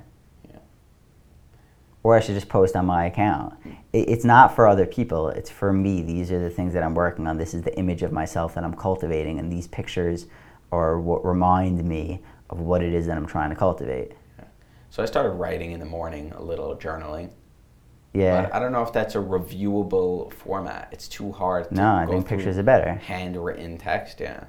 Yeah. 2.04 2.10
Or 2.10 2.16
I 2.16 2.20
should 2.22 2.36
just 2.36 2.50
post 2.50 2.76
on 2.76 2.86
my 2.86 3.06
account. 3.06 3.54
It, 3.94 4.10
it's 4.10 4.26
not 4.26 4.56
for 4.56 4.68
other 4.68 4.86
people. 4.86 5.30
It's 5.30 5.50
for 5.50 5.74
me. 5.74 6.02
These 6.02 6.32
are 6.32 6.40
the 6.40 6.50
things 6.50 6.74
that 6.74 6.84
I'm 6.84 6.96
working 6.96 7.28
on. 7.28 7.38
This 7.38 7.54
is 7.54 7.62
the 7.64 7.78
image 7.78 8.04
of 8.04 8.12
myself 8.12 8.56
that 8.56 8.64
I'm 8.64 8.74
cultivating, 8.74 9.40
and 9.40 9.52
these 9.52 9.68
pictures 9.68 10.28
are 10.72 11.00
what 11.00 11.26
remind 11.26 11.84
me 11.84 12.22
of 12.50 12.60
what 12.60 12.82
it 12.82 12.94
is 12.94 13.06
that 13.08 13.18
I'm 13.18 13.28
trying 13.28 13.50
to 13.50 13.56
cultivate. 13.56 14.14
So 14.90 15.04
I 15.04 15.06
started 15.06 15.32
writing 15.32 15.72
in 15.72 15.80
the 15.80 15.86
morning, 15.86 16.32
a 16.36 16.42
little 16.42 16.76
journaling. 16.76 17.30
Yeah. 18.14 18.44
But 18.44 18.56
I 18.56 18.60
don't 18.60 18.72
know 18.72 18.82
if 18.82 18.92
that's 18.92 19.16
a 19.16 19.20
reviewable 19.20 20.34
format. 20.34 20.90
It's 20.92 21.08
too 21.08 21.32
hard. 21.32 21.70
To 21.70 21.76
no, 21.76 21.96
I 21.96 22.06
think 22.08 22.28
pictures 22.28 22.58
are 22.58 22.64
better. 22.64 22.96
Handwritten 22.96 23.78
text, 23.78 24.20
yeah. 24.20 24.46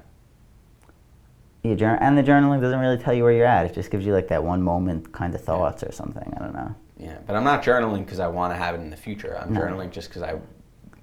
Yeah, 1.63 1.99
and 2.01 2.17
the 2.17 2.23
journaling 2.23 2.63
doesn't 2.63 2.81
really 2.81 2.97
tell 2.97 3.13
you 3.13 3.23
where 3.23 3.33
you're 3.33 3.45
at. 3.45 3.67
It 3.67 3.75
just 3.75 3.91
gives 3.91 4.07
you 4.07 4.15
like 4.15 4.29
that 4.29 4.43
one 4.43 4.63
moment 4.63 5.13
kind 5.13 5.35
of 5.35 5.43
thoughts 5.43 5.83
or 5.83 5.93
something. 5.93 6.33
I 6.35 6.43
don't 6.43 6.55
know. 6.55 6.75
Yeah, 7.01 7.17
but 7.27 7.35
I'm 7.35 7.45
not 7.45 7.63
journaling 7.63 8.05
because 8.05 8.21
I 8.21 8.29
want 8.29 8.53
to 8.53 8.57
have 8.59 8.75
it 8.75 8.81
in 8.81 8.91
the 8.91 8.97
future. 8.97 9.39
I'm 9.39 9.55
No. 9.55 9.61
journaling 9.61 9.91
just 9.91 10.09
because 10.09 10.23
I, 10.23 10.39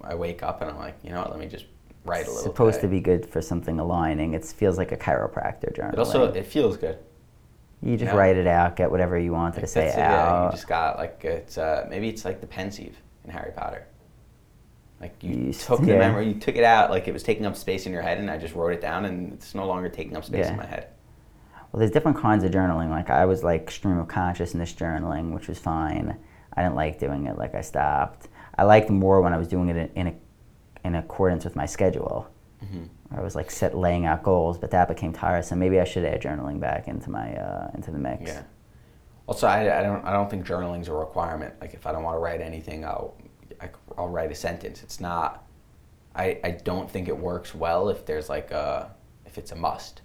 I 0.02 0.14
wake 0.14 0.42
up 0.42 0.62
and 0.62 0.70
I'm 0.70 0.78
like, 0.78 0.96
you 1.02 1.10
know 1.10 1.20
what, 1.20 1.30
let 1.30 1.40
me 1.40 1.46
just 1.46 1.66
write 2.04 2.18
a 2.26 2.30
little. 2.30 2.34
It's 2.34 2.42
supposed 2.44 2.76
today. 2.80 2.88
to 2.88 2.96
be 2.96 3.00
good 3.00 3.26
for 3.26 3.42
something 3.42 3.80
aligning. 3.80 4.34
It 4.34 4.44
feels 4.44 4.78
like 4.78 4.92
a 4.92 4.96
chiropractor 4.96 5.74
journal. 5.74 5.92
It 5.94 5.98
also 5.98 6.32
it 6.32 6.46
feels 6.46 6.76
good. 6.76 6.98
you 7.82 7.96
just 7.96 8.12
yeah. 8.12 8.16
write 8.16 8.36
it 8.36 8.46
out, 8.46 8.76
get 8.76 8.90
whatever 8.90 9.18
you 9.18 9.32
wanted 9.32 9.60
to 9.60 9.66
say 9.66 9.88
it, 9.88 9.96
yeah, 9.96 10.44
you 10.46 10.50
just 10.52 10.68
got 10.68 10.98
like 10.98 11.24
it's 11.24 11.58
uh, 11.58 11.86
maybe 11.90 12.08
it's 12.08 12.24
like 12.24 12.40
the 12.40 12.46
pensieve 12.46 12.96
in 13.24 13.30
Harry 13.30 13.52
Potter. 13.56 13.84
Like 15.00 15.14
you, 15.22 15.30
You 15.34 15.52
took 15.52 15.80
s- 15.80 15.86
the 15.86 15.96
memory, 15.96 16.28
you 16.28 16.34
took 16.34 16.56
it 16.56 16.64
out 16.64 16.90
like 16.90 17.06
it 17.08 17.12
was 17.12 17.22
taking 17.22 17.44
up 17.46 17.56
space 17.56 17.86
in 17.86 17.92
your 17.92 18.02
head, 18.02 18.18
and 18.18 18.30
I 18.30 18.36
just 18.38 18.54
wrote 18.54 18.72
it 18.72 18.80
down, 18.80 19.04
and 19.04 19.32
it's 19.32 19.54
no 19.54 19.66
longer 19.66 19.88
taking 19.88 20.16
up 20.16 20.24
space 20.24 20.46
Yeah. 20.46 20.52
in 20.52 20.56
my 20.56 20.66
head. 20.66 20.88
Well, 21.78 21.86
there's 21.86 21.92
different 21.92 22.18
kinds 22.18 22.42
of 22.42 22.50
journaling. 22.50 22.90
Like 22.90 23.08
I 23.08 23.24
was 23.24 23.44
like 23.44 23.70
stream 23.70 23.98
of 23.98 24.08
consciousness 24.08 24.72
journaling, 24.72 25.32
which 25.32 25.46
was 25.46 25.60
fine. 25.60 26.18
I 26.54 26.64
didn't 26.64 26.74
like 26.74 26.98
doing 26.98 27.26
it. 27.26 27.38
Like 27.38 27.54
I 27.54 27.60
stopped. 27.60 28.26
I 28.56 28.64
liked 28.64 28.90
more 28.90 29.20
when 29.20 29.32
I 29.32 29.36
was 29.36 29.46
doing 29.46 29.68
it 29.68 29.76
in, 29.76 29.90
in, 29.94 30.06
a, 30.08 30.14
in 30.88 30.94
accordance 30.96 31.44
with 31.44 31.54
my 31.54 31.66
schedule. 31.66 32.28
hmm 32.58 32.86
I 33.14 33.20
was 33.20 33.36
like 33.36 33.48
set 33.48 33.78
laying 33.78 34.06
out 34.06 34.24
goals, 34.24 34.58
but 34.58 34.72
that 34.72 34.88
became 34.88 35.12
tiresome. 35.12 35.60
Maybe 35.60 35.78
I 35.78 35.84
should 35.84 36.04
add 36.04 36.20
journaling 36.20 36.58
back 36.58 36.88
into 36.88 37.10
my 37.10 37.32
uh, 37.36 37.70
into 37.74 37.92
the 37.92 37.98
mix. 37.98 38.24
Yeah. 38.24 38.42
Also, 39.28 39.46
I, 39.46 39.78
I 39.78 39.82
don't 39.84 40.04
I 40.04 40.12
don't 40.12 40.28
think 40.28 40.44
journaling's 40.44 40.88
a 40.88 40.92
requirement. 40.92 41.54
Like 41.60 41.74
if 41.74 41.86
I 41.86 41.92
don't 41.92 42.02
want 42.02 42.16
to 42.16 42.18
write 42.18 42.40
anything, 42.40 42.84
I'll 42.84 43.14
I, 43.60 43.70
will 43.96 44.08
write 44.08 44.32
a 44.32 44.34
sentence. 44.34 44.82
It's 44.82 44.98
not. 44.98 45.46
I 46.16 46.40
I 46.42 46.50
don't 46.50 46.90
think 46.90 47.06
it 47.06 47.16
works 47.16 47.54
well 47.54 47.88
if 47.88 48.04
there's 48.04 48.28
like 48.28 48.50
a 48.50 48.90
if 49.26 49.38
it's 49.38 49.52
a 49.52 49.56
must. 49.56 50.02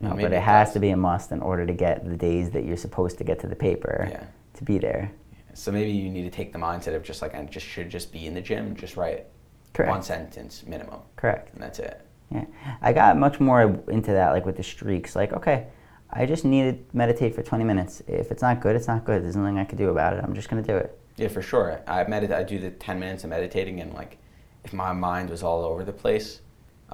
No, 0.00 0.14
but 0.14 0.32
it 0.32 0.42
has 0.42 0.72
to 0.72 0.80
be 0.80 0.90
a 0.90 0.96
must 0.96 1.32
in 1.32 1.40
order 1.40 1.64
to 1.64 1.72
get 1.72 2.04
the 2.08 2.16
days 2.16 2.50
that 2.50 2.64
you're 2.64 2.76
supposed 2.76 3.16
to 3.18 3.24
get 3.24 3.38
to 3.40 3.46
the 3.46 3.56
paper 3.56 4.08
Yeah. 4.10 4.24
to 4.54 4.64
be 4.64 4.78
there. 4.78 5.10
So 5.54 5.70
maybe 5.72 5.90
you 5.92 6.10
need 6.10 6.24
to 6.24 6.30
take 6.30 6.52
the 6.52 6.58
mindset 6.58 6.94
of 6.96 7.02
just 7.02 7.22
like 7.22 7.34
I 7.34 7.42
just 7.44 7.64
should 7.66 7.88
just 7.88 8.12
be 8.12 8.26
in 8.26 8.34
the 8.34 8.40
gym, 8.40 8.74
just 8.74 8.96
write 8.96 9.26
Correct. 9.72 9.90
one 9.90 10.02
sentence 10.02 10.64
minimum, 10.66 11.00
Correct. 11.16 11.52
and 11.54 11.62
that's 11.62 11.78
it. 11.78 12.00
Yeah, 12.30 12.44
I 12.82 12.92
got 12.92 13.16
much 13.16 13.38
more 13.38 13.62
into 13.88 14.10
that, 14.12 14.30
like 14.30 14.44
with 14.44 14.56
the 14.56 14.62
streaks. 14.62 15.14
Like, 15.14 15.32
okay, 15.32 15.66
I 16.10 16.26
just 16.26 16.44
need 16.44 16.90
to 16.90 16.96
meditate 16.96 17.34
for 17.34 17.42
20 17.42 17.64
minutes. 17.64 18.02
If 18.08 18.32
it's 18.32 18.42
not 18.42 18.60
good, 18.60 18.74
it's 18.74 18.88
not 18.88 19.04
good. 19.04 19.22
There's 19.22 19.36
nothing 19.36 19.58
I 19.58 19.64
can 19.64 19.78
do 19.78 19.90
about 19.90 20.14
it. 20.14 20.24
I'm 20.24 20.34
just 20.34 20.48
gonna 20.48 20.62
do 20.62 20.76
it. 20.76 20.98
Yeah, 21.16 21.28
for 21.28 21.42
sure. 21.42 21.80
I 21.86 22.02
medit- 22.04 22.32
I 22.34 22.42
do 22.42 22.58
the 22.58 22.70
ten 22.70 22.98
minutes 22.98 23.22
of 23.22 23.30
meditating, 23.30 23.80
and 23.80 23.94
like, 23.94 24.18
if 24.64 24.72
my 24.72 24.92
mind 24.92 25.30
was 25.30 25.44
all 25.44 25.62
over 25.64 25.84
the 25.84 25.92
place, 25.92 26.40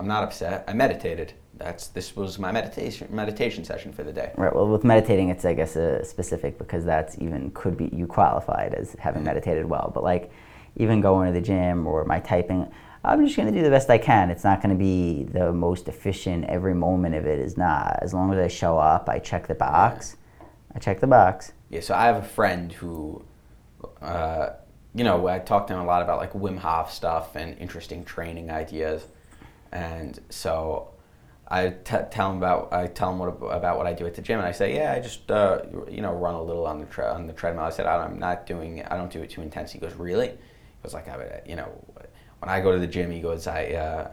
I'm 0.00 0.08
not 0.08 0.24
upset. 0.24 0.64
I 0.66 0.72
meditated. 0.72 1.34
That's 1.58 1.88
this 1.88 2.16
was 2.16 2.38
my 2.38 2.50
meditation 2.50 3.06
meditation 3.10 3.64
session 3.64 3.92
for 3.92 4.02
the 4.02 4.14
day. 4.14 4.32
Right. 4.34 4.52
Well, 4.54 4.66
with 4.66 4.82
meditating, 4.82 5.28
it's 5.28 5.44
I 5.44 5.52
guess 5.52 5.76
uh, 5.76 6.02
specific 6.02 6.56
because 6.56 6.86
that's 6.86 7.18
even 7.18 7.50
could 7.50 7.76
be 7.76 7.90
you 7.92 8.06
qualified 8.06 8.72
as 8.72 8.96
having 8.98 9.22
Mhm. 9.22 9.26
meditated 9.26 9.66
well. 9.66 9.90
But 9.94 10.02
like, 10.02 10.32
even 10.76 11.02
going 11.02 11.26
to 11.26 11.34
the 11.38 11.44
gym 11.44 11.86
or 11.86 12.06
my 12.06 12.18
typing, 12.18 12.66
I'm 13.04 13.22
just 13.26 13.36
gonna 13.36 13.52
do 13.52 13.60
the 13.62 13.68
best 13.68 13.90
I 13.90 13.98
can. 13.98 14.30
It's 14.30 14.42
not 14.42 14.62
gonna 14.62 14.74
be 14.74 15.24
the 15.24 15.52
most 15.52 15.86
efficient. 15.86 16.46
Every 16.46 16.72
moment 16.72 17.14
of 17.14 17.26
it 17.26 17.38
is 17.38 17.58
not. 17.58 17.98
As 18.00 18.14
long 18.14 18.32
as 18.32 18.38
I 18.38 18.48
show 18.48 18.78
up, 18.78 19.10
I 19.10 19.18
check 19.18 19.46
the 19.46 19.54
box. 19.54 20.16
I 20.74 20.78
check 20.78 21.00
the 21.00 21.06
box. 21.06 21.52
Yeah, 21.68 21.80
so 21.82 21.94
I 21.94 22.06
have 22.06 22.16
a 22.16 22.22
friend 22.22 22.72
who, 22.72 23.22
uh, 24.00 24.50
you 24.94 25.04
know, 25.04 25.28
I 25.28 25.40
talked 25.40 25.68
to 25.68 25.74
him 25.74 25.80
a 25.80 25.84
lot 25.84 26.00
about 26.00 26.18
like 26.18 26.32
Wim 26.32 26.56
Hof 26.58 26.90
stuff 26.90 27.36
and 27.36 27.58
interesting 27.58 28.02
training 28.02 28.50
ideas, 28.50 29.04
and 29.72 30.18
so 30.30 30.90
I 31.48 31.70
t- 31.70 31.96
tell 32.10 32.30
him 32.30 32.36
about 32.38 32.72
I 32.72 32.86
tell 32.86 33.10
him 33.10 33.18
what 33.18 33.28
about 33.54 33.76
what 33.78 33.86
I 33.86 33.92
do 33.92 34.06
at 34.06 34.14
the 34.14 34.22
gym, 34.22 34.38
and 34.38 34.46
I 34.46 34.52
say, 34.52 34.74
yeah, 34.74 34.92
I 34.92 35.00
just 35.00 35.30
uh, 35.30 35.60
you 35.90 36.00
know 36.02 36.12
run 36.12 36.34
a 36.34 36.42
little 36.42 36.66
on 36.66 36.78
the 36.80 36.86
tre- 36.86 37.06
on 37.08 37.26
the 37.26 37.32
treadmill. 37.32 37.64
I 37.64 37.70
said 37.70 37.86
I'm 37.86 38.18
not 38.18 38.46
doing. 38.46 38.82
I 38.84 38.96
don't 38.96 39.10
do 39.10 39.20
it 39.22 39.30
too 39.30 39.42
intense. 39.42 39.72
He 39.72 39.78
goes, 39.78 39.94
really? 39.94 40.28
He 40.28 40.82
goes 40.82 40.94
like 40.94 41.08
I 41.08 41.42
you 41.46 41.56
know, 41.56 41.68
when 42.38 42.48
I 42.48 42.60
go 42.60 42.72
to 42.72 42.78
the 42.78 42.86
gym, 42.86 43.10
he 43.10 43.20
goes 43.20 43.46
I. 43.46 43.64
Uh, 43.66 44.10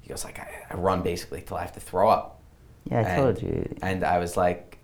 he 0.00 0.08
goes 0.08 0.24
like 0.24 0.38
I, 0.38 0.48
I 0.70 0.74
run 0.76 1.02
basically 1.02 1.42
till 1.42 1.56
I 1.56 1.60
have 1.60 1.72
to 1.72 1.80
throw 1.80 2.08
up. 2.08 2.40
Yeah, 2.90 2.98
I 2.98 3.02
And- 3.02 3.22
told 3.22 3.42
you. 3.42 3.76
And 3.82 4.02
I 4.02 4.18
was 4.18 4.36
like, 4.36 4.78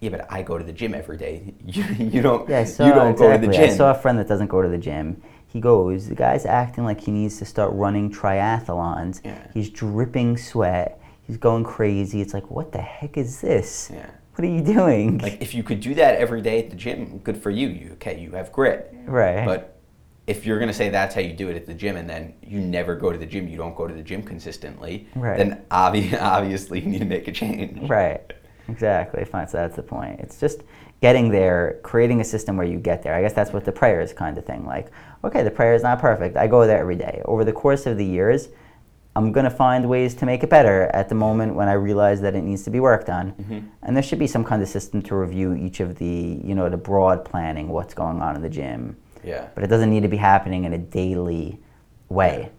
yeah, 0.00 0.10
but 0.10 0.30
I 0.30 0.42
go 0.42 0.58
to 0.58 0.64
the 0.64 0.72
gym 0.72 0.94
every 0.94 1.16
day. 1.16 1.54
You, 1.66 1.82
you 1.98 2.22
don't. 2.22 2.48
Yeah, 2.48 2.64
saw 2.64 2.86
you 2.86 2.92
don't 2.92 3.12
exactly. 3.12 3.26
go 3.26 3.40
to 3.40 3.46
the 3.46 3.52
gym. 3.52 3.70
I 3.72 3.76
saw 3.76 3.90
a 3.90 3.94
friend 3.94 4.18
that 4.18 4.28
doesn't 4.28 4.48
go 4.48 4.62
to 4.62 4.68
the 4.68 4.78
gym. 4.78 5.20
He 5.48 5.60
goes, 5.60 6.08
the 6.08 6.14
guy's 6.14 6.44
acting 6.46 6.84
like 6.84 7.00
he 7.00 7.10
needs 7.10 7.38
to 7.38 7.44
start 7.44 7.72
running 7.72 8.10
triathlons. 8.12 9.20
Yeah. 9.24 9.46
He's 9.54 9.70
dripping 9.70 10.36
sweat. 10.36 11.00
He's 11.26 11.36
going 11.38 11.64
crazy. 11.64 12.20
It's 12.20 12.34
like, 12.34 12.50
what 12.50 12.72
the 12.72 12.78
heck 12.82 13.16
is 13.16 13.40
this? 13.40 13.90
yeah. 13.92 14.10
What 14.34 14.44
are 14.44 14.50
you 14.50 14.62
doing? 14.62 15.18
Like 15.18 15.42
if 15.42 15.52
you 15.54 15.64
could 15.64 15.80
do 15.80 15.94
that 15.96 16.14
every 16.16 16.40
day 16.42 16.60
at 16.62 16.70
the 16.70 16.76
gym, 16.76 17.18
good 17.18 17.36
for 17.42 17.50
you. 17.50 17.66
You 17.68 17.90
okay? 17.94 18.20
You 18.20 18.30
have 18.32 18.52
grit. 18.52 18.94
right. 19.06 19.44
But 19.44 19.74
if 20.28 20.46
you're 20.46 20.60
gonna 20.60 20.72
say 20.72 20.90
that's 20.90 21.12
how 21.14 21.20
you 21.22 21.32
do 21.32 21.48
it 21.48 21.56
at 21.56 21.66
the 21.66 21.74
gym, 21.74 21.96
and 21.96 22.08
then 22.08 22.34
you 22.42 22.60
never 22.60 22.94
go 22.94 23.10
to 23.10 23.18
the 23.18 23.26
gym, 23.26 23.48
you 23.48 23.56
don't 23.56 23.74
go 23.74 23.88
to 23.88 23.94
the 23.94 24.02
gym 24.02 24.22
consistently, 24.22 25.08
Right. 25.16 25.38
then 25.38 25.64
obvi- 25.72 26.16
obviously 26.20 26.78
you 26.80 26.86
need 26.86 26.98
to 27.00 27.04
make 27.06 27.26
a 27.26 27.32
change. 27.32 27.88
Right. 27.88 28.32
Exactly. 28.68 29.24
Fine. 29.24 29.48
So 29.48 29.58
that's 29.58 29.76
the 29.76 29.82
point. 29.82 30.20
It's 30.20 30.38
just 30.38 30.62
getting 31.00 31.30
there, 31.30 31.78
creating 31.82 32.20
a 32.20 32.24
system 32.24 32.56
where 32.56 32.66
you 32.66 32.78
get 32.78 33.02
there. 33.02 33.14
I 33.14 33.22
guess 33.22 33.32
that's 33.32 33.52
what 33.52 33.64
the 33.64 33.72
prayer 33.72 34.00
is 34.00 34.12
kind 34.12 34.36
of 34.36 34.44
thing. 34.44 34.66
Like, 34.66 34.90
okay, 35.24 35.42
the 35.42 35.50
prayer 35.50 35.74
is 35.74 35.82
not 35.82 36.00
perfect. 36.00 36.36
I 36.36 36.46
go 36.46 36.66
there 36.66 36.78
every 36.78 36.96
day. 36.96 37.22
Over 37.24 37.44
the 37.44 37.52
course 37.52 37.86
of 37.86 37.96
the 37.96 38.04
years, 38.04 38.48
I'm 39.16 39.32
going 39.32 39.44
to 39.44 39.50
find 39.50 39.88
ways 39.88 40.14
to 40.16 40.26
make 40.26 40.42
it 40.42 40.50
better 40.50 40.90
at 40.94 41.08
the 41.08 41.14
moment 41.14 41.54
when 41.54 41.68
I 41.68 41.72
realize 41.72 42.20
that 42.20 42.34
it 42.34 42.42
needs 42.42 42.62
to 42.64 42.70
be 42.70 42.78
worked 42.78 43.08
on. 43.08 43.32
Mhm. 43.32 43.64
And 43.82 43.96
there 43.96 44.02
should 44.02 44.18
be 44.18 44.26
some 44.26 44.44
kind 44.44 44.62
of 44.62 44.68
system 44.68 45.02
to 45.02 45.16
review 45.16 45.54
each 45.54 45.80
of 45.80 45.96
the, 45.96 46.40
you 46.44 46.54
know, 46.54 46.68
the 46.68 46.76
broad 46.76 47.24
planning, 47.24 47.68
what's 47.68 47.94
going 47.94 48.20
on 48.20 48.36
in 48.36 48.42
the 48.42 48.48
gym. 48.48 48.96
Yeah. 49.24 49.46
But 49.54 49.64
it 49.64 49.68
doesn't 49.68 49.90
need 49.90 50.02
to 50.02 50.08
be 50.08 50.18
happening 50.18 50.64
in 50.64 50.72
a 50.72 50.78
daily 50.78 51.58
way. 52.08 52.50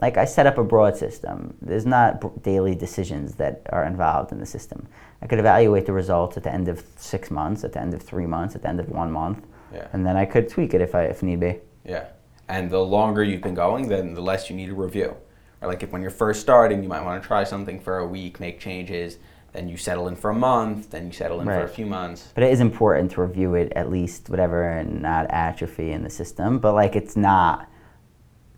Like 0.00 0.18
I 0.18 0.26
set 0.26 0.46
up 0.46 0.58
a 0.58 0.64
broad 0.64 0.96
system. 0.96 1.56
There's 1.62 1.86
not 1.86 2.20
b- 2.20 2.28
daily 2.42 2.74
decisions 2.74 3.34
that 3.36 3.62
are 3.70 3.84
involved 3.84 4.30
in 4.30 4.38
the 4.38 4.46
system. 4.46 4.86
I 5.22 5.26
could 5.26 5.38
evaluate 5.38 5.86
the 5.86 5.92
results 5.94 6.36
at 6.36 6.42
the 6.42 6.52
end 6.52 6.68
of 6.68 6.84
six 6.96 7.30
months, 7.30 7.64
at 7.64 7.72
the 7.72 7.80
end 7.80 7.94
of 7.94 8.02
three 8.02 8.26
months, 8.26 8.54
at 8.54 8.62
the 8.62 8.68
end 8.68 8.78
of 8.80 8.90
one 8.90 9.10
month, 9.10 9.46
Yeah. 9.72 9.88
and 9.94 10.04
then 10.06 10.16
I 10.16 10.26
could 10.26 10.48
tweak 10.50 10.74
it 10.74 10.82
if 10.82 10.94
I 10.94 11.04
if 11.04 11.22
need 11.22 11.40
be. 11.40 11.60
Yeah. 11.84 12.04
And 12.48 12.70
the 12.70 12.80
longer 12.80 13.24
you've 13.24 13.40
been 13.42 13.54
going, 13.54 13.88
then 13.88 14.12
the 14.14 14.20
less 14.20 14.50
you 14.50 14.56
need 14.56 14.66
to 14.66 14.74
review. 14.74 15.16
Or 15.62 15.68
like 15.68 15.82
if 15.82 15.90
when 15.90 16.02
you're 16.02 16.10
first 16.10 16.42
starting, 16.42 16.82
you 16.82 16.88
might 16.88 17.02
want 17.02 17.22
to 17.22 17.26
try 17.26 17.44
something 17.44 17.80
for 17.80 17.98
a 17.98 18.06
week, 18.06 18.38
make 18.38 18.60
changes, 18.60 19.16
then 19.52 19.66
you 19.70 19.78
settle 19.78 20.06
in 20.08 20.14
for 20.14 20.28
a 20.28 20.34
month, 20.34 20.90
then 20.90 21.06
you 21.06 21.12
settle 21.12 21.40
in 21.40 21.46
for 21.46 21.62
a 21.62 21.68
few 21.68 21.86
months. 21.86 22.30
But 22.34 22.44
it 22.44 22.52
is 22.52 22.60
important 22.60 23.12
to 23.12 23.22
review 23.22 23.54
it 23.54 23.72
at 23.74 23.90
least, 23.90 24.28
whatever, 24.28 24.68
and 24.68 25.00
not 25.00 25.26
atrophy 25.30 25.92
in 25.92 26.02
the 26.04 26.10
system. 26.10 26.58
But 26.58 26.74
like 26.74 26.94
it's 26.94 27.16
not 27.16 27.66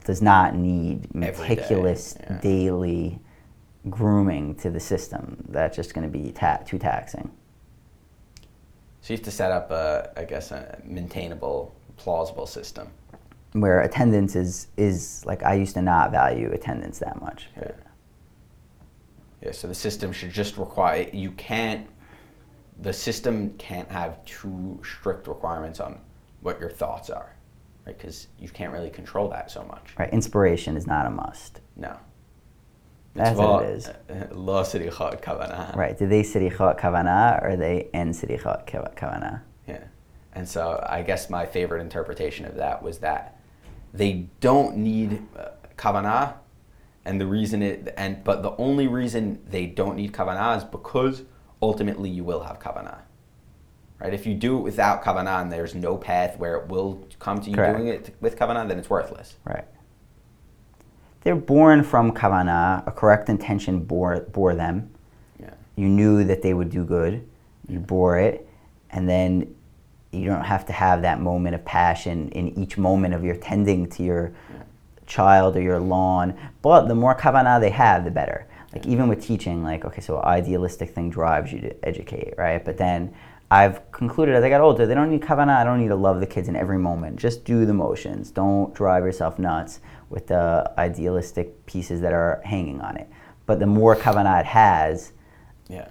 does 0.09 0.23
not 0.23 0.55
need 0.55 1.07
Every 1.15 1.21
day, 1.21 1.55
meticulous 1.55 2.17
yeah. 2.19 2.41
daily 2.41 3.19
grooming 3.91 4.55
to 4.55 4.71
the 4.71 4.81
system. 4.81 5.45
That's 5.51 5.77
just 5.77 5.93
going 5.93 6.11
to 6.11 6.19
be 6.19 6.33
ta- 6.33 6.63
too 6.65 6.79
taxing. 6.79 7.31
So 9.03 9.13
you 9.13 9.19
have 9.19 9.25
to 9.27 9.31
set 9.31 9.53
up 9.53 9.71
a, 9.71 10.11
I 10.17 10.25
guess, 10.25 10.51
a 10.51 10.81
maintainable, 10.83 11.75
plausible 11.99 12.47
system. 12.47 12.89
where 13.53 13.83
attendance 13.83 14.35
is 14.35 14.69
is 14.79 15.23
like 15.27 15.43
I 15.43 15.53
used 15.55 15.75
to 15.75 15.83
not 15.83 16.11
value 16.11 16.51
attendance 16.53 16.99
that 17.01 17.21
much. 17.21 17.49
Yeah. 17.61 17.73
Yeah, 19.43 19.53
so 19.53 19.69
the 19.69 19.75
system 19.75 20.11
should 20.13 20.31
just 20.33 20.57
require 20.57 21.07
you 21.13 21.33
can't 21.33 21.87
the 22.81 22.95
system 22.95 23.51
can't 23.59 23.91
have 23.91 24.25
too 24.25 24.81
strict 24.83 25.29
requirements 25.29 25.81
on 25.81 26.01
what 26.41 26.59
your 26.61 26.71
thoughts 26.71 27.11
are, 27.11 27.35
because 27.97 28.29
right? 28.37 28.43
you 28.45 28.49
can't 28.49 28.73
really 28.73 28.91
control 28.91 29.29
that 29.31 29.51
so 29.51 29.65
much. 29.65 29.95
Right. 29.99 30.13
Inspiration 30.13 30.77
is 30.77 30.87
not 30.87 31.07
a 31.07 31.11
must. 31.11 31.61
No. 31.77 31.97
That's 33.15 33.31
it's 33.31 33.39
what 33.39 33.65
it 33.65 33.71
is. 33.71 33.91
Right. 35.77 35.99
Do 35.99 36.07
they 36.07 36.23
tzrichot 36.23 36.79
kavana? 36.79 37.45
or 37.45 37.57
they 37.57 37.89
end 37.93 38.15
tzrichot 38.15 38.67
kavana? 38.67 39.43
Yeah. 39.67 39.85
And 40.35 40.49
so 40.49 40.85
I 40.89 41.03
guess 41.03 41.29
my 41.29 41.47
favorite 41.47 41.81
interpretation 41.81 42.45
of 42.45 42.55
that 42.57 42.83
was 42.83 42.99
that 42.99 43.41
they 43.93 44.29
don't 44.41 44.77
need 44.77 45.23
uh, 45.37 45.49
kavana, 45.77 46.35
and 47.05 47.21
the 47.21 47.27
reason 47.27 47.63
it 47.63 47.93
and 47.97 48.23
but 48.23 48.43
the 48.43 48.55
only 48.57 48.87
reason 48.87 49.41
they 49.49 49.67
don't 49.67 49.97
need 49.97 50.13
kavana 50.13 50.57
is 50.57 50.65
because 50.65 51.23
ultimately 51.63 52.11
you 52.11 52.23
will 52.23 52.45
have 52.45 52.61
kavana. 52.61 52.99
Right? 54.01 54.15
If 54.15 54.27
you 54.27 54.35
do 54.35 54.59
it 54.59 54.61
without 54.61 55.03
kavanah 55.03 55.43
and 55.43 55.53
there's 55.53 55.75
no 55.75 55.97
path 55.97 56.39
where 56.39 56.57
it 56.57 56.69
will 56.69 57.05
come 57.19 57.41
to 57.41 57.51
you 57.51 57.57
Correct. 57.57 57.77
doing 57.77 57.89
it 57.89 58.15
with 58.21 58.39
kavanah, 58.39 58.69
then 58.69 58.79
it's 58.79 58.89
worthless. 58.89 59.37
Right. 59.45 59.65
They're 61.23 61.35
born 61.35 61.83
from 61.83 62.13
kavana. 62.13 62.87
A 62.87 62.93
correct 62.93 63.29
intention 63.29 63.81
bore 63.81 64.21
bore 64.21 64.55
them. 64.55 64.91
Yeah. 65.41 65.51
You 65.77 65.89
knew 65.89 66.25
that 66.25 66.43
they 66.43 66.55
would 66.55 66.71
do 66.71 66.85
good. 66.85 67.29
You 67.69 67.81
bore 67.81 68.19
it, 68.19 68.49
and 68.91 69.09
then 69.09 69.55
you 70.13 70.27
don't 70.27 70.45
have 70.45 70.65
to 70.67 70.73
have 70.73 71.03
that 71.03 71.21
moment 71.21 71.55
of 71.55 71.65
passion 71.65 72.31
in 72.31 72.57
each 72.59 72.79
moment 72.79 73.15
of 73.15 73.25
your 73.25 73.37
tending 73.37 73.89
to 73.91 74.03
your 74.03 74.33
child 75.07 75.57
or 75.57 75.61
your 75.61 75.81
lawn. 75.81 76.39
But 76.63 76.87
the 76.87 76.95
more 76.95 77.15
kavana 77.15 77.61
they 77.61 77.71
have, 77.71 78.05
the 78.05 78.11
better. 78.11 78.47
Like 78.73 78.87
even 78.87 79.09
with 79.09 79.23
teaching, 79.23 79.65
like 79.65 79.85
okay, 79.85 80.01
so 80.01 80.23
idealistic 80.23 80.95
thing 80.95 81.11
drives 81.11 81.53
you 81.53 81.61
to 81.61 81.87
educate, 81.87 82.35
right? 82.39 82.65
But 82.65 82.77
then 82.79 83.15
I've 83.51 83.91
concluded 83.93 84.35
as 84.35 84.45
I 84.45 84.51
got 84.51 84.61
older, 84.61 84.87
they 84.87 84.95
don't 84.95 85.11
need 85.11 85.23
kavana. 85.23 85.57
I 85.57 85.65
don't 85.65 85.81
need 85.81 85.89
to 85.89 85.97
love 85.97 86.21
the 86.21 86.27
kids 86.27 86.49
in 86.49 86.57
every 86.57 86.79
moment. 86.79 87.17
Just 87.17 87.45
do 87.45 87.65
the 87.65 87.73
motions. 87.73 88.31
Don't 88.31 88.75
drive 88.75 89.05
yourself 89.05 89.39
nuts 89.39 89.81
with 90.11 90.27
the 90.27 90.71
idealistic 90.77 91.65
pieces 91.65 92.01
that 92.03 92.13
are 92.13 92.43
hanging 92.45 92.81
on 92.83 92.97
it. 92.99 93.09
But 93.47 93.59
the 93.59 93.67
more 93.67 93.97
kavana 93.97 94.41
it 94.41 94.47
has, 94.47 95.13
Yeah. 95.69 95.89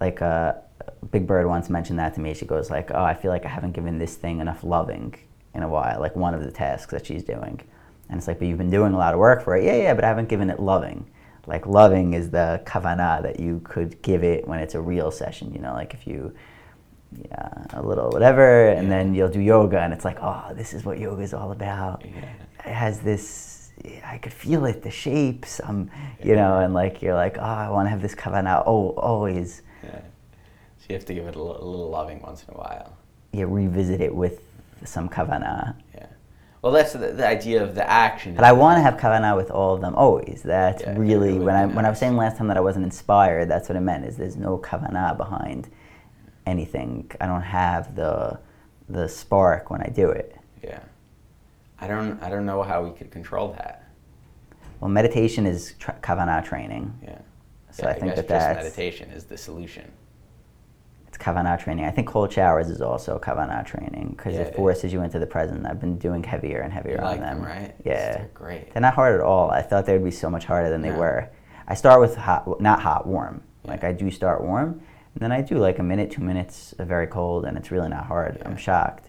like 0.00 0.22
uh, 0.22 0.54
Big 1.10 1.26
Bird 1.26 1.46
once 1.46 1.68
mentioned 1.68 1.98
that 1.98 2.14
to 2.14 2.20
me. 2.20 2.32
She 2.34 2.46
goes 2.46 2.70
like, 2.70 2.90
"Oh, 2.92 3.02
I 3.02 3.14
feel 3.14 3.32
like 3.32 3.44
I 3.44 3.48
haven't 3.48 3.72
given 3.72 3.98
this 3.98 4.14
thing 4.16 4.38
enough 4.38 4.62
loving 4.62 5.14
in 5.54 5.62
a 5.64 5.68
while. 5.68 5.98
Like 6.00 6.14
one 6.14 6.34
of 6.34 6.44
the 6.44 6.50
tasks 6.52 6.92
that 6.92 7.06
she's 7.06 7.24
doing." 7.24 7.60
And 8.08 8.18
it's 8.18 8.28
like, 8.28 8.38
"But 8.38 8.46
you've 8.48 8.58
been 8.58 8.70
doing 8.70 8.92
a 8.92 8.98
lot 8.98 9.14
of 9.14 9.18
work 9.20 9.42
for 9.42 9.56
it." 9.56 9.64
Yeah, 9.64 9.76
yeah, 9.76 9.94
but 9.94 10.04
I 10.04 10.08
haven't 10.08 10.28
given 10.28 10.48
it 10.48 10.60
loving. 10.60 11.10
Like 11.46 11.66
loving 11.66 12.14
is 12.14 12.30
the 12.30 12.60
kavana 12.64 13.20
that 13.22 13.40
you 13.40 13.60
could 13.64 14.00
give 14.02 14.22
it 14.22 14.46
when 14.46 14.60
it's 14.60 14.74
a 14.76 14.80
real 14.80 15.10
session. 15.10 15.52
You 15.52 15.60
know, 15.60 15.72
like 15.72 15.92
if 15.92 16.06
you. 16.06 16.32
Yeah, 17.12 17.48
a 17.74 17.82
little 17.82 18.10
whatever, 18.10 18.68
and 18.68 18.84
Yeah. 18.84 18.90
then 18.98 19.14
you'll 19.14 19.28
do 19.28 19.40
yoga, 19.40 19.80
and 19.80 19.92
it's 19.92 20.04
like, 20.04 20.18
oh, 20.22 20.52
this 20.54 20.72
is 20.72 20.84
what 20.84 20.98
yoga 20.98 21.22
is 21.22 21.34
all 21.34 21.50
about 21.52 22.02
Yeah. 22.04 22.20
it 22.66 22.72
has 22.72 23.00
this 23.00 23.48
I 24.04 24.18
could 24.18 24.34
feel 24.34 24.66
it, 24.66 24.82
the 24.82 24.90
shapes, 24.90 25.58
um, 25.64 25.90
you 26.22 26.36
know, 26.36 26.58
and 26.58 26.74
like 26.74 27.00
you're 27.00 27.14
like, 27.14 27.38
oh, 27.38 27.42
I 27.42 27.70
want 27.70 27.86
to 27.86 27.90
have 27.90 28.02
this 28.02 28.14
kavana. 28.14 28.62
Oh, 28.66 28.90
always, 28.90 29.62
Yeah. 29.82 30.00
So 30.78 30.86
you 30.90 30.96
have 30.96 31.06
to 31.06 31.14
give 31.14 31.26
it 31.26 31.34
a 31.34 31.38
little, 31.42 31.56
a 31.62 31.64
little 31.64 31.88
loving 31.88 32.20
once 32.20 32.44
in 32.46 32.54
a 32.54 32.58
while. 32.58 32.92
yeah, 33.32 33.46
revisit 33.48 34.02
it 34.02 34.14
with 34.14 34.42
some 34.84 35.08
kavana. 35.08 35.76
Yeah. 35.94 36.06
Well, 36.60 36.72
that's 36.72 36.92
the, 36.92 37.12
the 37.12 37.26
idea 37.26 37.62
of 37.62 37.74
the 37.74 37.88
action. 37.90 38.34
But 38.34 38.44
I 38.44 38.52
want 38.52 38.76
to 38.76 38.82
have 38.82 38.98
kavana 38.98 39.34
with 39.34 39.50
all 39.50 39.72
of 39.74 39.80
them 39.80 39.94
always. 39.94 40.42
That's 40.44 40.82
Yeah, 40.82 40.94
really 40.98 41.38
when 41.38 41.54
I 41.56 41.64
be 41.64 41.72
when 41.74 41.86
I 41.86 41.88
was 41.88 41.98
saying 41.98 42.16
last 42.18 42.36
time 42.36 42.48
that 42.48 42.58
I 42.58 42.60
wasn't 42.60 42.84
inspired. 42.84 43.48
That's 43.48 43.70
what 43.70 43.76
it 43.76 43.80
meant. 43.80 44.04
Is 44.04 44.18
there's 44.18 44.36
no 44.36 44.58
kavana 44.58 45.16
behind 45.16 45.68
anything. 46.46 47.10
I 47.20 47.26
don't 47.26 47.42
have 47.42 47.94
the 47.94 48.38
the 48.88 49.08
spark 49.08 49.70
when 49.70 49.80
I 49.82 49.88
do 49.88 50.10
it. 50.10 50.36
Yeah. 50.64 50.80
I 51.78 51.86
don't. 51.86 52.22
I 52.22 52.28
don't 52.28 52.44
know 52.46 52.62
how 52.62 52.82
we 52.84 52.90
could 52.96 53.10
control 53.10 53.52
that. 53.52 53.88
Well, 54.80 54.88
meditation 54.90 55.46
is 55.46 55.74
tra- 55.78 55.98
kavana 56.02 56.44
training. 56.44 56.98
Yeah. 57.02 57.18
So 57.70 57.84
Yeah, 57.84 57.90
I 57.90 57.92
think 57.94 58.06
guess 58.14 58.16
that 58.16 58.28
just 58.28 58.46
that's 58.46 58.64
meditation 58.64 59.10
is 59.10 59.24
the 59.24 59.38
solution. 59.38 59.90
It's 61.08 61.16
kavana 61.18 61.58
training. 61.62 61.84
I 61.84 61.90
think 61.90 62.08
cold 62.08 62.32
showers 62.32 62.68
is 62.68 62.80
also 62.80 63.18
kavana 63.18 63.64
training 63.64 64.14
because 64.16 64.34
Yeah, 64.34 64.40
it 64.42 64.48
it 64.48 64.56
forces 64.56 64.92
you 64.92 65.02
into 65.02 65.18
the 65.18 65.26
present. 65.26 65.64
I've 65.66 65.80
been 65.80 65.98
doing 65.98 66.22
heavier 66.22 66.60
and 66.60 66.72
heavier 66.72 66.92
You 66.94 66.98
on 66.98 67.04
like 67.04 67.20
them. 67.20 67.38
them, 67.42 67.46
right? 67.46 67.74
Yeah, 67.84 68.12
They're 68.18 68.30
great. 68.34 68.72
They're 68.72 68.82
not 68.82 68.94
hard 68.94 69.14
at 69.14 69.20
all. 69.20 69.50
I 69.50 69.62
thought 69.62 69.86
they 69.86 69.92
would 69.94 70.04
be 70.04 70.10
so 70.10 70.28
much 70.30 70.44
harder 70.44 70.68
than 70.70 70.82
they 70.82 70.92
were. 70.92 71.28
I 71.68 71.74
start 71.74 72.00
with 72.00 72.16
hot, 72.16 72.60
not 72.60 72.80
hot, 72.80 73.06
warm. 73.06 73.42
Like 73.64 73.84
I 73.84 73.92
do 73.92 74.10
start 74.10 74.42
warm, 74.42 74.82
and 75.14 75.22
then 75.22 75.32
I 75.32 75.40
do 75.40 75.58
like 75.58 75.78
a 75.78 75.82
minute, 75.82 76.10
two 76.10 76.22
minutes 76.22 76.72
of 76.78 76.86
very 76.88 77.06
cold, 77.06 77.44
and 77.44 77.56
it's 77.56 77.70
really 77.70 77.88
not 77.88 78.06
hard. 78.06 78.36
Yeah. 78.40 78.48
I'm 78.48 78.56
shocked. 78.56 79.08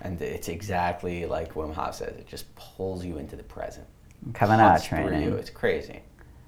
And 0.00 0.20
it's 0.20 0.48
exactly 0.48 1.26
like 1.26 1.54
Wim 1.54 1.72
Hof 1.74 1.94
says. 1.96 2.16
It 2.18 2.26
just 2.28 2.54
pulls 2.56 3.04
you 3.04 3.18
into 3.18 3.36
the 3.36 3.42
present. 3.42 3.86
Kavana 4.32 4.72
Cuts 4.72 4.86
training. 4.86 5.22
you. 5.22 5.34
It's 5.36 5.50
crazy. 5.50 6.00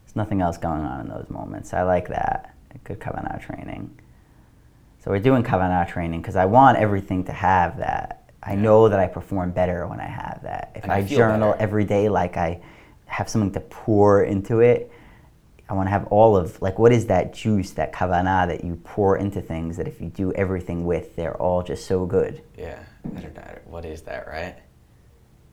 There's 0.05 0.17
nothing 0.17 0.41
else 0.41 0.57
going 0.59 0.83
on 0.83 1.01
in 1.01 1.09
those 1.09 1.29
moments. 1.31 1.73
I 1.75 1.83
like 1.83 2.09
that. 2.09 2.55
Good 2.85 3.01
kavana 3.01 3.41
training. 3.41 3.99
So 5.03 5.11
we're 5.11 5.19
doing 5.21 5.43
kavana 5.43 5.89
training 5.89 6.21
because 6.21 6.37
I 6.37 6.45
want 6.45 6.79
everything 6.79 7.25
to 7.25 7.33
have 7.33 7.79
that. 7.79 8.31
I 8.43 8.53
Yeah. 8.53 8.61
know 8.61 8.89
that 8.89 8.99
I 9.01 9.07
perform 9.07 9.51
better 9.53 9.87
when 9.87 10.01
I 10.01 10.07
have 10.07 10.41
that. 10.43 10.73
If 10.75 10.83
And 10.85 10.93
I, 10.93 10.97
I 10.99 11.03
journal 11.03 11.53
better. 11.53 11.63
every 11.63 11.85
day, 11.85 12.09
like 12.09 12.37
I 12.37 12.61
have 13.07 13.29
something 13.29 13.53
to 13.53 13.61
pour 13.61 14.23
into 14.25 14.61
it, 14.61 14.91
I 15.69 15.75
want 15.75 15.87
to 15.89 15.91
have 15.91 16.07
all 16.09 16.37
of 16.37 16.61
like 16.63 16.79
what 16.79 16.93
is 16.93 17.07
that 17.07 17.33
juice, 17.35 17.73
that 17.73 17.93
kavana 17.93 18.47
that 18.47 18.63
you 18.65 18.77
pour 18.85 19.17
into 19.17 19.41
things 19.41 19.77
that 19.79 19.89
if 19.89 20.01
you 20.01 20.09
do 20.09 20.33
everything 20.35 20.85
with, 20.85 21.17
they're 21.17 21.37
all 21.37 21.63
just 21.63 21.87
so 21.87 22.07
good. 22.07 22.43
Yeah. 22.57 22.79
I 23.05 23.21
don't 23.21 23.35
know. 23.35 23.59
What 23.65 23.85
is 23.85 24.03
that, 24.03 24.27
right? 24.29 24.57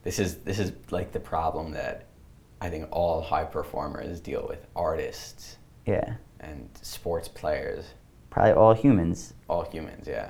This 0.03 0.19
is 0.19 0.37
this 0.39 0.59
is 0.59 0.71
like 0.91 1.11
the 1.11 1.19
problem 1.19 1.71
that 1.71 2.05
I 2.61 2.69
think 2.69 2.87
all 2.91 3.21
high 3.21 3.43
performers 3.45 4.19
deal 4.19 4.45
with. 4.47 4.65
Artists 4.75 5.57
Yeah, 5.85 6.15
and 6.39 6.69
sports 6.81 7.27
players, 7.27 7.85
probably 8.29 8.51
all 8.53 8.73
humans. 8.73 9.33
all 9.49 9.63
humans. 9.63 10.07
Yeah. 10.07 10.29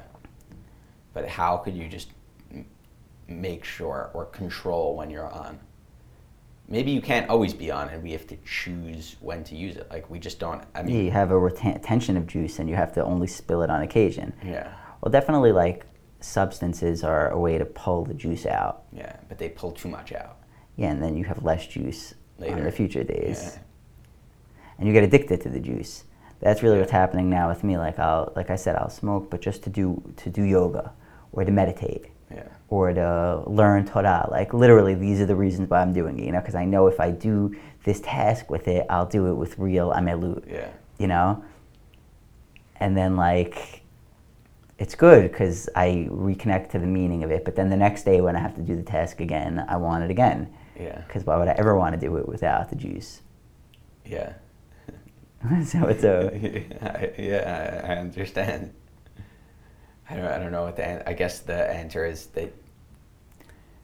But 1.14 1.28
how 1.28 1.58
could 1.58 1.76
you 1.76 1.88
just 1.88 2.10
make 3.28 3.64
sure 3.64 4.12
or 4.14 4.26
control 4.26 4.96
when 4.96 5.10
you're 5.10 5.32
on? 5.32 5.60
Maybe 6.68 6.92
you 6.92 7.02
can't 7.02 7.30
always 7.30 7.54
be 7.54 7.72
on, 7.72 7.90
and 7.90 8.02
we 8.02 8.12
have 8.14 8.26
to 8.28 8.38
choose 8.46 9.18
when 9.20 9.44
to 9.46 9.56
use 9.56 9.76
it. 9.76 9.88
Like 9.92 10.10
we 10.10 10.18
just 10.20 10.40
don't. 10.40 10.64
I 10.74 10.82
mean, 10.84 11.06
you 11.06 11.12
have 11.12 11.32
a 11.32 11.38
retention 11.38 12.16
of 12.18 12.26
juice, 12.26 12.60
and 12.60 12.70
you 12.70 12.76
have 12.76 12.94
to 12.94 13.04
only 13.04 13.28
spill 13.28 13.62
it 13.64 13.70
on 13.70 13.82
occasion. 13.82 14.34
yeah, 14.44 14.74
Well, 15.02 15.12
definitely 15.12 15.52
like 15.52 15.86
substances 16.22 17.04
are 17.04 17.30
a 17.30 17.38
way 17.40 17.58
to 17.58 17.66
pull 17.66 18.06
the 18.06 18.14
juice 18.14 18.46
out. 18.46 18.84
yeah. 18.94 19.18
But 19.28 19.38
they 19.40 19.50
pull 19.50 19.72
too 19.72 19.90
much 19.90 20.14
out. 20.14 20.38
Yeah, 20.78 20.92
and 20.92 21.04
then 21.04 21.18
you 21.18 21.26
have 21.26 21.44
less 21.44 21.68
juice 21.68 22.14
on 22.40 22.48
Later. 22.48 22.64
the 22.64 22.72
future 22.72 23.04
days. 23.04 23.52
Yeah. 23.56 23.60
And 24.80 24.88
you 24.88 24.94
get 24.94 25.04
addicted 25.04 25.42
to 25.42 25.50
the 25.50 25.60
juice. 25.60 26.06
That's 26.40 26.64
really 26.64 26.76
Yeah. 26.78 26.82
what's 26.82 26.92
happening 26.92 27.30
now 27.30 27.50
with 27.50 27.64
me. 27.64 27.78
Like 27.78 28.00
I'll 28.00 28.32
like 28.36 28.50
I 28.50 28.56
said, 28.56 28.76
I'll 28.78 28.90
smoke, 28.90 29.30
but 29.30 29.42
just 29.42 29.64
to 29.64 29.70
do 29.70 30.02
to 30.18 30.30
do 30.30 30.44
yoga 30.44 30.94
or 31.34 31.44
to 31.44 31.52
meditate 31.52 32.06
Yeah. 32.06 32.10
Or 32.74 32.92
to 32.92 33.44
learn 33.46 33.86
Torah. 33.86 34.28
Like 34.32 34.52
literally 34.52 34.96
these 34.96 35.22
are 35.22 35.28
the 35.28 35.36
reasons 35.36 35.70
why 35.70 35.80
I'm 35.80 35.94
doing 35.94 36.18
it, 36.18 36.26
you 36.26 36.32
know, 36.32 36.40
because 36.40 36.56
I 36.56 36.66
know 36.66 36.88
if 36.88 37.00
I 37.00 37.12
do 37.12 37.56
this 37.84 38.02
task 38.02 38.50
with 38.50 38.68
it, 38.68 38.88
I'll 38.90 39.06
do 39.06 39.28
it 39.28 39.36
with 39.36 39.60
real 39.60 39.92
amelut. 39.92 40.50
Yeah. 40.52 40.70
you 40.98 41.06
know? 41.06 41.44
And 42.78 42.98
then, 42.98 43.16
like, 43.16 43.84
it's 44.80 44.96
good 44.96 45.32
because 45.32 45.70
I 45.76 46.08
reconnect 46.10 46.72
to 46.72 46.80
the 46.80 46.88
meaning 46.88 47.24
of 47.24 47.30
it. 47.30 47.46
But 47.46 47.56
then 47.56 47.70
the 47.70 47.78
next 47.78 48.04
day, 48.06 48.22
when 48.22 48.36
I 48.36 48.40
have 48.40 48.56
to 48.56 48.62
do 48.62 48.76
the 48.76 48.82
task 48.82 49.22
again, 49.22 49.64
I 49.70 49.78
want 49.78 50.04
it 50.04 50.10
again. 50.10 50.52
Yeah. 50.80 51.00
Because 51.02 51.26
why 51.26 51.38
would 51.38 51.48
I 51.48 51.56
ever 51.60 51.78
want 51.78 51.94
to 51.94 52.02
do 52.02 52.18
it 52.18 52.28
without 52.28 52.70
the 52.70 52.76
juice? 52.76 53.22
Yeah. 54.04 54.34
so 55.64 55.86
it's 55.86 56.04
a. 56.04 56.32
yeah, 57.20 57.84
I, 57.86 57.94
I 57.94 57.96
understand. 57.98 58.74
I 60.10 60.16
don't, 60.16 60.26
I 60.26 60.40
don't 60.40 60.52
know 60.52 60.64
what 60.64 60.76
the 60.76 60.86
an- 60.86 61.04
I 61.06 61.14
guess 61.14 61.40
the 61.40 61.72
answer 61.72 62.06
is 62.06 62.26
that 62.28 62.54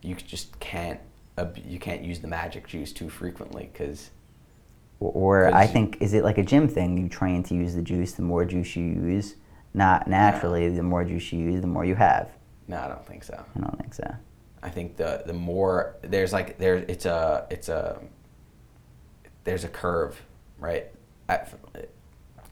you 0.02 0.16
just 0.16 0.60
can't 0.60 1.00
you 1.66 1.80
can't 1.80 2.04
use 2.04 2.20
the 2.20 2.28
magic 2.28 2.68
juice 2.68 2.92
too 2.92 3.10
frequently 3.10 3.70
because 3.72 4.10
Or 5.00 5.54
I 5.56 5.68
think, 5.68 5.98
is 6.02 6.14
it 6.14 6.24
like 6.26 6.38
a 6.38 6.44
gym 6.44 6.68
thing? 6.68 6.98
You 6.98 7.08
train 7.08 7.44
to 7.44 7.56
use 7.56 7.74
the 7.76 7.82
juice, 7.82 8.12
the 8.14 8.22
more 8.24 8.44
juice 8.46 8.76
you 8.76 8.84
use. 8.84 9.36
Not 9.74 10.08
naturally, 10.08 10.68
the 10.70 10.84
more 10.84 11.06
juice 11.06 11.32
you 11.32 11.40
use, 11.40 11.62
the 11.62 11.68
more 11.68 11.86
you 11.86 11.96
have. 11.96 12.30
no, 12.68 12.78
I 12.78 12.88
don't 12.90 13.06
think 13.08 13.24
so. 13.24 13.36
I 13.56 13.60
don't 13.60 13.78
think 13.80 13.94
so. 13.94 14.16
I 14.62 14.70
think 14.70 14.98
the 14.98 15.24
the 15.26 15.34
more 15.34 15.96
there's 16.02 16.34
like 16.34 16.58
there 16.58 16.76
it's 16.76 17.06
a 17.06 17.48
it's 17.50 17.70
a 17.70 18.02
there's 19.46 19.64
a 19.64 19.70
curve, 19.70 20.22
right? 20.60 20.88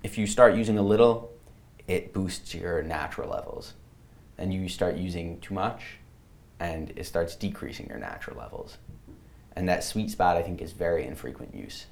If 0.03 0.17
you 0.17 0.27
start 0.27 0.55
using 0.55 0.77
a 0.77 0.81
little, 0.81 1.31
it 1.87 2.13
boosts 2.13 2.53
your 2.55 2.81
natural 2.83 3.29
levels. 3.29 3.73
and 4.37 4.53
you 4.53 4.69
start 4.69 4.95
using 4.95 5.39
too 5.39 5.53
much, 5.55 5.97
and 6.59 6.91
it 6.95 7.05
starts 7.05 7.35
decreasing 7.35 7.87
your 7.87 7.99
natural 7.99 8.37
levels. 8.37 8.77
And 9.55 9.67
that 9.69 9.83
sweet 9.83 10.11
spot, 10.11 10.37
I 10.37 10.43
think, 10.43 10.61
is 10.61 10.71
very 10.71 11.05
infrequent 11.05 11.55
use. 11.55 11.87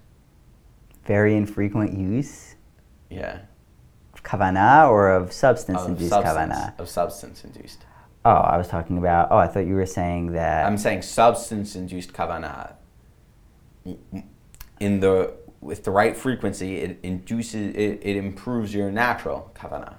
Very 1.05 1.36
infrequent 1.36 1.97
use. 1.97 2.55
Yeah, 3.09 3.39
kavana 4.26 4.89
or 4.89 5.09
of 5.11 5.32
substance 5.32 5.82
Of 5.82 5.89
induced 5.89 6.09
substance, 6.09 6.53
kavana? 6.53 6.80
of 6.80 6.89
substance 6.89 7.43
induced. 7.43 7.86
Oh, 8.26 8.32
I 8.32 8.57
was 8.57 8.68
talking 8.68 8.97
about. 8.97 9.28
Oh, 9.32 9.38
I 9.38 9.47
thought 9.47 9.68
you 9.68 9.76
were 9.76 9.86
saying 9.86 10.32
that. 10.34 10.66
I'm 10.66 10.78
saying 10.78 11.03
substance 11.03 11.76
induced 11.76 12.11
kavana. 12.11 12.74
In 14.80 14.99
the 14.99 15.34
with 15.61 15.84
the 15.84 15.91
right 15.91 16.18
frequency, 16.18 16.78
it 16.78 16.99
induces 17.03 17.76
it, 17.76 17.99
it 18.01 18.16
improves 18.16 18.74
your 18.74 18.91
natural 18.91 19.51
kavana. 19.55 19.95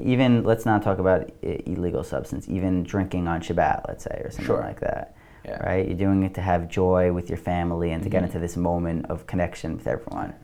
Even 0.00 0.44
let's 0.44 0.64
not 0.66 0.82
talk 0.82 0.98
about 0.98 1.30
I- 1.42 1.62
illegal 1.66 2.04
substance. 2.04 2.48
Even 2.48 2.82
drinking 2.82 3.26
on 3.28 3.40
Shabbat, 3.40 3.86
let's 3.88 4.04
say, 4.04 4.20
or 4.24 4.30
something 4.30 4.46
Sure. 4.46 4.60
like 4.60 4.80
that. 4.80 5.16
Yeah. 5.44 5.56
Mm-hmm. 5.56 5.66
Right? 5.66 5.88
You're 5.88 5.96
doing 5.98 6.22
it 6.22 6.34
to 6.34 6.40
have 6.42 6.68
joy 6.68 7.12
with 7.12 7.28
your 7.28 7.38
family 7.38 7.92
and 7.92 8.02
to 8.02 8.08
get 8.08 8.22
into 8.22 8.38
this 8.38 8.56
moment 8.56 9.06
of 9.06 9.26
connection 9.26 9.76
with 9.76 9.86
everyone. 9.86 10.34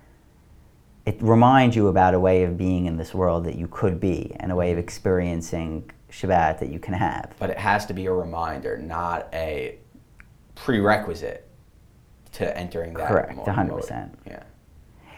It 1.05 1.19
reminds 1.21 1.77
you 1.77 1.87
about 1.87 2.15
a 2.15 2.21
way 2.21 2.43
of 2.43 2.57
being 2.59 2.87
in 2.87 2.97
this 2.97 3.15
world 3.15 3.45
that 3.45 3.55
you 3.57 3.69
could 3.69 4.01
be, 4.01 4.35
and 4.41 4.51
a 4.51 4.57
way 4.57 4.73
of 4.73 4.79
experiencing 4.79 5.91
Shabbat 6.11 6.59
that 6.59 6.71
you 6.71 6.79
can 6.81 6.95
have. 6.95 7.35
But 7.39 7.51
it 7.51 7.59
has 7.59 7.87
to 7.87 7.95
be 7.95 8.07
a 8.07 8.13
reminder, 8.13 8.77
not 8.79 9.29
a 9.33 9.79
prerequisite 10.57 11.47
to 12.33 12.57
entering 12.59 12.95
that. 12.95 13.07
Correct, 13.09 13.37
mo- 13.37 13.45
100%. 13.45 13.69
mode. 13.71 14.11
Yeah. 14.27 14.43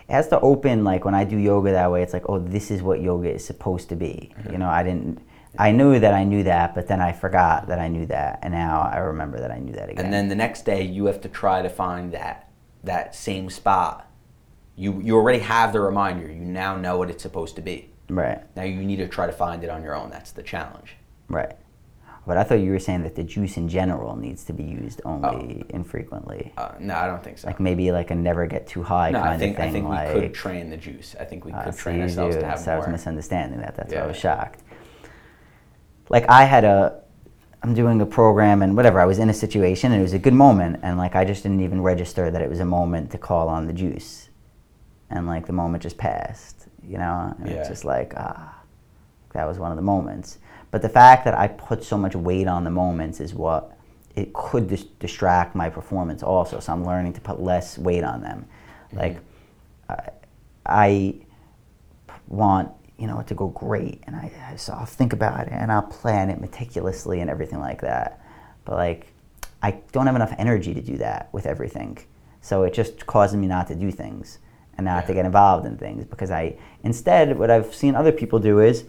It 0.08 0.12
has 0.12 0.28
to 0.28 0.40
open 0.40 0.84
like 0.84 1.04
when 1.04 1.14
I 1.14 1.24
do 1.24 1.36
yoga 1.36 1.72
that 1.72 1.90
way. 1.90 2.02
It's 2.02 2.12
like, 2.12 2.28
oh, 2.28 2.38
this 2.38 2.70
is 2.70 2.82
what 2.82 3.00
yoga 3.02 3.30
is 3.32 3.44
supposed 3.44 3.90
to 3.90 3.96
be. 3.96 4.32
Mm-hmm. 4.38 4.52
You 4.52 4.58
know, 4.58 4.68
I 4.68 4.82
didn't. 4.82 5.20
I 5.58 5.72
knew 5.72 5.98
that 5.98 6.14
I 6.14 6.24
knew 6.24 6.44
that, 6.44 6.74
but 6.74 6.86
then 6.86 7.00
I 7.00 7.12
forgot 7.12 7.66
that 7.68 7.78
I 7.78 7.88
knew 7.88 8.06
that, 8.06 8.38
and 8.42 8.52
now 8.52 8.80
I 8.80 8.98
remember 8.98 9.40
that 9.40 9.50
I 9.50 9.58
knew 9.58 9.72
that 9.72 9.88
again. 9.90 10.04
And 10.04 10.12
then 10.12 10.28
the 10.28 10.36
next 10.36 10.64
day, 10.64 10.82
you 10.82 11.06
have 11.06 11.20
to 11.22 11.28
try 11.28 11.62
to 11.62 11.68
find 11.68 12.12
that 12.12 12.50
that 12.84 13.14
same 13.14 13.50
spot. 13.50 14.08
You 14.76 15.00
you 15.00 15.16
already 15.16 15.40
have 15.40 15.72
the 15.72 15.80
reminder. 15.80 16.26
You 16.30 16.40
now 16.40 16.76
know 16.76 16.96
what 16.96 17.10
it's 17.10 17.22
supposed 17.22 17.56
to 17.56 17.62
be. 17.62 17.90
right, 18.08 18.40
Now 18.56 18.62
you 18.62 18.82
need 18.82 18.96
to 18.96 19.08
try 19.08 19.26
to 19.26 19.32
find 19.32 19.64
it 19.64 19.70
on 19.70 19.82
your 19.82 19.94
own. 19.94 20.10
That's 20.10 20.32
the 20.32 20.42
challenge. 20.42 20.96
right. 21.28 21.52
But 22.28 22.36
I 22.36 22.44
thought 22.44 22.56
you 22.60 22.72
were 22.72 22.78
saying 22.78 23.04
that 23.04 23.14
the 23.14 23.24
juice 23.24 23.56
in 23.56 23.70
general 23.70 24.14
needs 24.14 24.44
to 24.44 24.52
be 24.52 24.62
used 24.62 25.00
only 25.06 25.64
infrequently, 25.70 26.52
Uh, 26.58 26.72
no, 26.78 26.94
I 26.94 27.06
don't 27.06 27.24
think 27.24 27.38
so. 27.38 27.46
like 27.48 27.58
maybe 27.58 27.90
like 27.90 28.10
a 28.10 28.14
never 28.14 28.46
get 28.46 28.66
too 28.66 28.82
high 28.82 29.10
no, 29.10 29.20
kind 29.20 29.30
I 29.30 29.38
think 29.38 29.52
of 29.58 29.62
thing. 29.64 29.68
I 29.68 29.72
think 29.72 29.88
like, 29.88 30.14
we 30.14 30.20
could 30.20 30.34
train 30.34 30.68
the 30.68 30.76
juice. 30.76 31.16
I 31.18 31.24
think 31.24 31.46
we 31.46 31.52
Uh, 31.52 31.62
could 31.64 31.74
so 31.74 31.80
train 31.80 31.96
you 31.96 32.02
ourselves 32.02 32.34
do. 32.36 32.42
to 32.42 32.46
have 32.46 32.58
so 32.58 32.72
I 32.74 32.76
was 32.76 32.86
misunderstanding 32.86 33.60
that. 33.62 33.76
That's 33.76 33.94
why 33.94 34.00
I 34.00 34.06
was 34.06 34.16
shocked. 34.18 34.62
Like 36.10 36.28
I 36.28 36.44
had 36.44 36.64
a, 36.64 37.00
I'm 37.62 37.72
doing 37.72 37.98
a 38.02 38.06
program 38.06 38.60
and 38.60 38.76
whatever. 38.76 39.00
I 39.00 39.06
was 39.06 39.18
in 39.18 39.30
a 39.30 39.34
situation 39.34 39.92
and 39.92 40.00
it 40.00 40.02
was 40.02 40.12
a 40.12 40.18
good 40.18 40.34
moment, 40.34 40.80
and 40.82 40.98
like 40.98 41.16
I 41.16 41.24
just 41.24 41.42
didn't 41.44 41.62
even 41.62 41.80
register 41.80 42.30
that 42.30 42.42
it 42.42 42.50
was 42.50 42.60
a 42.60 42.64
moment 42.66 43.10
to 43.12 43.18
call 43.18 43.48
on 43.48 43.66
the 43.66 43.72
juice, 43.72 44.28
and 45.08 45.26
like 45.26 45.46
the 45.46 45.54
moment 45.54 45.82
just 45.82 45.96
passed. 45.96 46.66
You 46.86 46.98
know, 46.98 47.34
and 47.38 47.48
it's 47.48 47.68
just 47.68 47.86
like 47.86 48.12
ah, 48.18 48.54
that 49.32 49.46
was 49.48 49.58
one 49.58 49.70
of 49.70 49.76
the 49.76 49.82
moments. 49.82 50.38
But 50.70 50.82
the 50.82 50.88
fact 50.88 51.24
that 51.24 51.34
I 51.34 51.48
put 51.48 51.82
so 51.82 51.96
much 51.96 52.14
weight 52.14 52.46
on 52.46 52.64
the 52.64 52.70
moments 52.70 53.20
is 53.20 53.34
what 53.34 53.76
it 54.14 54.32
could 54.32 54.68
dis- 54.68 54.84
distract 54.98 55.54
my 55.54 55.70
performance 55.70 56.22
also. 56.22 56.60
So 56.60 56.72
I'm 56.72 56.84
learning 56.84 57.14
to 57.14 57.20
put 57.20 57.40
less 57.40 57.78
weight 57.78 58.04
on 58.04 58.20
them. 58.20 58.46
Mm-hmm. 58.88 58.98
Like 58.98 59.16
I, 59.88 60.10
I 60.66 61.14
want 62.26 62.72
you 62.98 63.06
know 63.06 63.22
to 63.22 63.34
go 63.34 63.48
great, 63.48 64.02
and 64.06 64.16
I 64.16 64.54
so 64.56 64.74
I'll 64.74 64.86
think 64.86 65.12
about 65.12 65.46
it 65.46 65.52
and 65.52 65.70
I'll 65.70 65.82
plan 65.82 66.30
it 66.30 66.40
meticulously 66.40 67.20
and 67.20 67.30
everything 67.30 67.60
like 67.60 67.80
that. 67.82 68.20
But 68.64 68.74
like 68.74 69.12
I 69.62 69.80
don't 69.92 70.06
have 70.06 70.16
enough 70.16 70.34
energy 70.38 70.74
to 70.74 70.82
do 70.82 70.98
that 70.98 71.28
with 71.32 71.46
everything, 71.46 71.98
so 72.40 72.64
it 72.64 72.74
just 72.74 73.06
causes 73.06 73.36
me 73.36 73.46
not 73.46 73.68
to 73.68 73.74
do 73.74 73.90
things 73.90 74.38
and 74.76 74.84
not 74.84 75.06
to 75.06 75.14
get 75.14 75.24
involved 75.24 75.66
in 75.66 75.76
things 75.76 76.04
because 76.04 76.30
I 76.30 76.56
instead 76.82 77.38
what 77.38 77.50
I've 77.50 77.74
seen 77.74 77.94
other 77.94 78.12
people 78.12 78.38
do 78.38 78.60
is 78.60 78.84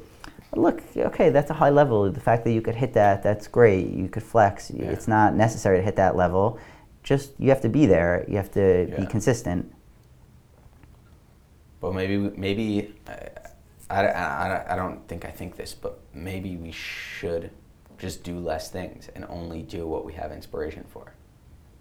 look 0.56 0.82
okay 0.98 1.30
that's 1.30 1.52
a 1.52 1.54
high 1.54 1.70
level 1.70 2.12
the 2.12 2.20
fact 2.20 2.44
that 2.44 2.52
you 2.52 2.62
could 2.62 2.76
hit 2.76 2.94
that 2.94 3.22
that's 3.22 3.48
great 3.48 3.88
you 3.92 4.08
could 4.10 4.24
flex 4.24 4.72
Yeah. 4.72 4.86
it's 4.86 5.08
not 5.08 5.36
necessary 5.36 5.78
to 5.78 5.84
hit 5.84 5.96
that 5.98 6.16
level 6.16 6.58
just 7.04 7.32
you 7.40 7.50
have 7.50 7.62
to 7.62 7.70
be 7.70 7.86
there 7.86 8.26
you 8.28 8.36
have 8.38 8.52
to 8.52 8.92
be 8.98 9.06
consistent 9.06 9.72
But 11.82 11.94
maybe 11.94 12.18
maybe 12.18 12.94
uh, 13.08 13.14
I, 13.90 14.06
I, 14.08 14.24
I, 14.24 14.74
I 14.74 14.76
don't 14.76 15.08
think 15.08 15.24
I 15.26 15.32
think 15.32 15.56
this, 15.56 15.74
but 15.74 16.00
maybe 16.14 16.58
we 16.58 16.72
should 16.72 17.50
just 17.98 18.24
do 18.24 18.38
less 18.40 18.70
things 18.70 19.10
and 19.16 19.26
only 19.30 19.62
do 19.64 19.88
what 19.88 20.04
we 20.06 20.14
have 20.14 20.32
inspiration 20.32 20.84
for. 20.90 21.14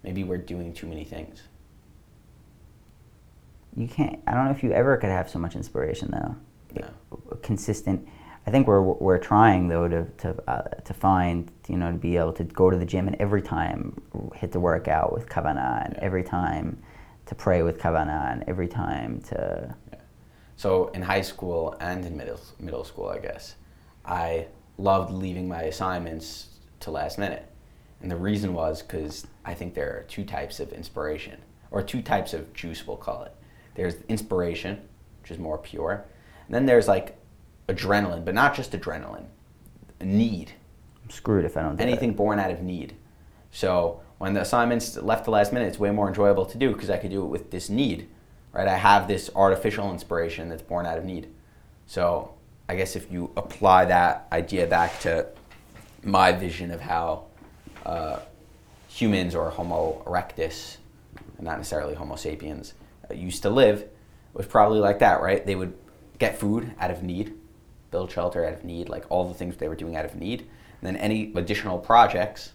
Maybe 0.03 0.23
we're 0.23 0.37
doing 0.53 0.73
too 0.73 0.87
many 0.87 1.03
things. 1.03 1.41
you 3.75 3.87
can't 3.87 4.19
i 4.27 4.33
don't 4.33 4.45
know 4.45 4.51
if 4.51 4.63
you 4.63 4.71
ever 4.71 4.97
could 4.97 5.11
have 5.11 5.29
so 5.29 5.37
much 5.39 5.55
inspiration 5.55 6.09
though 6.11 6.35
No. 6.81 6.87
consistent 7.43 8.07
i 8.49 8.51
think 8.51 8.65
we're 8.67 8.81
we're 8.81 9.19
trying 9.19 9.67
though 9.67 9.87
to 9.87 10.05
to 10.17 10.29
uh, 10.49 10.61
to 10.83 10.93
find 10.93 11.51
you 11.67 11.77
know 11.77 11.91
to 11.91 11.97
be 11.97 12.17
able 12.17 12.33
to 12.33 12.43
go 12.43 12.71
to 12.71 12.77
the 12.77 12.85
gym 12.93 13.05
and 13.07 13.15
every 13.19 13.43
time 13.43 13.79
hit 14.33 14.51
the 14.51 14.59
workout 14.59 15.13
with 15.13 15.25
kavana 15.29 15.85
and 15.85 15.93
Yeah. 15.93 16.07
every 16.07 16.23
time 16.23 16.81
to 17.27 17.35
pray 17.35 17.61
with 17.61 17.77
kavana 17.77 18.31
and 18.31 18.43
every 18.47 18.67
time 18.67 19.21
to 19.29 19.75
Yeah. 19.93 19.99
So 20.55 20.87
in 20.95 21.03
high 21.03 21.21
school 21.21 21.75
and 21.79 22.03
in 22.03 22.17
middle 22.17 22.39
middle 22.59 22.83
school, 22.83 23.07
I 23.17 23.19
guess, 23.19 23.55
I 24.03 24.47
loved 24.77 25.09
leaving 25.13 25.47
my 25.47 25.63
assignments 25.73 26.27
to 26.83 26.89
last 26.91 27.17
minute, 27.19 27.45
and 28.01 28.09
the 28.09 28.21
reason 28.29 28.49
was 28.53 28.81
because 28.81 29.27
I 29.45 29.53
think 29.53 29.69
there 29.75 29.91
are 29.95 30.03
two 30.15 30.25
types 30.25 30.59
of 30.59 30.73
inspiration, 30.73 31.37
or 31.71 31.83
two 31.83 32.01
types 32.01 32.33
of 32.33 32.41
juice, 32.53 32.81
we'll 32.87 32.97
call 33.07 33.19
it. 33.27 33.33
There's 33.75 33.95
inspiration, 34.15 34.73
which 35.21 35.31
is 35.31 35.37
more 35.37 35.57
pure, 35.59 35.93
and 36.47 36.51
then 36.55 36.65
there's 36.65 36.87
like 36.95 37.07
adrenaline, 37.69 38.25
but 38.25 38.33
not 38.33 38.55
just 38.55 38.71
adrenaline, 38.71 39.25
need, 40.01 40.53
I'm 41.03 41.09
screwed 41.09 41.45
if 41.45 41.55
i 41.57 41.61
don't 41.61 41.75
do 41.75 41.83
anything 41.83 42.11
it. 42.11 42.17
born 42.17 42.39
out 42.39 42.51
of 42.51 42.61
need. 42.61 42.95
So 43.51 44.01
when 44.17 44.33
the 44.33 44.41
assignments 44.41 44.97
left 44.97 45.25
to 45.25 45.31
last 45.31 45.53
minute, 45.53 45.67
it's 45.67 45.79
way 45.79 45.91
more 45.91 46.07
enjoyable 46.07 46.45
to 46.45 46.57
do 46.57 46.73
because 46.73 46.89
I 46.89 46.97
could 46.97 47.11
do 47.11 47.23
it 47.23 47.27
with 47.27 47.51
this 47.51 47.69
need, 47.69 48.09
right? 48.53 48.67
I 48.67 48.75
have 48.75 49.07
this 49.07 49.29
artificial 49.35 49.91
inspiration 49.91 50.49
that's 50.49 50.61
born 50.61 50.85
out 50.85 50.97
of 50.97 51.05
need. 51.05 51.29
So 51.87 52.33
I 52.67 52.75
guess 52.75 52.95
if 52.95 53.11
you 53.11 53.31
apply 53.37 53.85
that 53.85 54.27
idea 54.31 54.67
back 54.67 54.99
to 55.01 55.27
my 56.03 56.31
vision 56.31 56.71
of 56.71 56.81
how 56.81 57.25
uh, 57.85 58.19
humans 58.87 59.35
or 59.35 59.49
Homo 59.49 60.03
erectus, 60.05 60.77
and 61.37 61.45
not 61.45 61.57
necessarily 61.57 61.95
Homo 61.95 62.15
sapiens, 62.15 62.73
uh, 63.09 63.13
used 63.13 63.41
to 63.43 63.49
live, 63.49 63.81
it 63.81 63.91
was 64.33 64.45
probably 64.45 64.79
like 64.79 64.99
that, 64.99 65.21
right? 65.21 65.45
They 65.45 65.55
would 65.55 65.73
get 66.19 66.37
food 66.37 66.73
out 66.79 66.91
of 66.91 67.01
need, 67.01 67.33
build 67.91 68.11
shelter 68.11 68.45
out 68.45 68.53
of 68.53 68.63
need, 68.63 68.89
like 68.89 69.05
all 69.09 69.27
the 69.27 69.33
things 69.33 69.57
they 69.57 69.67
were 69.67 69.75
doing 69.75 69.95
out 69.95 70.05
of 70.05 70.15
need. 70.15 70.41
And 70.41 70.47
then 70.81 70.95
any 70.97 71.33
additional 71.35 71.79
projects, 71.79 72.53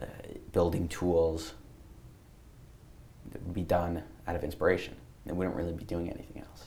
uh, 0.00 0.04
building 0.52 0.88
tools, 0.88 1.54
that 3.32 3.42
would 3.42 3.54
be 3.54 3.62
done 3.62 4.02
out 4.26 4.36
of 4.36 4.44
inspiration. 4.44 4.94
They 5.24 5.32
wouldn't 5.32 5.56
really 5.56 5.72
be 5.72 5.84
doing 5.84 6.10
anything 6.10 6.42
else. 6.42 6.64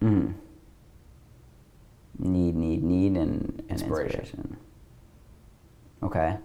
Mm. 0.00 0.34
Need, 2.18 2.54
need, 2.54 2.82
need, 2.84 3.16
and, 3.16 3.60
and 3.68 3.70
Inspiration. 3.70 4.20
inspiration. 4.20 4.56
Okay. 6.02 6.36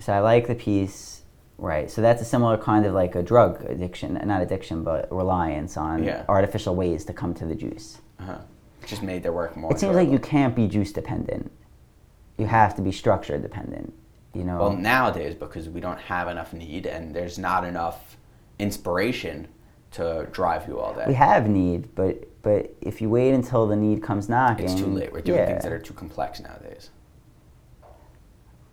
So 0.00 0.12
I 0.12 0.18
like 0.18 0.48
the 0.48 0.56
piece, 0.56 1.21
right? 1.58 1.90
So 1.90 2.02
that's 2.02 2.22
a 2.22 2.24
similar 2.24 2.56
kind 2.56 2.84
of 2.86 2.94
like 2.94 3.14
a 3.14 3.22
drug 3.22 3.64
addiction, 3.64 4.20
not 4.24 4.42
addiction, 4.42 4.82
but 4.82 5.10
reliance 5.12 5.76
on 5.76 6.04
Yeah. 6.04 6.24
artificial 6.28 6.74
ways 6.74 7.04
to 7.06 7.12
come 7.12 7.34
to 7.34 7.46
the 7.46 7.54
juice. 7.54 8.00
Uh-huh. 8.18 8.38
Just 8.86 9.02
made 9.02 9.22
their 9.22 9.32
work 9.32 9.56
more. 9.56 9.70
It 9.70 9.78
seems 9.78 9.94
like 9.94 10.10
you 10.10 10.18
can't 10.18 10.56
be 10.56 10.66
juice 10.66 10.92
dependent. 10.92 11.50
You 12.36 12.46
have 12.46 12.74
to 12.76 12.82
be 12.82 12.90
structure 12.90 13.38
dependent. 13.38 13.92
You 14.34 14.44
know. 14.44 14.58
Well, 14.58 14.72
nowadays, 14.72 15.34
because 15.34 15.68
we 15.68 15.80
don't 15.80 16.00
have 16.00 16.26
enough 16.28 16.52
need 16.52 16.86
and 16.86 17.14
there's 17.14 17.38
not 17.38 17.64
enough 17.64 18.16
inspiration 18.58 19.46
to 19.92 20.26
drive 20.32 20.66
you 20.66 20.80
all 20.80 20.94
day. 20.94 21.04
we 21.06 21.14
have 21.14 21.48
need, 21.48 21.94
but 21.94 22.28
but 22.42 22.74
if 22.80 23.00
you 23.00 23.08
wait 23.08 23.32
until 23.32 23.66
the 23.66 23.76
need 23.76 24.02
comes 24.02 24.28
knocking, 24.28 24.64
it's 24.64 24.74
too 24.74 24.86
late. 24.86 25.12
We're 25.12 25.20
doing 25.20 25.38
yeah. 25.38 25.46
things 25.46 25.62
that 25.62 25.72
are 25.72 25.78
too 25.78 25.94
complex 25.94 26.40
nowadays. 26.40 26.90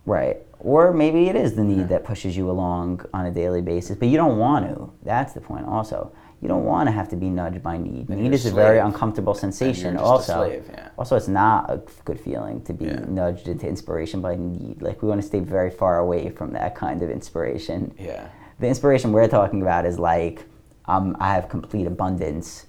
Right. 0.06 0.38
Or 0.58 0.92
maybe 0.92 1.28
it 1.28 1.36
is 1.36 1.54
the 1.54 1.64
need 1.64 1.78
Yeah. 1.78 1.84
that 1.86 2.04
pushes 2.04 2.36
you 2.36 2.50
along 2.50 3.00
on 3.14 3.26
a 3.26 3.30
daily 3.30 3.62
basis, 3.62 3.96
but 3.96 4.08
you 4.08 4.16
don't 4.16 4.38
want 4.38 4.66
to. 4.68 4.90
That's 5.02 5.32
the 5.32 5.40
point 5.40 5.66
also. 5.66 6.12
You 6.42 6.48
don't 6.48 6.64
want 6.64 6.86
to 6.88 6.90
have 6.92 7.08
to 7.10 7.16
be 7.16 7.28
nudged 7.28 7.62
by 7.62 7.76
need. 7.76 8.08
Need 8.08 8.32
is 8.32 8.46
a 8.46 8.50
very 8.50 8.78
uncomfortable 8.78 9.34
sensation 9.34 9.96
also. 9.98 10.32
slave, 10.46 10.64
yeah. 10.72 10.88
Also 10.98 11.16
it's 11.16 11.28
not 11.28 11.70
a 11.70 11.82
good 12.04 12.18
feeling 12.18 12.62
to 12.62 12.72
be 12.72 12.86
Yeah. 12.86 13.04
nudged 13.08 13.46
into 13.48 13.68
inspiration 13.68 14.20
by 14.22 14.36
need. 14.36 14.80
Like 14.80 15.02
we 15.02 15.08
want 15.08 15.20
to 15.20 15.26
stay 15.26 15.40
very 15.40 15.70
far 15.70 15.98
away 15.98 16.30
from 16.30 16.52
that 16.52 16.74
kind 16.74 17.02
of 17.02 17.10
inspiration. 17.10 17.92
Yeah. 17.98 18.26
The 18.58 18.68
inspiration 18.68 19.12
we're 19.12 19.28
talking 19.28 19.60
about 19.62 19.84
is 19.86 19.98
like 19.98 20.44
um, 20.86 21.16
I 21.20 21.34
have 21.34 21.48
complete 21.48 21.86
abundance 21.86 22.66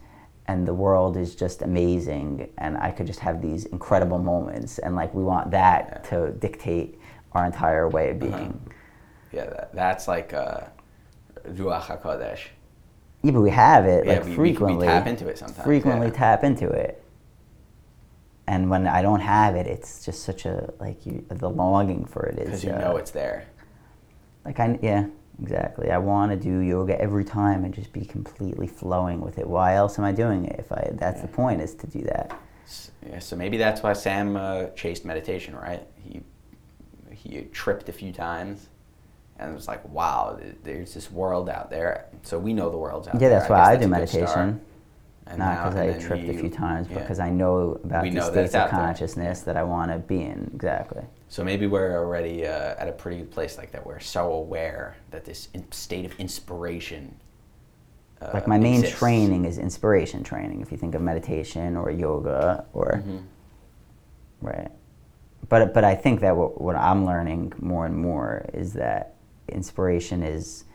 and 0.48 0.68
the 0.68 0.74
world 0.74 1.16
is 1.18 1.34
just 1.36 1.62
amazing 1.62 2.50
and 2.58 2.78
I 2.78 2.92
could 2.92 3.08
just 3.08 3.20
have 3.22 3.42
these 3.42 3.66
incredible 3.66 4.20
moments 4.20 4.80
and 4.80 4.96
like 4.96 5.14
we 5.14 5.24
want 5.24 5.50
that 5.52 6.04
to 6.10 6.32
dictate 6.32 7.00
our 7.34 7.46
entire 7.46 7.88
way 7.88 8.10
of 8.12 8.20
being. 8.20 8.34
Uh-huh. 8.34 8.74
Yeah, 9.32 9.46
that, 9.46 9.74
that's 9.74 10.08
like 10.08 10.34
uh, 10.34 10.62
Ruach 11.48 11.84
HaKodesh. 11.84 12.48
Yeah, 13.24 13.32
but 13.32 13.42
we 13.42 13.50
have 13.52 13.86
it 13.86 14.06
Yeah, 14.06 14.14
like 14.14 14.24
we- 14.24 14.30
we- 14.32 14.32
we 14.32 14.36
frequently. 14.36 14.88
tap 14.88 15.08
into 15.08 15.28
it 15.28 15.38
sometimes, 15.38 15.64
Frequently 15.64 16.08
yeah. 16.08 16.14
tap 16.14 16.44
into 16.44 16.68
it. 16.68 17.04
And 18.48 18.70
when 18.70 18.88
I 18.88 19.02
don't 19.02 19.22
have 19.22 19.56
it, 19.56 19.68
it's 19.68 20.04
just 20.04 20.24
such 20.24 20.46
a 20.46 20.74
like 20.80 21.06
you 21.06 21.24
the 21.30 21.50
longing 21.50 22.04
for 22.06 22.26
it 22.26 22.38
is 22.40 22.46
because 22.46 22.64
you 22.66 22.72
uh, 22.74 22.80
know 22.80 22.98
it's 22.98 23.12
there. 23.12 23.46
like 24.44 24.60
I 24.60 24.78
yeah 24.82 25.06
exactly. 25.42 25.92
I 25.92 25.98
want 26.00 26.32
to 26.32 26.38
do 26.38 26.60
yoga 26.60 27.00
every 27.00 27.24
time 27.24 27.64
and 27.64 27.74
just 27.74 27.94
be 27.94 28.04
completely 28.04 28.68
flowing 28.68 29.22
with 29.22 29.38
it. 29.38 29.48
Why 29.48 29.76
else 29.76 29.98
am 30.00 30.04
I 30.06 30.12
doing 30.12 30.46
it? 30.46 30.60
If 30.60 30.72
I 30.72 30.90
that's 30.96 31.22
the 31.22 31.28
point 31.30 31.62
is 31.62 31.76
to 31.76 31.88
do 31.88 32.02
that. 32.02 32.38
Yeah, 33.08 33.20
so 33.20 33.36
maybe 33.38 33.56
that's 33.58 33.84
why 33.84 33.94
Sam 33.94 34.36
uh, 34.36 34.66
chased 34.76 35.06
meditation, 35.06 35.56
right? 35.56 35.88
He 35.96 36.22
he 37.24 37.42
tripped 37.52 37.90
a 37.90 37.92
few 37.94 38.12
times, 38.12 38.68
and 39.38 39.52
it 39.52 39.54
was 39.54 39.68
like, 39.68 39.88
wow, 39.90 40.40
there's 40.64 40.94
this 40.94 41.12
world 41.12 41.50
out 41.50 41.70
there. 41.70 42.06
So 42.24 42.38
we 42.40 42.54
know 42.54 42.70
the 42.70 42.78
world's 42.78 43.08
out 43.08 43.16
Yeah, 43.16 43.30
there. 43.30 43.40
that's 43.40 43.50
why 43.50 43.60
I 43.62 43.76
that's 43.76 43.86
do 43.88 43.94
a 43.94 43.98
good 44.00 44.10
start. 44.10 44.22
meditation. 44.28 44.62
And 45.28 45.38
Not 45.40 45.72
because 45.72 45.76
I 45.96 46.00
tripped 46.08 46.30
a 46.30 46.34
few 46.38 46.50
times, 46.50 46.88
yeah. 46.90 47.00
because 47.00 47.20
I 47.20 47.30
know 47.30 47.80
about 47.84 48.04
We 48.04 48.10
the 48.10 48.16
know 48.16 48.32
states 48.32 48.54
of 48.54 48.62
out 48.62 48.72
there. 48.72 48.80
consciousness 48.80 49.42
that 49.42 49.56
I 49.56 49.64
want 49.64 49.92
to 49.92 50.00
be 50.00 50.22
in. 50.24 50.50
Exactly. 50.54 51.04
So 51.30 51.44
maybe 51.44 51.68
we're 51.68 51.96
already 51.98 52.46
uh, 52.46 52.76
at 52.78 52.90
a 52.90 52.92
pretty 52.92 53.18
good 53.20 53.32
place 53.32 53.58
like 53.58 53.72
that. 53.72 53.86
We're 53.86 54.00
so 54.02 54.34
aware 54.34 54.98
that 55.12 55.24
this 55.24 55.48
in- 55.54 55.72
state 55.72 56.06
of 56.06 56.20
inspiration. 56.20 57.16
Uh, 58.22 58.32
like 58.34 58.48
my 58.48 58.58
main 58.58 58.80
exists. 58.80 59.00
training 59.00 59.46
is 59.46 59.58
inspiration 59.58 60.24
training. 60.24 60.60
If 60.62 60.72
you 60.72 60.78
think 60.78 60.96
of 60.96 61.02
meditation 61.02 61.78
or 61.78 61.90
yoga 61.92 62.66
or 62.74 63.02
Mhm. 63.08 63.22
right, 64.42 64.72
but 65.50 65.74
but 65.74 65.84
I 65.84 65.96
think 65.96 66.22
that 66.22 66.36
what, 66.36 66.62
what 66.62 66.76
I'm 66.76 67.06
learning 67.06 67.54
more 67.60 67.86
and 67.86 67.98
more 67.98 68.46
is 68.54 68.74
that 68.74 69.16
inspiration 69.50 70.24
is 70.24 70.66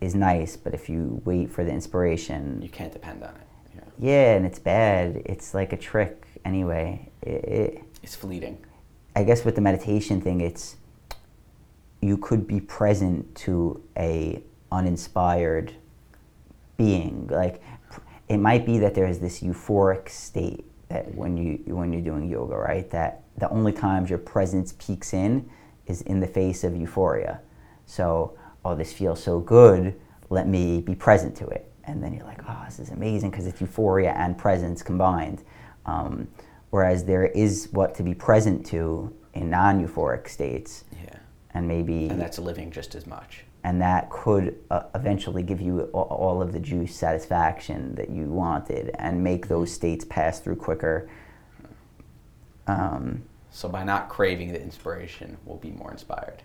is 0.00 0.14
nice, 0.14 0.56
but 0.56 0.72
if 0.72 0.88
you 0.88 1.20
wait 1.24 1.50
for 1.50 1.62
the 1.62 1.70
inspiration, 1.70 2.60
You 2.62 2.70
can't 2.70 2.92
depend 2.92 3.22
on 3.22 3.30
it. 3.34 3.46
Yeah. 3.74 3.80
yeah, 3.98 4.34
and 4.36 4.46
it's 4.46 4.58
bad. 4.58 5.22
It's 5.26 5.52
like 5.52 5.72
a 5.74 5.76
trick 5.76 6.26
anyway. 6.44 7.10
It, 7.22 7.44
it, 7.44 7.84
It's 8.02 8.14
fleeting. 8.16 8.64
I 9.14 9.24
guess 9.24 9.44
with 9.44 9.56
the 9.56 9.60
meditation 9.60 10.20
thing, 10.20 10.40
it's 10.40 10.76
you 12.00 12.16
could 12.16 12.46
be 12.46 12.60
present 12.60 13.34
to 13.34 13.82
a 13.96 14.42
uninspired 14.72 15.74
being. 16.78 17.28
Like 17.30 17.62
it 18.28 18.38
might 18.38 18.64
be 18.64 18.78
that 18.78 18.94
there 18.94 19.06
is 19.06 19.18
this 19.18 19.40
euphoric 19.42 20.08
state 20.08 20.64
that 20.88 21.14
when 21.14 21.36
you 21.36 21.74
when 21.74 21.92
you're 21.92 22.02
doing 22.02 22.28
yoga, 22.28 22.56
right? 22.56 22.88
That 22.90 23.24
the 23.40 23.48
only 23.50 23.72
times 23.72 24.08
your 24.10 24.18
presence 24.18 24.74
peaks 24.78 25.12
in 25.12 25.48
is 25.86 26.02
in 26.02 26.20
the 26.20 26.26
face 26.26 26.62
of 26.62 26.76
euphoria. 26.76 27.40
So, 27.86 28.38
oh, 28.64 28.74
this 28.76 28.92
feels 28.92 29.22
so 29.22 29.40
good. 29.40 29.98
Let 30.28 30.46
me 30.46 30.80
be 30.80 30.94
present 30.94 31.34
to 31.38 31.46
it, 31.48 31.72
and 31.84 32.02
then 32.02 32.12
you're 32.14 32.26
like, 32.26 32.42
oh, 32.48 32.62
this 32.66 32.78
is 32.78 32.90
amazing 32.90 33.30
because 33.30 33.46
it's 33.46 33.60
euphoria 33.60 34.12
and 34.12 34.38
presence 34.38 34.82
combined. 34.82 35.42
Um, 35.86 36.28
whereas 36.70 37.04
there 37.04 37.26
is 37.26 37.68
what 37.72 37.94
to 37.96 38.02
be 38.04 38.14
present 38.14 38.64
to 38.66 39.12
in 39.34 39.50
non-euphoric 39.50 40.28
states, 40.28 40.84
Yeah. 41.02 41.16
and 41.54 41.66
maybe 41.66 42.08
And 42.08 42.20
that's 42.20 42.38
living 42.38 42.70
just 42.70 42.94
as 42.94 43.06
much. 43.06 43.44
and 43.64 43.80
that 43.82 44.08
could 44.10 44.56
uh, 44.70 44.82
eventually 44.94 45.42
give 45.42 45.60
you 45.60 45.82
all 45.92 46.40
of 46.42 46.52
the 46.52 46.60
juice 46.60 46.94
satisfaction 46.94 47.94
that 47.96 48.10
you 48.10 48.24
wanted 48.26 48.90
and 48.98 49.22
make 49.24 49.48
those 49.48 49.72
states 49.72 50.04
pass 50.04 50.38
through 50.40 50.56
quicker. 50.56 51.08
Um, 52.66 53.22
So 53.50 53.68
by 53.68 53.84
not 53.84 54.08
craving 54.08 54.52
the 54.52 54.62
inspiration, 54.62 55.36
we'll 55.44 55.58
be 55.58 55.70
more 55.70 55.90
inspired. 55.90 56.42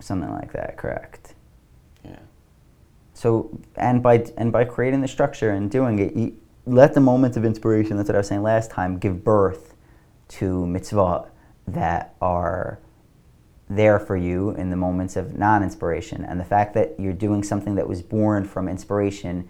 something 0.00 0.30
like 0.30 0.52
that, 0.52 0.76
correct? 0.76 1.34
Yeah. 2.04 2.18
So 3.14 3.60
and 3.76 4.02
by 4.02 4.24
and 4.36 4.52
by 4.52 4.64
creating 4.64 5.00
the 5.00 5.08
structure 5.08 5.50
and 5.50 5.70
doing 5.70 5.98
it, 5.98 6.16
you 6.16 6.36
let 6.66 6.94
the 6.94 7.00
moments 7.00 7.36
of 7.36 7.44
inspiration. 7.44 7.96
That's 7.96 8.08
what 8.08 8.16
I 8.16 8.18
was 8.18 8.28
saying 8.28 8.42
last 8.42 8.70
time. 8.70 8.98
Give 8.98 9.22
birth 9.22 9.74
to 10.28 10.64
mitzvot 10.66 11.28
that 11.68 12.14
are 12.20 12.78
there 13.68 13.98
for 13.98 14.16
you 14.16 14.50
in 14.50 14.70
the 14.70 14.76
moments 14.76 15.16
of 15.16 15.38
non-inspiration. 15.38 16.24
And 16.24 16.38
the 16.38 16.44
fact 16.44 16.74
that 16.74 16.98
you're 16.98 17.12
doing 17.12 17.42
something 17.42 17.74
that 17.76 17.88
was 17.88 18.02
born 18.02 18.44
from 18.44 18.68
inspiration, 18.68 19.48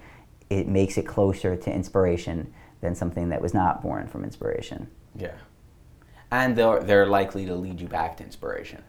it 0.51 0.69
makes 0.69 0.99
it 0.99 1.07
closer 1.07 1.57
to 1.57 1.73
inspiration 1.73 2.53
than 2.81 2.95
something 2.95 3.31
that 3.31 3.41
was 3.41 3.55
not 3.55 3.83
born 3.83 4.07
from 4.07 4.23
inspiration. 4.25 4.89
Yeah. 5.17 5.35
And 6.33 6.57
they're, 6.57 6.80
they're 6.83 7.07
likely 7.07 7.45
to 7.47 7.55
lead 7.55 7.80
you 7.80 7.87
back 7.87 8.16
to 8.16 8.24
inspiration. 8.24 8.83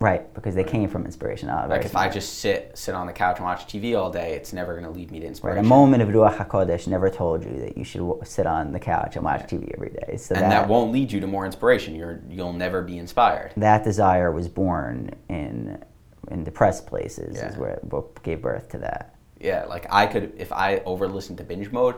Right, 0.00 0.32
because 0.34 0.56
they 0.56 0.64
came 0.64 0.88
from 0.88 1.04
inspiration. 1.04 1.48
Very 1.48 1.68
Like 1.68 1.84
if 1.84 1.94
I 1.94 2.08
just 2.08 2.38
sit 2.40 2.72
sit 2.74 2.92
on 2.94 3.06
the 3.06 3.12
couch 3.12 3.36
and 3.36 3.44
watch 3.44 3.66
TV 3.68 3.96
all 3.96 4.10
day, 4.10 4.32
it's 4.34 4.52
never 4.52 4.72
going 4.72 4.84
to 4.84 4.90
lead 4.90 5.12
me 5.12 5.18
to 5.20 5.24
Right, 5.26 5.28
inspiration. 5.28 5.64
a 5.64 5.68
moment 5.68 6.02
of 6.02 6.08
Ruach 6.08 6.38
HaKodesh 6.44 6.88
never 6.88 7.08
told 7.08 7.44
you 7.44 7.56
that 7.60 7.78
you 7.78 7.84
should 7.84 7.98
w- 8.00 8.20
sit 8.24 8.44
on 8.44 8.72
the 8.72 8.80
couch 8.80 9.14
and 9.14 9.24
watch 9.24 9.42
TV 9.42 9.72
every 9.74 9.90
day. 9.90 10.16
So 10.16 10.34
and 10.34 10.50
that, 10.50 10.66
won't 10.66 10.90
lead 10.90 11.12
you 11.12 11.20
to 11.20 11.28
more 11.28 11.46
inspiration. 11.46 11.94
You're 11.94 12.20
you'll 12.28 12.52
never 12.52 12.82
be 12.82 12.98
inspired. 12.98 13.52
that 13.56 13.84
desire 13.84 14.32
was 14.32 14.48
born 14.48 15.10
in 15.28 15.84
in 16.32 16.42
depressed 16.42 16.86
places 16.88 17.36
Yeah. 17.36 17.50
is 17.50 17.56
where 17.56 17.78
what 17.82 18.20
gave 18.24 18.42
birth 18.42 18.68
to 18.70 18.78
that. 18.78 19.14
Yeah, 19.38 19.66
like 19.66 19.86
I 19.88 20.06
could 20.06 20.32
if 20.36 20.52
I 20.52 20.78
over 20.78 21.06
listen 21.06 21.36
to 21.36 21.44
binge 21.44 21.70
mode, 21.70 21.94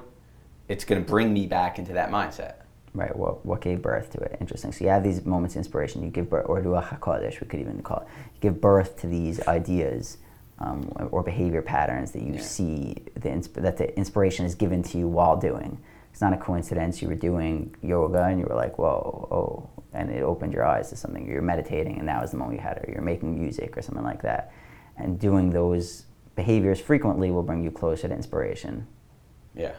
it's 0.68 0.84
going 0.84 1.02
to 1.02 1.08
bring 1.10 1.32
me 1.32 1.46
back 1.46 1.78
into 1.78 1.94
that 1.94 2.10
mindset. 2.10 2.56
Right, 2.94 3.14
what 3.16 3.44
what 3.44 3.60
gave 3.60 3.82
birth 3.82 4.10
to 4.10 4.18
it? 4.20 4.36
Interesting. 4.40 4.70
So 4.70 4.84
you 4.84 4.90
have 4.90 5.02
these 5.02 5.24
moments 5.24 5.56
of 5.56 5.58
inspiration. 5.58 6.02
You 6.04 6.10
give 6.10 6.30
birth, 6.30 6.46
or 6.48 6.62
Ruach 6.62 6.96
HaKodesh, 7.00 7.40
we 7.40 7.48
could 7.48 7.58
even 7.60 7.82
call 7.82 7.98
it. 7.98 8.06
You 8.34 8.40
give 8.40 8.60
birth 8.60 8.96
to 9.00 9.08
these 9.08 9.40
ideas 9.48 10.18
um, 10.60 10.92
or 11.10 11.22
behavior 11.24 11.60
patterns 11.60 12.12
that 12.12 12.22
you 12.22 12.34
Yeah. 12.34 12.40
see 12.40 12.96
the 13.14 13.28
insp- 13.30 13.54
that 13.60 13.76
the 13.78 13.96
inspiration 13.98 14.46
is 14.46 14.54
given 14.54 14.82
to 14.84 14.98
you 14.98 15.08
while 15.08 15.36
doing. 15.36 15.78
It's 16.12 16.20
not 16.20 16.32
a 16.32 16.36
coincidence. 16.36 17.02
You 17.02 17.08
were 17.08 17.16
doing 17.16 17.74
yoga 17.82 18.22
and 18.26 18.38
you 18.38 18.46
were 18.46 18.54
like, 18.54 18.78
whoa, 18.78 19.26
oh, 19.32 19.82
and 19.92 20.08
it 20.10 20.22
opened 20.22 20.52
your 20.52 20.64
eyes 20.64 20.88
to 20.90 20.96
something. 20.96 21.26
You're 21.26 21.42
meditating, 21.42 21.98
and 21.98 22.06
that 22.08 22.22
was 22.22 22.30
the 22.30 22.36
moment 22.36 22.58
you 22.60 22.62
had 22.62 22.76
it. 22.76 22.88
Or 22.88 22.92
you're 22.92 23.02
making 23.02 23.34
music 23.34 23.76
or 23.76 23.82
something 23.82 24.04
like 24.04 24.22
that, 24.22 24.52
and 24.96 25.18
doing 25.18 25.50
those 25.50 26.04
behaviors 26.36 26.78
frequently 26.80 27.32
will 27.32 27.42
bring 27.42 27.64
you 27.64 27.72
closer 27.72 28.06
to 28.06 28.14
inspiration. 28.14 28.86
Yeah. 29.56 29.72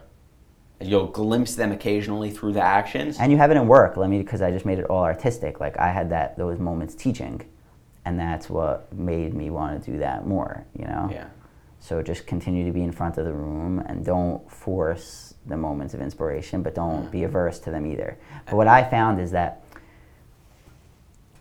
You'll 0.82 1.08
glimpse 1.08 1.56
them 1.56 1.72
occasionally 1.72 2.32
through 2.32 2.54
the 2.54 2.62
actions. 2.62 3.18
And 3.20 3.32
you 3.32 3.38
have 3.38 3.52
it 3.52 3.58
in 3.58 3.68
work. 3.68 3.98
Let 3.98 4.10
me 4.10 4.18
because 4.20 4.42
I 4.42 4.52
just 4.52 4.66
made 4.66 4.80
it 4.80 4.86
all 4.86 5.04
artistic. 5.04 5.60
Like 5.60 5.78
I 5.78 5.92
had 5.92 6.10
that 6.10 6.38
those 6.38 6.60
moments 6.60 6.96
teaching, 6.96 7.42
and 8.04 8.20
that's 8.20 8.50
what 8.50 8.92
made 8.94 9.34
me 9.34 9.50
want 9.50 9.84
to 9.84 9.92
do 9.92 9.98
that 10.00 10.28
more. 10.28 10.66
You 10.78 10.86
know. 10.86 11.10
yeah. 11.12 11.28
So 11.80 12.02
just 12.02 12.26
continue 12.26 12.66
to 12.66 12.72
be 12.72 12.82
in 12.82 12.92
front 12.92 13.20
of 13.20 13.26
the 13.26 13.34
room 13.34 13.80
and 13.80 14.04
don't 14.04 14.52
force 14.52 15.36
the 15.46 15.56
moments 15.56 15.94
of 15.94 16.02
inspiration, 16.02 16.64
but 16.64 16.74
don't 16.74 17.12
be 17.12 17.20
mm-hmm. 17.20 17.28
averse 17.28 17.60
to 17.60 17.70
them 17.70 17.86
either. 17.86 18.18
But 18.46 18.54
uh, 18.54 18.58
what 18.58 18.68
I 18.68 18.84
found 18.90 19.22
is 19.22 19.30
that 19.32 19.64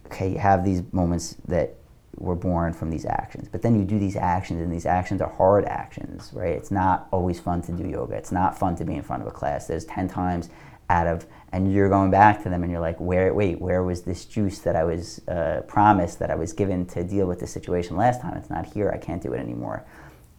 okay, 0.07 0.31
you 0.31 0.39
have 0.39 0.65
these 0.65 0.83
moments 0.93 1.37
that 1.49 1.77
were 2.19 2.35
born 2.37 2.73
from 2.73 2.91
these 2.91 3.05
actions, 3.05 3.49
but 3.51 3.63
then 3.63 3.79
you 3.79 3.85
do 3.85 3.99
these 3.99 4.17
actions, 4.17 4.61
and 4.61 4.73
these 4.73 4.87
actions 4.87 5.21
are 5.21 5.31
hard 5.31 5.65
actions, 5.65 6.31
right? 6.33 6.53
It's 6.55 6.71
not 6.71 7.09
always 7.11 7.41
fun 7.41 7.63
to 7.63 7.73
do 7.73 7.87
yoga. 7.87 8.15
It's 8.15 8.33
not 8.33 8.59
fun 8.59 8.77
to 8.77 8.85
be 8.85 8.95
in 8.95 9.03
front 9.03 9.23
of 9.23 9.29
a 9.29 9.33
class. 9.33 9.67
There's 9.67 9.85
ten 9.85 10.09
times 10.09 10.49
out 10.91 11.07
of, 11.07 11.27
and 11.53 11.73
you're 11.73 11.89
going 11.89 12.11
back 12.11 12.43
to 12.43 12.49
them, 12.49 12.63
and 12.63 12.71
you're 12.71 12.81
like, 12.81 12.99
where? 12.99 13.33
Wait, 13.35 13.61
where 13.61 13.83
was 13.83 14.03
this 14.03 14.25
juice 14.25 14.59
that 14.61 14.77
I 14.77 14.85
was 14.85 15.21
uh, 15.29 15.63
promised 15.67 16.19
that 16.19 16.31
I 16.31 16.35
was 16.35 16.53
given 16.53 16.87
to 16.87 17.03
deal 17.03 17.27
with 17.27 17.41
this 17.41 17.53
situation 17.53 17.97
last 17.97 18.21
time? 18.21 18.37
It's 18.37 18.51
not 18.51 18.67
here. 18.67 18.91
I 18.91 18.99
can't 18.99 19.23
do 19.23 19.33
it 19.33 19.41
anymore, 19.41 19.85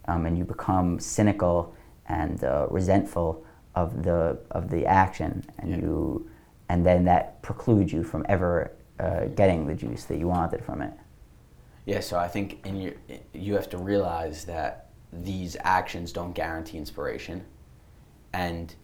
um, 0.06 0.26
and 0.26 0.38
you 0.38 0.44
become 0.44 0.98
cynical 1.00 1.74
and 2.08 2.42
uh, 2.44 2.66
resentful 2.70 3.44
of 3.74 4.02
the 4.04 4.38
of 4.50 4.70
the 4.70 4.86
action, 4.86 5.44
and 5.58 5.70
Yeah. 5.70 5.78
you, 5.78 6.30
and 6.68 6.86
then 6.86 7.04
that 7.04 7.42
precludes 7.42 7.92
you 7.92 8.02
from 8.02 8.24
ever 8.28 8.72
uh, 8.98 9.26
getting 9.34 9.66
the 9.66 9.74
juice 9.74 10.04
that 10.04 10.18
you 10.18 10.28
wanted 10.28 10.64
from 10.64 10.80
it. 10.80 10.92
Yeah, 11.86 12.00
so 12.00 12.18
I 12.18 12.28
think 12.28 12.66
in 12.66 12.80
your 12.80 12.92
you 13.32 13.54
have 13.54 13.70
to 13.70 13.78
realize 13.78 14.44
that 14.44 14.90
these 15.12 15.56
actions 15.60 16.12
don't 16.12 16.34
guarantee 16.34 16.76
inspiration, 16.78 17.44
and 18.32 18.74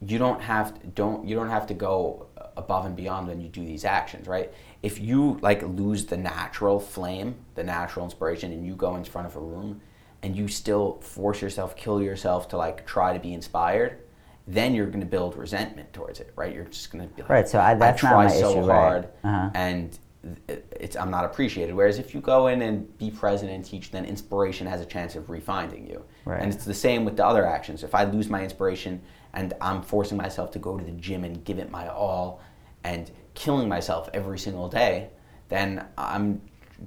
you 0.00 0.18
don't 0.18 0.40
have 0.40 0.94
don't 0.94 1.26
you 1.28 1.36
don't 1.36 1.50
have 1.50 1.66
to 1.68 1.74
go 1.74 2.26
above 2.56 2.86
and 2.86 2.96
beyond 2.96 3.28
when 3.28 3.40
you 3.40 3.48
do 3.48 3.64
these 3.64 3.84
actions, 3.84 4.26
right? 4.26 4.52
If 4.82 4.98
you 5.00 5.38
like 5.42 5.62
lose 5.62 6.06
the 6.06 6.16
natural 6.16 6.80
flame, 6.80 7.36
the 7.54 7.62
natural 7.64 8.04
inspiration, 8.04 8.50
and 8.52 8.66
you 8.66 8.74
go 8.74 8.96
in 8.96 9.04
front 9.04 9.26
of 9.28 9.36
a 9.36 9.40
room, 9.40 9.80
and 10.22 10.34
you 10.34 10.48
still 10.48 11.00
force 11.02 11.42
yourself, 11.42 11.76
kill 11.76 12.02
yourself 12.02 12.48
to 12.48 12.56
like 12.56 12.86
try 12.86 13.12
to 13.12 13.18
be 13.20 13.32
inspired, 13.34 13.98
then 14.46 14.74
you're 14.74 14.86
going 14.86 15.00
to 15.00 15.06
build 15.06 15.36
resentment 15.36 15.92
towards 15.92 16.18
it, 16.20 16.32
right? 16.34 16.54
You're 16.54 16.64
just 16.64 16.90
going 16.90 17.06
to 17.08 17.14
be 17.14 17.22
like, 17.22 17.30
Right, 17.30 17.48
so 17.48 17.60
I- 17.60 17.74
that's 17.74 18.02
not 18.02 18.10
try 18.10 18.24
my 18.24 18.30
so 18.32 18.50
issue, 18.52 18.60
right. 18.62 18.74
hard, 18.76 19.08
Uh-huh. 19.22 19.50
and 19.54 19.98
it's 20.48 20.96
I'm 20.96 21.10
not 21.10 21.24
appreciated. 21.24 21.74
Whereas 21.74 21.98
if 21.98 22.14
you 22.14 22.20
go 22.20 22.48
in 22.48 22.62
and 22.62 22.96
be 22.98 23.10
present 23.10 23.50
and 23.50 23.64
teach, 23.64 23.90
then 23.90 24.04
inspiration 24.04 24.66
has 24.66 24.80
a 24.80 24.84
chance 24.84 25.14
of 25.14 25.26
refinding 25.28 25.88
you. 25.88 26.04
Right. 26.24 26.42
And 26.42 26.52
it's 26.52 26.64
the 26.64 26.74
same 26.74 27.04
with 27.04 27.16
the 27.16 27.24
other 27.24 27.46
actions. 27.46 27.84
If 27.84 27.94
I 27.94 28.04
lose 28.04 28.28
my 28.28 28.42
inspiration 28.42 29.00
and 29.32 29.54
I'm 29.60 29.82
forcing 29.82 30.16
myself 30.16 30.50
to 30.52 30.58
go 30.58 30.76
to 30.76 30.84
the 30.84 30.92
gym 30.92 31.24
and 31.24 31.44
give 31.44 31.58
it 31.58 31.70
my 31.70 31.88
all, 31.88 32.40
and 32.84 33.10
killing 33.34 33.68
myself 33.68 34.08
every 34.14 34.38
single 34.38 34.68
day, 34.68 35.10
then 35.48 35.86
I'm 35.96 36.40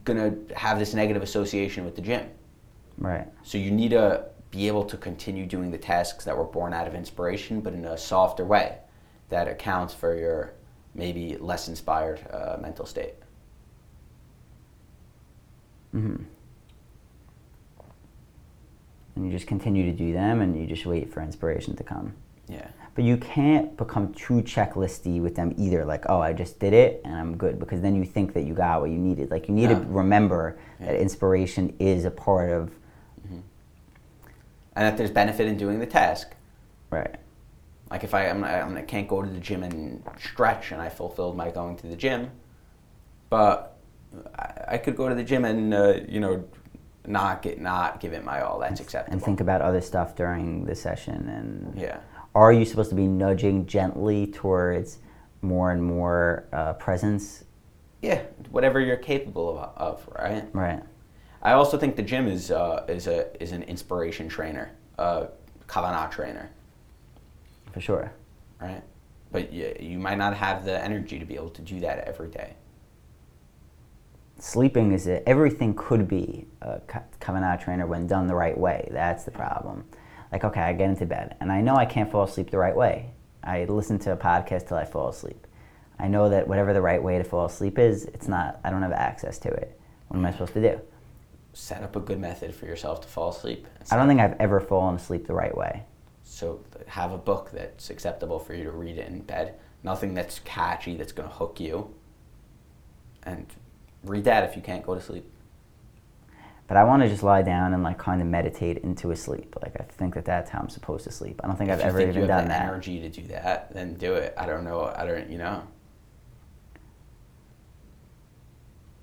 gonna 0.03 0.36
have 0.55 0.79
this 0.79 0.93
negative 0.93 1.23
association 1.23 1.86
with 1.86 1.95
the 1.95 2.01
gym. 2.01 2.29
Right. 2.97 3.27
So 3.43 3.57
you 3.57 3.71
need 3.71 3.91
to 3.91 4.25
be 4.51 4.67
able 4.67 4.84
to 4.86 4.97
continue 4.97 5.45
doing 5.45 5.71
the 5.71 5.77
tasks 5.77 6.25
that 6.25 6.38
were 6.38 6.43
born 6.43 6.73
out 6.73 6.88
of 6.88 6.95
inspiration, 6.95 7.61
but 7.61 7.73
in 7.73 7.86
a 7.86 7.97
softer 7.97 8.45
way 8.45 8.77
that 9.29 9.47
accounts 9.47 9.93
for 9.93 10.15
your 10.17 10.53
maybe 10.93 11.38
less 11.38 11.69
inspired 11.69 12.19
uh, 12.32 12.57
mental 12.61 12.86
state. 12.86 13.13
Hmm 15.91 16.15
And 19.15 19.25
you 19.25 19.31
just 19.31 19.47
continue 19.47 19.85
to 19.85 19.91
do 19.91 20.13
them, 20.13 20.41
and 20.41 20.57
you 20.59 20.65
just 20.65 20.85
wait 20.85 21.11
for 21.13 21.21
inspiration 21.21 21.75
to 21.75 21.83
come. 21.83 22.13
Yeah. 22.47 22.67
But 22.95 23.03
you 23.05 23.17
can't 23.17 23.75
become 23.77 24.13
too 24.13 24.41
checklisty 24.41 25.21
with 25.21 25.35
them 25.35 25.53
either. 25.57 25.85
Like, 25.85 26.05
oh, 26.09 26.19
I 26.19 26.33
just 26.33 26.59
did 26.59 26.73
it 26.73 27.01
and 27.05 27.15
I'm 27.15 27.37
good, 27.37 27.57
because 27.59 27.81
then 27.81 27.95
you 27.95 28.03
think 28.03 28.33
that 28.33 28.41
you 28.43 28.53
got 28.53 28.81
what 28.81 28.89
you 28.89 28.97
needed. 28.97 29.31
Like, 29.31 29.47
you 29.47 29.53
need 29.53 29.67
to 29.67 29.75
No. 29.75 29.85
remember 29.87 30.57
that 30.79 30.95
inspiration 30.95 31.73
is 31.79 32.03
a 32.05 32.11
part 32.11 32.49
of 32.49 32.71
And 34.75 34.85
that 34.87 34.97
there's 34.97 35.11
benefit 35.11 35.47
in 35.47 35.57
doing 35.57 35.79
the 35.79 35.85
task. 35.85 36.33
right. 36.89 37.15
Like 37.89 38.05
if 38.05 38.13
I, 38.13 38.29
I'm, 38.29 38.41
I'm, 38.45 38.77
I 38.77 38.81
can't 38.83 39.05
go 39.07 39.21
to 39.21 39.29
the 39.29 39.39
gym 39.41 39.63
and 39.63 40.01
stretch, 40.17 40.71
and 40.71 40.81
I 40.81 40.87
fulfilled 40.87 41.35
my 41.35 41.51
going 41.51 41.75
to 41.77 41.87
the 41.87 41.95
gym, 41.97 42.31
but 43.29 43.70
I, 44.38 44.76
I 44.76 44.78
could 44.78 44.95
go 44.95 45.09
to 45.09 45.16
the 45.16 45.24
gym 45.24 45.45
and 45.45 45.74
uh, 45.74 45.99
you 46.07 46.20
know 46.20 46.43
not 47.05 47.41
get 47.41 47.59
not 47.59 47.99
give 47.99 48.14
it 48.14 48.24
my 48.24 48.41
all. 48.41 48.59
That's 48.59 48.80
acceptable. 48.80 49.14
and 49.14 49.24
think 49.24 49.41
about 49.41 49.62
other 49.62 49.82
stuff 49.82 50.16
during 50.16 50.66
the 50.66 50.76
session 50.76 51.28
and 51.30 51.80
yeah. 51.80 51.99
are 52.36 52.53
you 52.53 52.66
supposed 52.66 52.89
to 52.91 52.95
be 52.95 53.07
nudging 53.07 53.66
gently 53.66 54.28
towards 54.28 54.99
more 55.41 55.72
and 55.72 55.84
more 55.84 56.47
uh, 56.53 56.74
presence 56.74 57.43
Yeah, 58.01 58.22
whatever 58.51 58.80
you're 58.80 58.97
capable 58.97 59.57
of, 59.57 60.05
of, 60.05 60.09
right? 60.20 60.47
right 60.53 60.84
I 61.41 61.53
also 61.53 61.78
think 61.78 61.95
the 61.95 62.03
gym 62.03 62.28
is 62.28 62.51
uh, 62.51 62.86
is 62.88 63.07
a 63.07 63.41
is 63.41 63.51
an 63.51 63.64
inspiration 63.64 64.30
trainer, 64.30 64.72
a 64.99 65.28
kavanah 65.68 66.12
trainer, 66.12 66.51
for 67.74 67.82
sure 67.82 68.12
right? 68.62 68.84
But 69.32 69.51
you, 69.51 69.76
you 69.80 69.99
might 69.99 70.18
not 70.18 70.36
have 70.36 70.64
the 70.64 70.82
energy 70.82 71.20
to 71.20 71.26
be 71.26 71.36
able 71.36 71.49
to 71.49 71.62
do 71.62 71.80
that 71.82 71.99
every 72.07 72.30
day. 72.30 72.53
Sleeping 74.41 74.91
is 74.91 75.07
a, 75.07 75.27
everything 75.29 75.75
could 75.75 76.07
be 76.07 76.47
a 76.61 76.79
ka- 76.81 77.03
kavanah 77.19 77.61
trainer 77.63 77.85
when 77.85 78.07
done 78.07 78.25
the 78.27 78.35
right 78.35 78.57
way. 78.57 78.89
That's 78.91 79.23
the 79.23 79.31
problem. 79.31 79.85
Like 80.31 80.43
okay 80.43 80.61
i 80.61 80.73
get 80.73 80.89
into 80.89 81.05
bed 81.05 81.35
and 81.41 81.51
i 81.51 81.61
know 81.61 81.75
i 81.75 81.85
can't 81.85 82.09
fall 82.11 82.23
asleep 82.23 82.49
the 82.49 82.57
right 82.57 82.75
way. 82.75 83.11
I 83.43 83.65
listen 83.65 83.99
to 83.99 84.13
a 84.13 84.17
podcast 84.17 84.67
till 84.67 84.77
i 84.77 84.85
fall 84.85 85.09
asleep. 85.09 85.45
I 85.99 86.07
know 86.07 86.29
that 86.29 86.47
whatever 86.47 86.73
the 86.73 86.81
right 86.81 87.01
way 87.01 87.17
to 87.17 87.23
fall 87.23 87.45
asleep 87.45 87.77
is 87.77 88.05
it's 88.05 88.27
not 88.27 88.59
i 88.63 88.69
don't 88.69 88.81
have 88.81 88.93
access 88.93 89.37
to 89.39 89.49
it. 89.49 89.79
What 90.07 90.17
am 90.17 90.25
i 90.25 90.31
supposed 90.31 90.53
to 90.53 90.61
do? 90.61 90.81
Set 91.53 91.83
up 91.83 91.95
a 91.95 91.99
good 91.99 92.19
method 92.19 92.55
for 92.55 92.65
yourself 92.65 93.01
to 93.01 93.07
fall 93.07 93.29
asleep. 93.29 93.67
i 93.91 93.95
don't 93.95 94.07
think 94.07 94.19
i've 94.21 94.39
ever 94.39 94.59
fallen 94.59 94.95
asleep 94.95 95.27
the 95.27 95.33
right 95.33 95.55
way. 95.55 95.83
So 96.23 96.63
have 96.87 97.11
a 97.11 97.17
book 97.17 97.51
that's 97.51 97.89
acceptable 97.89 98.39
for 98.39 98.55
you 98.55 98.63
to 98.63 98.71
read 98.71 98.97
it 98.97 99.07
in 99.09 99.19
bed. 99.21 99.55
Nothing 99.83 100.13
that's 100.13 100.39
catchy 100.39 100.95
that's 100.95 101.11
going 101.11 101.27
to 101.27 101.35
hook 101.35 101.59
you. 101.59 101.93
And 103.23 103.47
read 104.03 104.23
that 104.25 104.43
if 104.49 104.55
you 104.55 104.61
can't 104.61 104.85
go 104.85 104.95
to 104.95 105.01
sleep. 105.01 105.25
But 106.67 106.77
I 106.77 106.85
want 106.85 107.03
to 107.03 107.09
just 107.09 107.21
lie 107.21 107.41
down 107.41 107.73
and 107.73 107.83
like 107.83 107.97
kind 107.97 108.21
of 108.21 108.27
meditate 108.27 108.77
into 108.77 109.11
a 109.11 109.15
sleep. 109.15 109.55
Like 109.61 109.75
I 109.77 109.83
think 109.83 110.13
that 110.15 110.23
that's 110.23 110.49
how 110.49 110.59
I'm 110.59 110.69
supposed 110.69 111.03
to 111.03 111.11
sleep. 111.11 111.41
I 111.43 111.47
don't 111.47 111.57
think 111.57 111.69
if 111.69 111.79
I've 111.79 111.85
ever 111.85 111.97
think 111.97 112.11
even 112.11 112.21
you 112.21 112.29
have 112.29 112.39
done 112.39 112.43
the 112.45 112.53
that. 112.53 112.61
energy 112.61 113.01
to 113.01 113.09
do 113.09 113.27
that, 113.27 113.73
then 113.73 113.95
do 113.95 114.13
it. 114.13 114.33
I 114.37 114.45
don't 114.45 114.63
know. 114.63 114.85
I 114.95 115.05
don't. 115.05 115.29
You 115.29 115.37
know. 115.37 115.67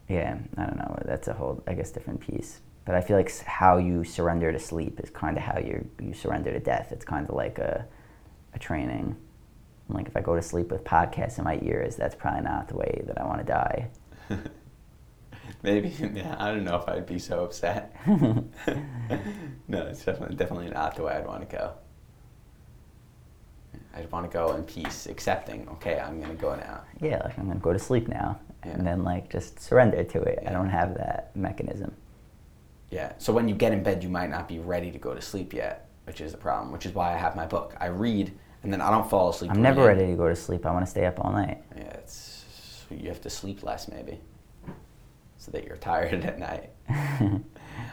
Yeah, 0.09 0.39
I 0.57 0.65
don't 0.65 0.79
know. 0.79 0.99
That's 1.05 1.29
a 1.29 1.35
whole, 1.35 1.63
I 1.67 1.75
guess, 1.75 1.91
different 1.91 2.21
piece. 2.21 2.61
But 2.87 2.95
I 2.95 3.03
feel 3.03 3.19
like 3.19 3.39
how 3.43 3.77
you 3.77 4.03
surrender 4.03 4.51
to 4.51 4.59
sleep 4.59 4.99
is 5.01 5.11
kind 5.11 5.37
of 5.37 5.43
how 5.43 5.59
you 5.59 5.87
you 6.01 6.15
surrender 6.15 6.51
to 6.51 6.61
death. 6.61 6.91
It's 6.91 7.05
kind 7.05 7.29
of 7.29 7.35
like 7.35 7.59
a 7.59 7.85
a 8.55 8.59
training. 8.59 9.15
Like 9.91 10.07
if 10.07 10.17
I 10.17 10.23
go 10.23 10.35
to 10.35 10.41
sleep 10.41 10.71
with 10.71 10.85
podcasts 10.85 11.37
in 11.37 11.45
my 11.45 11.59
ears, 11.63 11.97
that's 11.97 12.15
probably 12.15 12.41
not 12.41 12.69
the 12.69 12.77
way 12.77 13.03
that 13.07 13.21
I 13.21 13.27
want 13.27 13.41
to 13.41 13.45
die. 13.45 13.91
Maybe. 15.63 15.89
Yeah. 16.15 16.37
I 16.39 16.49
don't 16.53 16.65
know 16.65 16.77
if 16.77 16.89
I'd 16.89 17.07
be 17.07 17.19
so 17.19 17.45
upset. 17.45 17.95
no, 18.07 19.83
it's 19.87 20.05
definitely 20.05 20.37
definitely 20.37 20.71
not 20.71 20.97
the 20.97 21.03
way 21.03 21.13
I'd 21.15 21.27
want 21.27 21.49
to 21.49 21.57
go. 21.57 21.73
I'd 23.95 24.11
want 24.11 24.31
to 24.31 24.33
go 24.33 24.55
in 24.55 24.63
peace, 24.65 25.07
accepting. 25.07 25.69
Okay, 25.69 25.99
I'm 25.99 26.21
gonna 26.21 26.35
go 26.35 26.55
now. 26.55 26.83
Yeah, 27.01 27.21
like 27.25 27.39
I'm 27.39 27.49
gonna 27.49 27.61
go 27.61 27.73
to 27.73 27.79
sleep 27.79 28.09
now, 28.09 28.39
Yeah. 28.65 28.73
and 28.73 28.87
then 28.87 29.03
like 29.05 29.31
just 29.31 29.61
surrender 29.61 30.05
to 30.05 30.23
it. 30.23 30.43
I 30.47 30.51
don't 30.53 30.69
have 30.71 30.95
that 30.95 31.35
mechanism. 31.37 31.95
Yeah. 32.91 33.13
So 33.19 33.33
when 33.33 33.49
you 33.49 33.55
get 33.55 33.73
in 33.73 33.83
bed, 33.83 34.03
you 34.03 34.09
might 34.09 34.31
not 34.31 34.49
be 34.49 34.59
ready 34.61 34.91
to 34.91 34.99
go 34.99 35.15
to 35.15 35.21
sleep 35.21 35.53
yet, 35.53 35.89
which 36.07 36.21
is 36.21 36.33
the 36.33 36.39
problem. 36.39 36.73
Which 36.73 36.87
is 36.87 36.95
why 36.95 37.13
I 37.13 37.17
have 37.17 37.37
my 37.37 37.47
book. 37.47 37.75
I 37.81 37.87
read, 37.87 38.33
and 38.63 38.73
then 38.73 38.81
I 38.81 38.91
don't 38.91 39.09
fall 39.09 39.31
asleep. 39.31 39.51
I'm 39.51 39.63
never 39.63 39.85
ready 39.85 40.07
to 40.07 40.15
go 40.17 40.29
to 40.29 40.37
sleep. 40.37 40.65
I 40.65 40.71
want 40.73 40.85
to 40.85 40.91
stay 40.91 41.05
up 41.07 41.23
all 41.23 41.33
night. 41.33 41.63
Yeah, 41.77 41.83
it's 41.95 42.45
you 42.91 43.09
have 43.09 43.21
to 43.23 43.31
sleep 43.31 43.63
less 43.63 43.89
maybe, 43.89 44.19
so 45.39 45.51
that 45.53 45.65
you're 45.65 45.77
tired 45.77 46.25
at 46.25 46.39
night. 46.39 46.71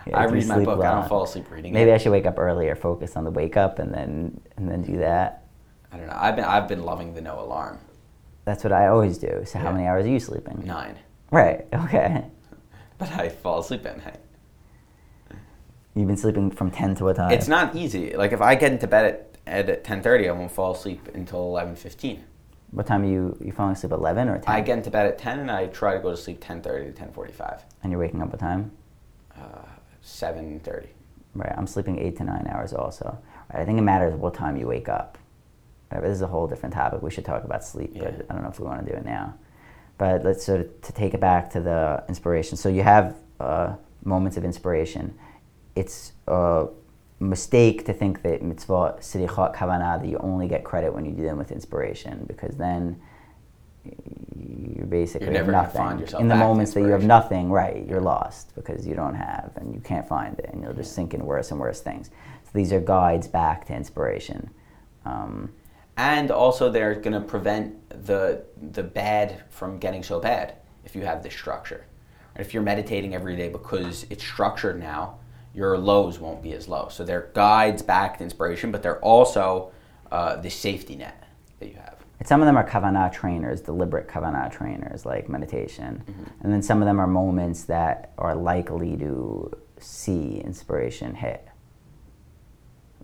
Yeah, 0.08 0.20
I 0.20 0.26
read 0.26 0.46
my 0.46 0.64
book. 0.64 0.84
I 0.84 0.92
don't 0.92 1.10
fall 1.10 1.24
asleep 1.24 1.50
reading 1.50 1.74
Maybe 1.74 1.90
it. 1.90 1.96
I 1.96 1.98
should 1.98 2.12
wake 2.12 2.28
up 2.28 2.38
earlier, 2.38 2.76
focus 2.76 3.16
on 3.16 3.24
the 3.24 3.32
wake 3.32 3.58
up, 3.58 3.80
and 3.80 3.92
then 3.92 4.40
and 4.56 4.70
then 4.70 4.84
do 4.84 4.98
that. 4.98 5.46
I 5.92 5.98
don't 5.98 6.06
know. 6.06 6.16
I've 6.16 6.36
been 6.36 6.46
I've 6.46 6.68
been 6.68 6.84
loving 6.84 7.16
the 7.16 7.22
no 7.22 7.40
alarm. 7.40 7.80
That's 8.46 8.64
what 8.64 8.72
I 8.72 8.88
always 8.88 9.18
do. 9.18 9.42
So 9.46 9.58
how 9.58 9.72
many 9.72 9.88
hours 9.88 10.06
are 10.06 10.10
you 10.10 10.20
sleeping? 10.20 10.62
Nine, 10.64 10.98
Right. 11.32 11.66
Okay. 11.74 12.24
but 13.00 13.12
I 13.14 13.30
fall 13.30 13.60
asleep 13.62 13.84
at 13.88 13.98
night. 14.06 14.20
You've 15.96 16.08
been 16.08 16.18
sleeping 16.18 16.52
from 16.52 16.70
ten 16.70 16.94
to 16.96 17.06
what 17.06 17.16
time? 17.16 17.32
It's 17.32 17.48
not 17.48 17.76
easy. 17.76 18.14
Like 18.16 18.32
if 18.32 18.42
I 18.42 18.54
get 18.56 18.72
into 18.72 18.86
bed 18.88 19.06
at 19.48 19.68
at 19.70 19.84
ten 19.84 20.04
thirty, 20.04 20.30
I 20.30 20.34
won't 20.34 20.52
fall 20.52 20.74
asleep 20.76 21.10
until 21.16 21.40
eleven 21.40 21.76
fifteen. 21.76 22.24
What 22.76 22.86
time 22.88 23.04
are 23.04 23.08
you 23.08 23.38
you 23.42 23.54
falling 23.54 23.72
asleep? 23.74 23.94
Eleven 23.94 24.28
or 24.28 24.38
ten? 24.38 24.54
I 24.54 24.60
get 24.60 24.78
into 24.78 24.92
bed 24.92 25.08
at 25.08 25.18
ten, 25.18 25.40
and 25.40 25.50
I 25.50 25.68
try 25.68 25.94
to 25.94 26.00
go 26.02 26.12
to 26.12 26.18
sleep 26.18 26.40
ten 26.42 26.62
thirty 26.62 26.86
to 26.88 26.92
ten 26.92 27.10
forty 27.14 27.32
five. 27.32 27.64
And 27.82 27.92
you're 27.92 28.00
waking 28.02 28.22
up 28.22 28.30
what 28.32 28.40
time? 28.40 28.72
Uh, 29.36 29.62
Seven 30.02 30.60
thirty. 30.60 30.90
Right. 31.34 31.54
I'm 31.58 31.68
sleeping 31.68 31.98
eight 32.00 32.18
to 32.18 32.24
nine 32.26 32.48
hours 32.50 32.74
also. 32.74 33.18
Right. 33.54 33.62
I 33.62 33.66
think 33.66 33.80
it 33.80 33.82
matters 33.84 34.14
what 34.14 34.34
time 34.34 34.58
you 34.58 34.68
wake 34.68 34.90
up. 34.90 35.18
Right, 35.92 36.02
but 36.02 36.08
this 36.08 36.16
is 36.16 36.22
a 36.22 36.28
whole 36.28 36.48
different 36.48 36.76
topic. 36.76 37.02
We 37.02 37.12
should 37.12 37.26
talk 37.26 37.44
about 37.46 37.64
sleep, 37.64 37.92
Yeah. 37.94 38.12
but 38.12 38.26
I 38.30 38.34
don't 38.34 38.44
know 38.44 38.50
if 38.50 38.60
we 38.60 38.66
want 38.66 38.86
to 38.86 38.92
do 38.92 38.98
it 38.98 39.06
now. 39.06 39.36
But 39.98 40.24
let's 40.26 40.46
sort 40.46 40.60
of 40.62 40.82
to 40.82 40.92
take 40.94 41.14
it 41.14 41.22
back 41.22 41.50
to 41.52 41.62
the 41.62 42.04
inspiration. 42.10 42.58
So 42.58 42.68
you 42.70 42.84
have 42.84 43.16
uh, 43.40 43.76
moments 44.04 44.36
of 44.36 44.44
inspiration. 44.44 45.18
It's 45.76 46.12
a 46.28 46.68
mistake 47.20 47.86
to 47.86 47.94
think 47.94 48.22
that 48.24 48.42
mitzvah 48.42 48.98
tzrichot 49.00 49.56
kavanah 49.56 50.02
that 50.02 50.08
you 50.08 50.18
only 50.18 50.48
get 50.48 50.64
credit 50.64 50.94
when 50.94 51.06
you 51.06 51.12
do 51.12 51.24
them 51.24 51.38
with 51.38 51.52
inspiration 51.52 52.26
because 52.28 52.56
then 52.58 53.00
you're 54.76 54.86
basically 54.86 55.28
You're 55.28 55.34
never 55.34 55.52
nothing. 55.52 55.82
find 55.82 56.00
yourself 56.00 56.22
in 56.22 56.28
the 56.28 56.36
moments 56.36 56.74
that 56.74 56.82
you 56.82 56.88
have 56.88 57.04
nothing, 57.04 57.50
right? 57.50 57.86
You're 57.88 58.02
lost 58.02 58.54
because 58.56 58.86
you 58.86 58.96
don't 58.96 59.16
have 59.16 59.52
and 59.56 59.74
you 59.74 59.80
can't 59.82 60.08
find 60.08 60.38
it, 60.40 60.50
and 60.52 60.64
you'll 60.64 60.74
just 60.74 60.94
sink 60.94 61.14
in 61.14 61.26
worse 61.26 61.52
and 61.52 61.60
worse 61.60 61.82
things. 61.82 62.10
So 62.44 62.52
these 62.54 62.74
are 62.74 62.80
guides 62.80 63.28
back 63.28 63.66
to 63.68 63.74
inspiration. 63.76 64.50
Um, 65.06 65.52
and 65.98 66.32
also 66.32 66.70
they're 66.70 66.96
going 66.96 67.14
to 67.14 67.22
prevent 67.22 68.06
the 68.06 68.44
the 68.72 68.84
bad 68.84 69.44
from 69.50 69.78
getting 69.78 70.04
so 70.04 70.20
bad 70.20 70.56
if 70.84 70.96
you 70.96 71.04
have 71.04 71.24
this 71.24 71.34
structure. 71.34 71.86
If 72.36 72.54
you're 72.54 72.64
meditating 72.64 73.16
every 73.16 73.36
day 73.36 73.48
because 73.50 74.06
it's 74.10 74.24
structured 74.24 74.78
now, 74.80 75.20
your 75.56 75.78
lows 75.78 76.20
won't 76.20 76.44
be 76.44 76.54
as 76.54 76.68
low. 76.68 76.90
So 76.90 77.04
they're 77.06 77.30
guides 77.34 77.82
back 77.82 78.18
to 78.18 78.24
inspiration, 78.24 78.72
but 78.72 78.84
they're 78.84 79.00
also 79.00 79.72
uh, 80.12 80.36
the 80.36 80.50
safety 80.50 80.96
net 80.96 81.24
that 81.60 81.68
you 81.68 81.76
have. 81.76 81.96
And 82.20 82.28
some 82.28 82.42
of 82.42 82.46
them 82.46 82.58
are 82.58 82.68
kavanah 82.68 83.12
trainers, 83.14 83.62
deliberate 83.62 84.08
kavanah 84.08 84.52
trainers, 84.52 85.06
like 85.06 85.30
meditation. 85.30 86.04
And 86.42 86.52
then 86.54 86.62
some 86.62 86.82
of 86.82 86.86
them 86.86 87.00
are 87.00 87.08
moments 87.08 87.64
that 87.66 88.12
are 88.18 88.36
likely 88.36 88.98
to 88.98 89.52
see 89.80 90.40
inspiration 90.40 91.16
hit. 91.16 91.48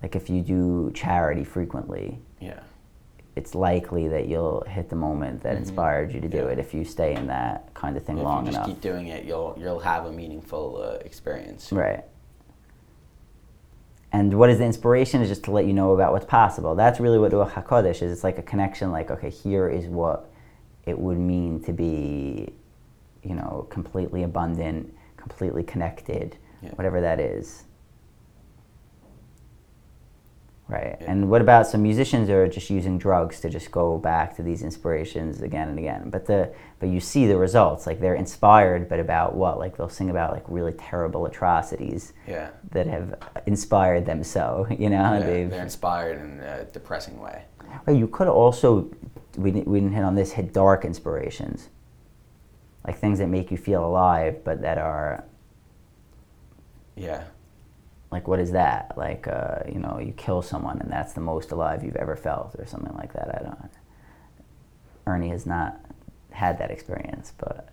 Like 0.01 0.15
if 0.15 0.29
you 0.29 0.41
do 0.41 0.91
charity 0.93 1.43
frequently, 1.43 2.19
Yeah. 2.39 2.59
it's 3.35 3.53
likely 3.55 4.07
that 4.09 4.27
you'll 4.27 4.61
hit 4.67 4.89
the 4.89 4.95
moment 4.95 5.43
that 5.43 5.55
Mhm. 5.55 5.59
inspired 5.59 6.11
you 6.13 6.19
to 6.21 6.27
do 6.27 6.37
Yeah. 6.37 6.47
it 6.53 6.59
if 6.59 6.73
you 6.73 6.83
stay 6.83 7.13
in 7.13 7.27
that 7.27 7.73
kind 7.73 7.95
of 7.97 8.03
thing 8.03 8.17
if 8.17 8.23
long 8.23 8.45
you 8.45 8.51
just 8.51 8.57
enough. 8.57 8.67
keep 8.67 8.81
doing 8.81 9.07
it, 9.07 9.25
you'll 9.25 9.55
you'll 9.57 9.79
have 9.79 10.05
a 10.05 10.11
meaningful 10.11 10.77
uh, 10.81 10.95
experience. 11.05 11.71
Right. 11.71 12.03
And 14.13 14.37
what 14.37 14.49
is 14.49 14.57
the 14.57 14.65
inspiration 14.65 15.21
is 15.21 15.29
just 15.29 15.43
to 15.45 15.51
let 15.51 15.65
you 15.65 15.73
know 15.73 15.93
about 15.93 16.11
what's 16.11 16.25
possible. 16.25 16.75
That's 16.75 16.99
really 16.99 17.17
what 17.17 17.31
Ruach 17.31 17.51
HaKodesh 17.53 18.01
is. 18.01 18.11
It's 18.11 18.23
like 18.23 18.37
a 18.37 18.41
connection, 18.41 18.91
like, 18.91 19.09
okay, 19.09 19.29
here 19.29 19.69
is 19.69 19.85
what 19.85 20.29
it 20.85 20.97
would 20.99 21.17
mean 21.19 21.63
to 21.63 21.71
be, 21.71 22.51
you 23.23 23.35
know, 23.35 23.67
completely 23.69 24.23
abundant, 24.23 24.93
completely 25.15 25.63
connected, 25.63 26.37
Yeah. 26.61 26.71
whatever 26.71 26.99
that 27.01 27.19
is. 27.19 27.63
Right. 30.71 30.95
Yeah. 31.01 31.11
And 31.11 31.29
what 31.29 31.41
about 31.41 31.67
some 31.67 31.83
musicians 31.83 32.29
who 32.29 32.35
are 32.35 32.47
just 32.47 32.69
using 32.69 32.97
drugs 32.97 33.41
to 33.41 33.49
just 33.49 33.71
go 33.71 33.97
back 33.97 34.37
to 34.37 34.41
these 34.43 34.63
inspirations 34.63 35.41
again 35.41 35.67
and 35.67 35.77
again? 35.77 36.09
But 36.09 36.25
the 36.25 36.53
but 36.79 36.87
you 36.87 37.01
see 37.01 37.27
the 37.27 37.35
results. 37.37 37.85
Like 37.85 37.99
they're 37.99 38.15
inspired, 38.15 38.87
but 38.87 38.99
about 39.01 39.35
what? 39.35 39.59
Like 39.59 39.75
they'll 39.75 39.89
sing 39.89 40.09
about 40.09 40.31
like 40.31 40.45
really 40.47 40.71
terrible 40.71 41.25
atrocities 41.25 42.13
Yeah. 42.25 42.51
that 42.71 42.87
have 42.87 43.15
inspired 43.45 44.05
them. 44.05 44.23
So 44.23 44.65
you 44.79 44.89
know 44.89 45.17
Yeah, 45.17 45.19
they've. 45.19 45.49
they're 45.49 45.61
inspired 45.61 46.21
in 46.21 46.39
a 46.39 46.63
depressing 46.63 47.19
way. 47.19 47.43
Well, 47.85 47.95
you 47.97 48.07
could 48.07 48.29
also 48.29 48.89
we 49.37 49.51
didn't, 49.51 49.67
we 49.67 49.81
didn't 49.81 49.93
hit 49.95 50.05
on 50.05 50.15
this. 50.15 50.31
Hit 50.31 50.53
dark 50.53 50.85
inspirations, 50.85 51.67
like 52.87 52.97
things 52.97 53.19
that 53.19 53.27
make 53.27 53.51
you 53.51 53.57
feel 53.57 53.83
alive, 53.85 54.41
but 54.45 54.61
that 54.61 54.77
are 54.77 55.25
Yeah. 56.95 57.23
Like 58.11 58.27
what 58.27 58.39
is 58.39 58.51
that? 58.51 58.93
Like 58.97 59.27
uh, 59.27 59.59
you 59.71 59.79
know, 59.79 59.99
you 59.99 60.13
kill 60.13 60.41
someone 60.41 60.79
and 60.81 60.91
that's 60.91 61.13
the 61.13 61.21
most 61.21 61.51
alive 61.51 61.83
you've 61.83 61.95
ever 61.95 62.15
felt, 62.15 62.55
or 62.59 62.65
something 62.65 62.95
like 62.95 63.13
that. 63.13 63.39
I 63.39 63.43
don't. 63.43 63.71
Ernie 65.07 65.29
has 65.29 65.45
not 65.45 65.79
had 66.31 66.57
that 66.59 66.71
experience, 66.71 67.33
but 67.37 67.69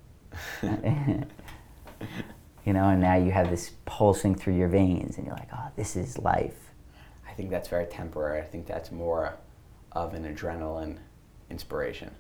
you 0.63 2.73
know, 2.73 2.89
and 2.89 3.01
now 3.01 3.17
you 3.17 3.33
have 3.33 3.51
this 3.51 3.73
pulsing 3.85 4.35
through 4.35 4.55
your 4.55 4.69
veins, 4.69 5.17
and 5.17 5.27
you're 5.27 5.37
like, 5.37 5.49
oh, 5.53 5.69
this 5.77 5.97
is 5.97 6.19
life. 6.19 6.71
I 7.29 7.33
think 7.33 7.51
that's 7.51 7.69
very 7.69 7.87
temporary. 7.87 8.41
I 8.41 8.45
think 8.45 8.67
that's 8.67 8.91
more 8.91 9.37
of 9.93 10.15
an 10.15 10.25
adrenaline 10.25 10.99
inspiration. 11.51 12.15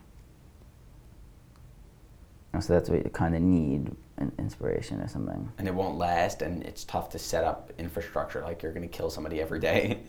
And 2.52 2.64
so 2.64 2.72
that's 2.72 2.88
what 2.88 3.04
you 3.04 3.10
kind 3.10 3.34
of 3.34 3.42
need, 3.42 3.94
an 4.18 4.32
inspiration 4.38 5.00
or 5.00 5.08
something. 5.08 5.50
And 5.58 5.66
it 5.68 5.74
won't 5.74 5.96
last, 5.98 6.42
and 6.42 6.62
it's 6.62 6.84
tough 6.84 7.08
to 7.10 7.18
set 7.18 7.44
up 7.44 7.72
infrastructure 7.78 8.42
like 8.42 8.62
you're 8.62 8.72
going 8.72 8.88
to 8.88 8.96
kill 8.96 9.10
somebody 9.10 9.40
every 9.40 9.60
day. 9.60 10.00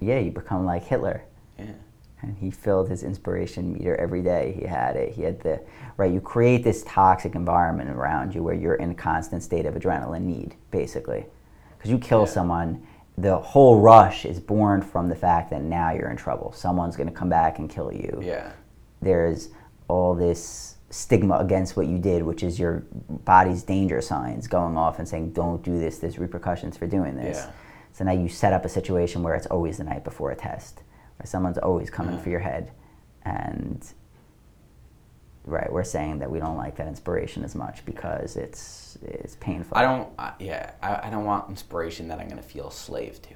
Yeah, 0.00 0.20
you 0.20 0.30
become 0.30 0.64
like 0.64 0.84
Hitler. 0.84 1.24
yeah. 1.58 1.72
and 2.22 2.36
he 2.38 2.48
filled 2.52 2.88
his 2.88 3.02
inspiration 3.02 3.72
meter 3.72 3.96
every 3.96 4.22
day. 4.22 4.54
He 4.56 4.64
had 4.66 4.94
it. 4.94 5.12
He 5.14 5.22
had 5.22 5.40
the 5.40 5.60
right. 5.96 6.12
You 6.12 6.20
create 6.20 6.62
this 6.62 6.84
toxic 6.86 7.34
environment 7.34 7.90
around 7.90 8.36
you 8.36 8.44
where 8.44 8.54
you're 8.54 8.76
in 8.76 8.92
a 8.92 8.94
constant 8.94 9.42
state 9.42 9.66
of 9.66 9.74
adrenaline 9.74 10.22
need, 10.22 10.54
basically, 10.70 11.26
because 11.76 11.90
you 11.90 11.98
kill 11.98 12.20
Yeah. 12.20 12.26
someone. 12.26 12.86
The 13.18 13.36
whole 13.36 13.80
rush 13.80 14.24
is 14.24 14.38
born 14.38 14.80
from 14.80 15.08
the 15.08 15.16
fact 15.16 15.50
that 15.50 15.62
now 15.62 15.90
you're 15.92 16.10
in 16.10 16.16
trouble. 16.16 16.52
Someone's 16.52 16.96
going 16.96 17.08
to 17.08 17.12
come 17.14 17.28
back 17.28 17.58
and 17.58 17.68
kill 17.68 17.92
you. 17.92 18.20
Yeah. 18.22 18.52
There's 19.02 19.48
all 19.88 20.14
this 20.14 20.73
stigma 20.94 21.38
against 21.38 21.76
what 21.76 21.88
you 21.88 21.98
did, 21.98 22.22
which 22.22 22.44
is 22.44 22.58
your 22.58 22.84
body's 23.24 23.64
danger 23.64 24.00
signs 24.00 24.46
going 24.46 24.76
off 24.76 25.00
and 25.00 25.08
saying, 25.08 25.32
"Don't 25.32 25.60
do 25.62 25.78
this. 25.78 25.98
There's 25.98 26.18
repercussions 26.18 26.76
for 26.76 26.86
doing 26.86 27.16
this." 27.16 27.38
Yeah. 27.38 27.50
So 27.92 28.04
now 28.04 28.12
you 28.12 28.28
set 28.28 28.52
up 28.52 28.64
a 28.64 28.68
situation 28.68 29.22
where 29.22 29.34
it's 29.34 29.46
always 29.46 29.78
the 29.78 29.84
night 29.84 30.04
before 30.04 30.30
a 30.30 30.36
test, 30.36 30.82
where 31.18 31.26
someone's 31.26 31.58
always 31.58 31.90
coming 31.90 32.16
for 32.18 32.28
mm. 32.28 32.32
your 32.32 32.40
head, 32.40 32.70
and 33.22 33.84
right, 35.44 35.70
we're 35.72 35.82
saying 35.82 36.20
that 36.20 36.30
we 36.30 36.38
don't 36.38 36.56
like 36.56 36.76
that 36.76 36.86
inspiration 36.86 37.42
as 37.44 37.56
much 37.56 37.84
because 37.84 38.36
it's 38.36 38.96
it's 39.02 39.34
painful. 39.36 39.76
I 39.76 39.82
don't, 39.82 40.08
I 40.16 40.32
yeah, 40.38 40.72
I, 40.80 41.08
I 41.08 41.10
don't 41.10 41.24
want 41.24 41.50
inspiration 41.50 42.06
that 42.08 42.20
I'm 42.20 42.28
going 42.28 42.40
to 42.40 42.48
feel 42.48 42.70
slave 42.70 43.20
to. 43.22 43.34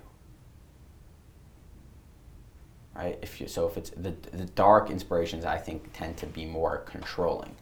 Right? 2.98 3.18
If 3.22 3.40
you, 3.40 3.46
so 3.46 3.66
if 3.68 3.76
it's 3.76 3.90
the, 3.90 4.12
the 4.32 4.46
dark 4.46 4.90
inspirations, 4.90 5.44
I 5.44 5.56
think 5.56 5.90
tend 5.92 6.16
to 6.18 6.26
be 6.26 6.44
more 6.44 6.78
controlling. 6.78 7.54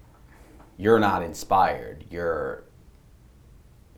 You're 0.78 0.98
not 0.98 1.22
inspired. 1.22 2.04
You're 2.10 2.64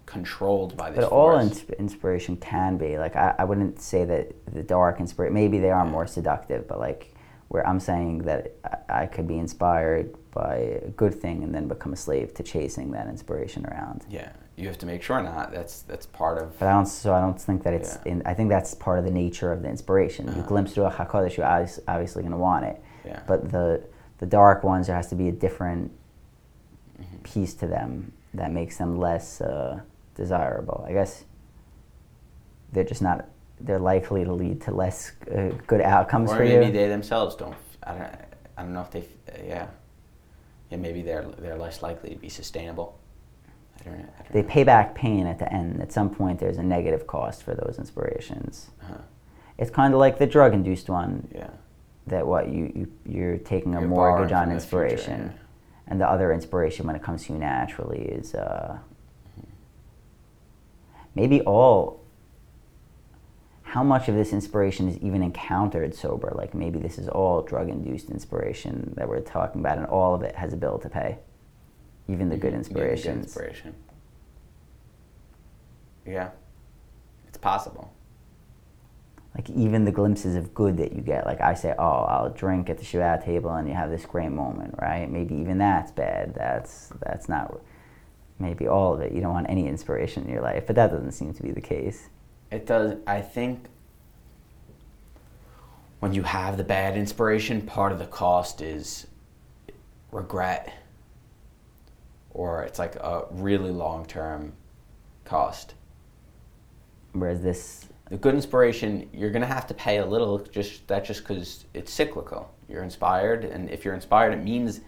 controlled 0.04 0.76
by 0.76 0.90
this 0.90 1.04
But 1.04 1.12
all 1.12 1.32
force. 1.38 1.60
insp- 1.60 1.78
inspiration 1.78 2.36
can 2.38 2.76
be 2.76 2.98
like 2.98 3.14
I, 3.14 3.34
I 3.38 3.44
wouldn't 3.44 3.80
say 3.80 4.04
that 4.04 4.32
the 4.52 4.62
dark 4.62 4.98
inspiration. 5.00 5.34
Maybe 5.34 5.58
they 5.60 5.70
are 5.70 5.84
more 5.84 6.06
seductive, 6.06 6.66
but 6.66 6.80
like 6.80 7.14
where 7.48 7.66
I'm 7.66 7.78
saying 7.80 8.18
that 8.24 8.52
I, 8.88 9.02
I 9.02 9.06
could 9.06 9.28
be 9.28 9.38
inspired 9.38 10.14
by 10.32 10.56
a 10.56 10.88
good 10.90 11.14
thing 11.14 11.44
and 11.44 11.54
then 11.54 11.68
become 11.68 11.92
a 11.92 11.96
slave 11.96 12.34
to 12.34 12.42
chasing 12.42 12.90
that 12.92 13.06
inspiration 13.06 13.64
around. 13.66 14.04
yeah, 14.10 14.32
you 14.58 14.66
have 14.66 14.78
to 14.78 14.86
make 14.86 15.02
sure 15.02 15.22
not. 15.22 15.52
That's 15.52 15.82
that's 15.82 16.06
part 16.06 16.42
of. 16.42 16.58
But 16.58 16.68
I 16.68 16.72
don't. 16.72 16.86
So 16.86 17.14
I 17.14 17.20
don't 17.20 17.40
think 17.40 17.62
that 17.62 17.72
it's. 17.74 17.98
Yeah. 18.04 18.12
In, 18.12 18.22
I 18.26 18.34
think 18.34 18.48
that's 18.50 18.74
part 18.74 18.98
of 18.98 19.04
the 19.04 19.10
nature 19.10 19.52
of 19.52 19.62
the 19.62 19.68
inspiration. 19.68 20.26
You 20.26 20.32
Uh-huh. 20.32 20.42
glimpse 20.48 20.74
through 20.74 20.84
a 20.86 20.90
hakodesh, 20.90 21.36
you're 21.36 21.46
obvious, 21.46 21.78
obviously 21.86 22.22
going 22.22 22.32
to 22.32 22.38
want 22.38 22.64
it. 22.64 22.82
Yeah. 23.06 23.22
But 23.26 23.50
the 23.52 23.82
the 24.18 24.26
dark 24.26 24.64
ones, 24.64 24.88
there 24.88 24.96
has 24.96 25.08
to 25.08 25.14
be 25.14 25.28
a 25.28 25.32
different 25.32 25.92
Mm-hmm. 27.00 27.18
piece 27.22 27.54
to 27.54 27.68
them 27.68 28.10
that 28.34 28.50
makes 28.50 28.76
them 28.76 28.98
less 28.98 29.40
uh, 29.40 29.78
desirable. 30.16 30.84
I 30.88 30.92
guess 30.92 31.24
they're 32.72 32.82
just 32.84 33.02
not. 33.02 33.26
They're 33.60 33.78
likely 33.78 34.24
to 34.24 34.32
lead 34.32 34.60
to 34.62 34.72
less 34.72 35.12
uh, 35.30 35.50
good 35.68 35.80
outcomes 35.80 36.30
or 36.30 36.36
for 36.36 36.42
maybe 36.42 36.54
you. 36.54 36.60
Maybe 36.60 36.72
they 36.78 36.88
themselves 36.88 37.36
don't. 37.36 37.54
I 37.84 37.92
don't. 37.92 38.10
I 38.56 38.62
don't 38.62 38.72
know 38.74 38.80
if 38.82 38.90
they. 38.90 39.00
Uh, 39.02 39.46
yeah. 39.46 39.66
Yeah, 40.70 40.78
maybe 40.78 41.02
they're 41.02 41.26
they're 41.38 41.56
less 41.56 41.80
likely 41.82 42.10
to 42.10 42.16
be 42.16 42.28
sustainable. 42.28 42.97
I 43.80 43.84
don't. 43.84 43.94
I 43.94 43.98
don't 44.00 44.32
they 44.32 44.42
know. 44.42 44.48
pay 44.48 44.64
back 44.64 44.94
pain 44.94 45.26
at 45.26 45.38
the 45.38 45.52
end. 45.52 45.80
At 45.82 45.92
some 45.92 46.10
point, 46.10 46.38
there's 46.40 46.58
a 46.58 46.62
negative 46.62 47.06
cost 47.06 47.42
for 47.42 47.54
those 47.54 47.76
inspirations. 47.78 48.70
Uh-huh. 48.82 48.98
It's 49.58 49.70
kind 49.70 49.92
of 49.94 50.00
like 50.00 50.18
the 50.18 50.26
drug-induced 50.26 50.88
one. 50.88 51.28
Yeah. 51.34 51.50
that 52.06 52.26
what 52.26 52.48
you, 52.48 52.72
you 52.74 52.92
you're 53.06 53.38
taking 53.38 53.74
a 53.74 53.80
You're 53.80 53.88
mortgage 53.88 54.32
on 54.32 54.50
inspiration 54.52 55.30
future, 55.30 55.40
and 55.88 56.00
the 56.00 56.08
other 56.08 56.32
inspiration 56.32 56.86
when 56.86 56.96
it 56.96 57.02
comes 57.02 57.26
to 57.26 57.32
you 57.32 57.38
naturally 57.38 58.00
is 58.02 58.34
uh, 58.34 58.78
maybe 61.14 61.40
all 61.42 62.04
how 63.62 63.82
much 63.82 64.08
of 64.08 64.14
this 64.14 64.32
inspiration 64.32 64.88
is 64.88 64.96
even 64.98 65.22
encountered 65.22 65.94
sober 65.94 66.32
like 66.34 66.54
maybe 66.54 66.78
this 66.78 66.96
is 66.98 67.08
all 67.08 67.42
drug 67.42 67.68
induced 67.68 68.08
inspiration 68.10 68.94
that 68.96 69.06
we're 69.08 69.20
talking 69.20 69.60
about 69.60 69.76
and 69.76 69.86
all 69.86 70.14
of 70.14 70.22
it 70.22 70.34
has 70.36 70.52
a 70.54 70.56
bill 70.56 70.78
to 70.78 70.88
pay 70.88 71.18
even 72.08 72.28
the 72.28 72.36
good. 72.36 72.46
Yeah, 72.46 72.50
the 72.52 72.56
inspirations 72.58 73.24
inspiration. 73.26 73.74
Yeah. 76.06 76.30
It's 77.26 77.38
possible. 77.38 77.92
like 79.34 79.50
even 79.50 79.84
the 79.84 79.92
glimpses 79.92 80.34
of 80.34 80.54
good 80.54 80.76
that 80.78 80.92
you 80.92 81.02
get 81.02 81.26
like 81.26 81.40
i 81.40 81.52
say 81.54 81.74
oh 81.78 82.02
i'll 82.08 82.30
drink 82.30 82.70
at 82.70 82.78
the 82.78 82.84
Shabbat 82.84 83.24
table 83.24 83.50
and 83.50 83.68
you 83.68 83.74
have 83.74 83.90
this 83.90 84.06
great 84.06 84.30
moment 84.30 84.74
right 84.80 85.10
maybe 85.10 85.34
even 85.34 85.58
that's 85.58 85.92
bad 85.92 86.34
that's 86.34 86.90
that's 87.04 87.28
not 87.28 87.60
maybe 88.38 88.66
all 88.66 88.94
of 88.94 89.00
it 89.02 89.12
you 89.12 89.20
don't 89.20 89.34
want 89.34 89.48
any 89.50 89.68
inspiration 89.68 90.24
in 90.24 90.30
your 90.30 90.40
life 90.42 90.66
but 90.66 90.74
that 90.76 90.90
doesn't 90.90 91.12
seem 91.12 91.32
to 91.34 91.42
be 91.42 91.50
the 91.52 91.60
case 91.60 92.08
It 92.50 92.66
does. 92.66 92.96
I 93.06 93.20
think 93.20 93.66
when 96.00 96.14
you 96.14 96.22
have 96.22 96.56
the 96.56 96.64
bad 96.64 96.96
inspiration, 96.96 97.60
part 97.62 97.92
of 97.92 97.98
the 97.98 98.06
cost 98.06 98.60
is 98.62 99.06
regret, 100.12 100.72
or 102.38 102.62
it's 102.62 102.78
like 102.78 102.94
a 102.94 103.24
really 103.32 103.72
long 103.72 104.06
term 104.06 104.52
cost. 105.24 105.74
whereas 107.12 107.42
this 107.42 107.86
The 108.10 108.16
good 108.16 108.34
inspiration, 108.34 109.10
you're 109.12 109.30
gonna 109.30 109.44
have 109.46 109.66
to 109.66 109.74
pay 109.74 109.98
a 109.98 110.06
little. 110.06 110.38
Just 110.38 110.86
that's 110.86 111.08
just 111.08 111.22
because 111.26 111.66
it's 111.74 111.92
cyclical. 111.92 112.50
You're 112.68 112.84
inspired, 112.84 113.44
and 113.44 113.68
if 113.68 113.84
you're 113.84 113.94
inspired, 113.94 114.32
it 114.32 114.42
means 114.42 114.80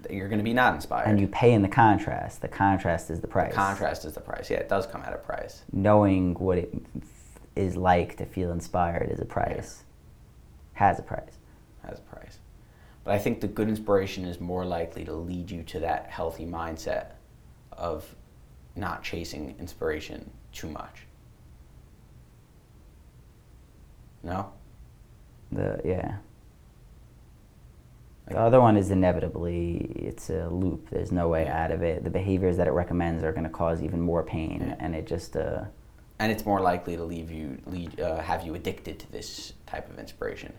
that 0.00 0.12
you're 0.12 0.28
gonna 0.28 0.42
be 0.42 0.54
not 0.54 0.74
inspired. 0.74 1.06
and 1.06 1.20
you 1.20 1.28
pay 1.28 1.52
in 1.52 1.62
the 1.62 1.68
contrast 1.68 2.40
the 2.42 2.48
contrast 2.48 3.10
is 3.10 3.20
the 3.20 3.28
price 3.28 3.54
contrast 3.54 4.04
is 4.04 4.14
the 4.14 4.20
price. 4.20 4.50
Yeah, 4.50 4.58
it 4.58 4.68
does 4.68 4.86
come 4.86 5.02
at 5.02 5.12
a 5.12 5.18
price. 5.18 5.62
knowing 5.72 6.34
what 6.34 6.58
it 6.58 6.74
is 7.54 7.76
like 7.76 8.16
to 8.16 8.24
feel 8.26 8.50
inspired 8.50 9.10
is 9.10 9.20
a 9.20 9.24
price 9.24 9.84
has 10.72 10.98
a 10.98 11.02
price 11.02 11.36
has 11.86 11.98
a 11.98 12.02
price. 12.02 12.38
But 13.04 13.14
I 13.14 13.18
think 13.18 13.40
the 13.40 13.46
good 13.48 13.68
inspiration 13.68 14.24
is 14.24 14.40
more 14.40 14.64
likely 14.64 15.04
to 15.04 15.12
lead 15.12 15.50
you 15.50 15.62
to 15.64 15.80
that 15.80 16.06
healthy 16.08 16.46
mindset 16.46 17.12
of 17.72 18.14
not 18.76 19.02
chasing 19.02 19.54
inspiration 19.58 20.30
too 20.52 20.68
much. 20.70 21.06
No? 24.22 24.52
The 25.52 25.80
yeah. 25.84 26.16
The 28.28 28.38
other 28.38 28.58
one 28.58 28.78
is 28.78 28.90
inevitably 28.90 29.76
it's 29.96 30.30
a 30.30 30.48
loop. 30.48 30.88
There's 30.88 31.12
no 31.12 31.28
way 31.28 31.44
Yeah. 31.44 31.64
out 31.64 31.70
of 31.72 31.82
it. 31.82 32.04
The 32.04 32.10
behaviors 32.10 32.56
that 32.56 32.66
it 32.66 32.70
recommends 32.70 33.22
are 33.22 33.32
going 33.32 33.44
to 33.44 33.50
cause 33.50 33.82
even 33.82 34.00
more 34.00 34.22
pain, 34.22 34.64
Yeah. 34.66 34.76
and 34.78 34.94
it 34.94 35.06
just 35.06 35.36
uh, 35.36 35.64
And 36.18 36.32
it's 36.32 36.46
more 36.46 36.60
likely 36.60 36.96
to 36.96 37.04
leave 37.04 37.30
you 37.30 37.58
lead 37.66 38.00
uh, 38.00 38.20
have 38.22 38.46
you 38.46 38.54
addicted 38.54 38.98
to 39.00 39.12
this 39.12 39.52
type 39.66 39.90
of 39.90 39.98
inspiration. 39.98 40.54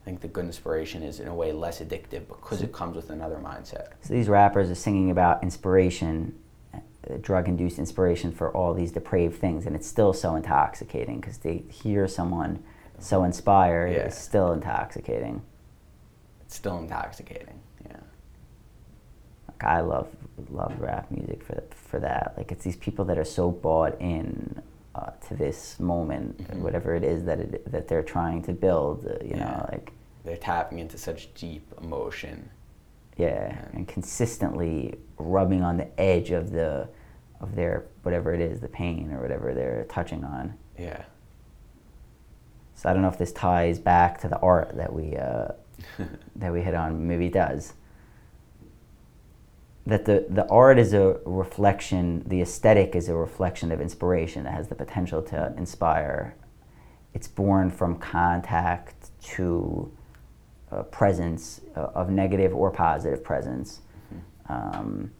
I 0.00 0.04
think 0.04 0.20
the 0.20 0.28
good 0.28 0.46
inspiration 0.46 1.02
is 1.02 1.20
in 1.20 1.28
a 1.28 1.34
way 1.34 1.52
less 1.52 1.80
addictive 1.80 2.26
because 2.26 2.62
it 2.62 2.72
comes 2.72 2.96
with 2.96 3.10
another 3.10 3.36
mindset. 3.36 3.88
so 4.00 4.14
these 4.14 4.28
rappers 4.28 4.70
are 4.70 4.74
singing 4.74 5.10
about 5.10 5.42
inspiration, 5.42 6.38
uh, 6.72 6.78
drug-induced 7.20 7.78
inspiration 7.78 8.32
for 8.32 8.50
all 8.50 8.72
these 8.72 8.92
depraved 8.92 9.38
things, 9.38 9.66
and 9.66 9.76
it's 9.76 9.86
still 9.86 10.12
so 10.12 10.36
intoxicating 10.36 11.20
because 11.20 11.38
they 11.38 11.58
hear 11.68 12.08
someone 12.08 12.62
so 12.98 13.24
inspired. 13.24 13.92
Yeah. 13.92 13.98
It's 14.00 14.18
still 14.18 14.52
intoxicating. 14.52 15.42
It's 16.42 16.56
still 16.56 16.78
intoxicating. 16.78 17.60
Yeah. 17.86 17.96
Like 19.48 19.64
I 19.64 19.80
love 19.80 20.08
love 20.48 20.80
rap 20.80 21.10
music 21.10 21.44
for 21.44 21.62
for 21.74 22.00
that. 22.00 22.34
Like 22.36 22.52
it's 22.52 22.64
these 22.64 22.76
people 22.76 23.04
that 23.06 23.18
are 23.18 23.24
so 23.24 23.50
bought 23.50 24.00
in 24.00 24.62
uh, 24.94 25.10
to 25.28 25.34
this 25.36 25.78
moment, 25.78 26.36
Mhm. 26.38 26.60
whatever 26.62 26.94
it 26.94 27.04
is 27.04 27.24
that 27.24 27.38
it, 27.40 27.70
that 27.70 27.86
they're 27.88 28.02
trying 28.02 28.42
to 28.42 28.52
build. 28.52 29.06
Uh, 29.06 29.22
you 29.24 29.30
Yeah. 29.36 29.44
know, 29.44 29.68
like 29.70 29.92
They're 30.24 30.36
tapping 30.36 30.78
into 30.80 30.98
such 30.98 31.32
deep 31.34 31.72
emotion. 31.80 32.50
yeah, 33.16 33.48
Yeah. 33.48 33.64
and 33.72 33.86
consistently 33.88 34.98
rubbing 35.18 35.62
on 35.62 35.76
the 35.76 36.00
edge 36.00 36.30
of 36.30 36.50
the 36.50 36.88
of 37.40 37.54
their 37.54 37.84
whatever 38.02 38.34
it 38.34 38.40
is, 38.40 38.60
the 38.60 38.68
pain 38.68 39.10
or 39.12 39.20
whatever 39.22 39.54
they're 39.54 39.84
touching 39.88 40.24
on. 40.24 40.52
Yeah. 40.76 41.04
So 42.74 42.88
I 42.88 42.92
don't 42.92 43.00
know 43.02 43.08
if 43.08 43.16
this 43.18 43.32
ties 43.32 43.78
back 43.78 44.20
to 44.20 44.28
the 44.28 44.38
art 44.40 44.76
that 44.76 44.92
we 44.92 45.16
uh, 45.16 45.48
that 46.36 46.52
we 46.52 46.60
hit 46.62 46.74
on. 46.74 47.06
Maybe 47.06 47.26
it 47.26 47.32
does. 47.32 47.72
That 49.90 50.04
the, 50.04 50.24
the 50.28 50.46
art 50.48 50.78
is 50.78 50.92
a 50.92 51.18
reflection, 51.24 52.22
the 52.24 52.42
aesthetic 52.42 52.94
is 52.94 53.08
a 53.08 53.16
reflection 53.16 53.72
of 53.72 53.80
inspiration. 53.80 54.44
that 54.44 54.54
has 54.54 54.68
the 54.68 54.76
potential 54.76 55.20
to 55.22 55.52
inspire. 55.56 56.36
It's 57.12 57.26
born 57.26 57.72
from 57.72 57.98
contact 57.98 59.10
to 59.34 59.90
uh, 60.70 60.84
presence 60.84 61.60
uh, 61.76 61.80
of 62.00 62.08
negative 62.08 62.54
or 62.54 62.70
positive 62.70 63.24
presence. 63.24 63.80
Um, 64.48 65.10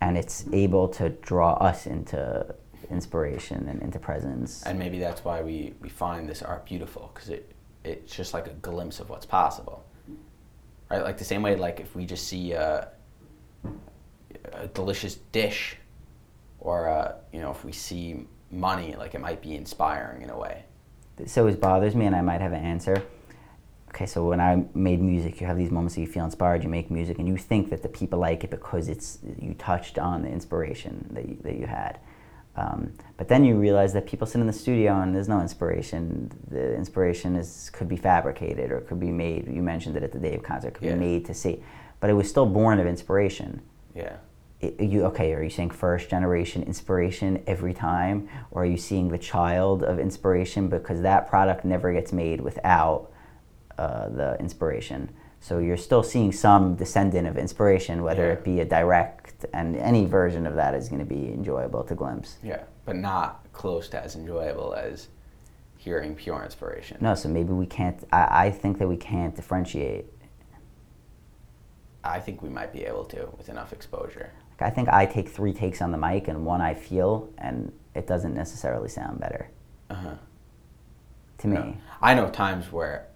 and 0.00 0.16
it's 0.16 0.46
able 0.50 0.88
to 0.88 1.10
draw 1.10 1.52
us 1.54 1.86
into 1.86 2.54
inspiration 2.90 3.68
and 3.68 3.82
into 3.82 3.98
presence. 3.98 4.62
And 4.62 4.78
maybe 4.78 4.98
that's 4.98 5.26
why 5.26 5.42
we, 5.42 5.74
we 5.82 5.90
find 5.90 6.26
this 6.26 6.40
art 6.40 6.64
beautiful 6.64 7.10
because 7.12 7.28
it 7.28 7.54
it's 7.84 8.16
just 8.16 8.32
like 8.32 8.46
a 8.46 8.54
glimpse 8.54 8.98
of 8.98 9.10
what's 9.10 9.26
possible, 9.26 9.84
right? 10.90 11.02
Like 11.02 11.18
the 11.18 11.24
same 11.24 11.42
way, 11.42 11.54
like 11.56 11.80
if 11.80 11.94
we 11.94 12.06
just 12.06 12.28
see 12.28 12.52
a, 12.52 12.88
a 14.52 14.66
delicious 14.68 15.16
dish, 15.32 15.76
or 16.60 16.88
uh, 16.88 17.14
you 17.32 17.40
know, 17.40 17.50
if 17.50 17.64
we 17.64 17.72
see 17.72 18.26
money, 18.50 18.94
like 18.96 19.14
it 19.14 19.20
might 19.20 19.42
be 19.42 19.54
inspiring 19.56 20.22
in 20.22 20.30
a 20.30 20.38
way. 20.38 20.64
this 21.16 21.36
always 21.38 21.56
bothers 21.56 21.94
me, 21.94 22.06
and 22.06 22.14
I 22.14 22.20
might 22.20 22.40
have 22.40 22.52
an 22.52 22.62
answer. 22.64 23.02
Okay, 23.90 24.06
so 24.06 24.26
when 24.26 24.40
I 24.40 24.64
made 24.74 25.02
music, 25.02 25.40
you 25.40 25.46
have 25.46 25.58
these 25.58 25.70
moments 25.70 25.96
that 25.96 26.00
you 26.00 26.06
feel 26.06 26.24
inspired. 26.24 26.62
You 26.62 26.70
make 26.70 26.90
music, 26.90 27.18
and 27.18 27.28
you 27.28 27.36
think 27.36 27.70
that 27.70 27.82
the 27.82 27.88
people 27.88 28.18
like 28.18 28.42
it 28.44 28.50
because 28.50 28.88
it's 28.88 29.18
you 29.38 29.54
touched 29.54 29.98
on 29.98 30.22
the 30.22 30.28
inspiration 30.28 31.08
that 31.12 31.28
you, 31.28 31.36
that 31.42 31.56
you 31.56 31.66
had. 31.66 31.98
Um, 32.54 32.92
but 33.16 33.28
then 33.28 33.44
you 33.44 33.56
realize 33.56 33.92
that 33.94 34.06
people 34.06 34.26
sit 34.26 34.40
in 34.40 34.46
the 34.46 34.52
studio 34.52 35.00
and 35.00 35.14
there's 35.14 35.28
no 35.28 35.40
inspiration. 35.40 36.30
The 36.50 36.74
inspiration 36.74 37.34
is 37.34 37.70
could 37.70 37.88
be 37.88 37.96
fabricated 37.96 38.70
or 38.70 38.80
could 38.80 39.00
be 39.00 39.10
made. 39.10 39.46
You 39.48 39.62
mentioned 39.62 39.96
it 39.96 40.02
at 40.02 40.12
the 40.12 40.18
Dave 40.18 40.42
concert. 40.42 40.74
Could 40.74 40.84
Yeah. 40.84 40.94
be 40.94 41.00
made 41.00 41.24
to 41.26 41.34
see, 41.34 41.62
but 42.00 42.10
it 42.10 42.12
was 42.12 42.28
still 42.28 42.46
born 42.46 42.78
of 42.78 42.86
inspiration 42.86 43.62
Yeah. 43.94 44.16
it, 44.60 44.80
you 44.80 45.04
okay 45.06 45.32
are 45.34 45.42
you 45.42 45.50
saying 45.50 45.70
first 45.70 46.08
generation 46.08 46.62
inspiration 46.62 47.42
every 47.46 47.74
time 47.74 48.28
or 48.50 48.62
are 48.62 48.66
you 48.66 48.76
seeing 48.76 49.08
the 49.08 49.18
child 49.18 49.82
of 49.82 49.98
inspiration 49.98 50.68
because 50.68 51.00
that 51.02 51.28
product 51.28 51.64
never 51.64 51.92
gets 51.92 52.12
made 52.12 52.40
without 52.40 53.10
uh, 53.78 54.08
the 54.08 54.36
inspiration 54.38 55.10
so 55.40 55.58
you're 55.58 55.76
still 55.76 56.02
seeing 56.04 56.30
some 56.30 56.76
descendant 56.76 57.26
of 57.26 57.36
inspiration 57.36 58.02
whether 58.02 58.26
Yeah. 58.28 58.32
it 58.34 58.44
be 58.44 58.60
a 58.60 58.64
direct 58.64 59.44
and 59.52 59.76
any 59.76 60.04
version 60.06 60.46
of 60.46 60.54
that 60.54 60.74
is 60.74 60.88
going 60.88 61.00
to 61.00 61.14
be 61.18 61.32
enjoyable 61.32 61.82
to 61.84 61.94
glimpse 61.94 62.36
Yeah, 62.42 62.62
but 62.84 62.96
not 62.96 63.44
close 63.52 63.88
to 63.90 64.00
as 64.02 64.14
enjoyable 64.14 64.74
as 64.74 65.08
hearing 65.76 66.14
pure 66.14 66.44
inspiration. 66.44 66.96
no 67.00 67.14
so 67.16 67.28
maybe 67.28 67.52
we 67.52 67.66
can't 67.66 68.04
i, 68.12 68.46
I 68.46 68.50
think 68.50 68.78
that 68.78 68.86
we 68.86 68.96
can't 68.96 69.34
differentiate 69.34 70.06
I 72.04 72.18
think 72.20 72.42
we 72.42 72.48
might 72.48 72.72
be 72.72 72.84
able 72.84 73.04
to 73.06 73.28
with 73.38 73.48
enough 73.48 73.72
exposure. 73.72 74.30
Like, 74.60 74.70
i 74.70 74.74
think 74.74 74.88
i 74.88 75.06
take 75.06 75.28
three 75.28 75.52
takes 75.52 75.80
on 75.82 75.90
the 75.92 75.98
mic 75.98 76.28
and 76.28 76.44
one 76.44 76.60
i 76.60 76.74
feel 76.74 77.28
and 77.38 77.72
it 77.94 78.06
doesn't 78.06 78.34
necessarily 78.34 78.88
sound 78.88 79.18
better 79.20 79.48
Uh-huh. 79.90 80.14
to 81.38 81.46
me 81.48 81.54
No. 81.56 81.74
I 82.00 82.14
know 82.14 82.28
times 82.30 82.70
where 82.72 83.06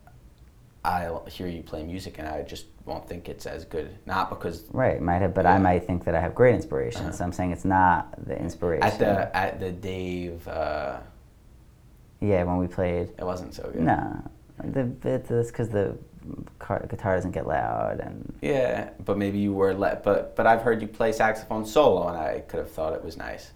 I'll 0.85 1.25
hear 1.27 1.49
you 1.49 1.63
play 1.63 1.83
music 1.83 2.19
and 2.21 2.29
I 2.29 2.43
just 2.43 2.67
won't 2.85 3.09
think 3.09 3.29
it's 3.29 3.45
as 3.47 3.65
good. 3.65 3.91
Not 4.07 4.31
because 4.31 4.63
Right, 4.73 5.03
might 5.03 5.21
have, 5.21 5.35
but 5.35 5.45
I 5.45 5.59
might 5.59 5.85
think 5.85 6.05
that 6.05 6.15
I 6.15 6.21
have 6.21 6.33
great 6.37 6.55
inspiration. 6.55 7.03
Uh-huh. 7.03 7.11
So 7.13 7.25
I'm 7.25 7.33
saying 7.33 7.51
it's 7.51 7.65
not 7.65 8.25
the 8.25 8.39
inspiration. 8.41 8.85
at 8.87 8.97
the 9.01 9.37
at 9.37 9.59
the 9.59 9.73
Dave, 9.73 10.47
uh, 10.47 10.99
yeah, 12.21 12.45
when 12.45 12.59
we 12.59 12.69
played, 12.69 13.09
it 13.19 13.25
wasn't 13.25 13.53
so 13.55 13.65
good. 13.73 13.83
no, 13.83 14.31
the 14.63 14.89
it's 15.05 15.51
because 15.51 15.69
the 15.71 15.99
car, 16.59 16.85
guitar 16.89 17.15
doesn't 17.17 17.33
get 17.33 17.47
loud, 17.47 18.01
and 18.01 18.35
Yeah, 18.43 18.91
but 19.05 19.17
maybe 19.19 19.39
you 19.39 19.53
were 19.53 19.75
let. 19.75 20.03
But 20.03 20.37
but 20.37 20.47
I've 20.47 20.63
heard 20.63 20.81
you 20.83 20.89
play 20.89 21.13
saxophone 21.13 21.65
solo, 21.67 22.09
and 22.09 22.17
I 22.17 22.41
could 22.41 22.59
have 22.59 22.71
thought 22.71 22.93
it 22.93 23.05
was 23.05 23.17
nice. 23.17 23.53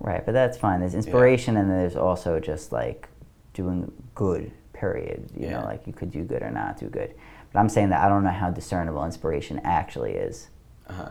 right, 0.00 0.24
but 0.24 0.32
that's 0.32 0.56
fine. 0.56 0.80
There's 0.80 0.94
inspiration, 0.94 1.56
and 1.56 1.70
there's 1.70 1.96
also 1.96 2.40
just 2.40 2.72
like 2.72 3.08
doing 3.54 3.90
good. 4.14 4.52
Period. 4.72 5.30
You 5.36 5.46
Yeah. 5.48 5.60
know, 5.60 5.66
like 5.66 5.86
you 5.86 5.92
could 5.92 6.10
do 6.10 6.22
good 6.24 6.42
or 6.42 6.50
not 6.50 6.78
do 6.78 6.86
good. 6.88 7.14
But 7.52 7.58
I'm 7.60 7.68
saying 7.68 7.90
that 7.90 8.00
I 8.02 8.08
don't 8.08 8.24
know 8.24 8.30
how 8.30 8.50
discernible 8.50 9.04
inspiration 9.04 9.60
actually 9.62 10.12
is. 10.12 10.48
Uh 10.88 10.92
huh. 10.94 11.10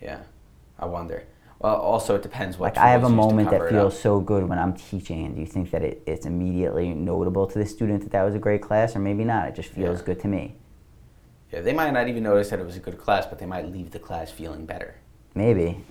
Yeah, 0.00 0.20
I 0.78 0.86
wonder. 0.86 1.24
Well, 1.60 1.76
also 1.76 2.14
it 2.14 2.22
depends 2.22 2.58
what. 2.58 2.74
Like 2.76 2.78
I 2.84 2.88
have 2.90 3.04
a 3.04 3.08
tools 3.08 3.16
used 3.16 3.28
to 3.28 3.34
moment 3.34 3.50
that 3.50 3.68
feels 3.68 3.94
up. 3.94 4.00
so 4.00 4.18
good 4.20 4.48
when 4.48 4.58
I'm 4.58 4.72
teaching, 4.72 5.26
and 5.26 5.34
do 5.34 5.42
you 5.42 5.46
think 5.46 5.70
that 5.72 5.82
it, 5.82 6.02
it's 6.06 6.24
immediately 6.24 6.88
notable 6.94 7.46
to 7.46 7.58
the 7.58 7.66
student 7.66 8.00
that 8.02 8.12
that 8.12 8.22
was 8.22 8.34
a 8.34 8.38
great 8.38 8.62
class, 8.62 8.96
or 8.96 8.98
maybe 9.00 9.24
not? 9.24 9.48
It 9.48 9.54
just 9.54 9.68
feels 9.68 10.00
Yeah. 10.00 10.06
good 10.06 10.20
to 10.20 10.28
me. 10.28 10.56
Yeah, 11.52 11.60
they 11.60 11.74
might 11.74 11.90
not 11.92 12.08
even 12.08 12.22
notice 12.22 12.48
that 12.50 12.60
it 12.60 12.64
was 12.66 12.76
a 12.76 12.80
good 12.80 12.96
class, 12.96 13.26
but 13.26 13.38
they 13.38 13.44
might 13.46 13.70
leave 13.70 13.90
the 13.90 13.98
class 13.98 14.30
feeling 14.30 14.64
better. 14.64 14.94
Maybe. 15.34 15.84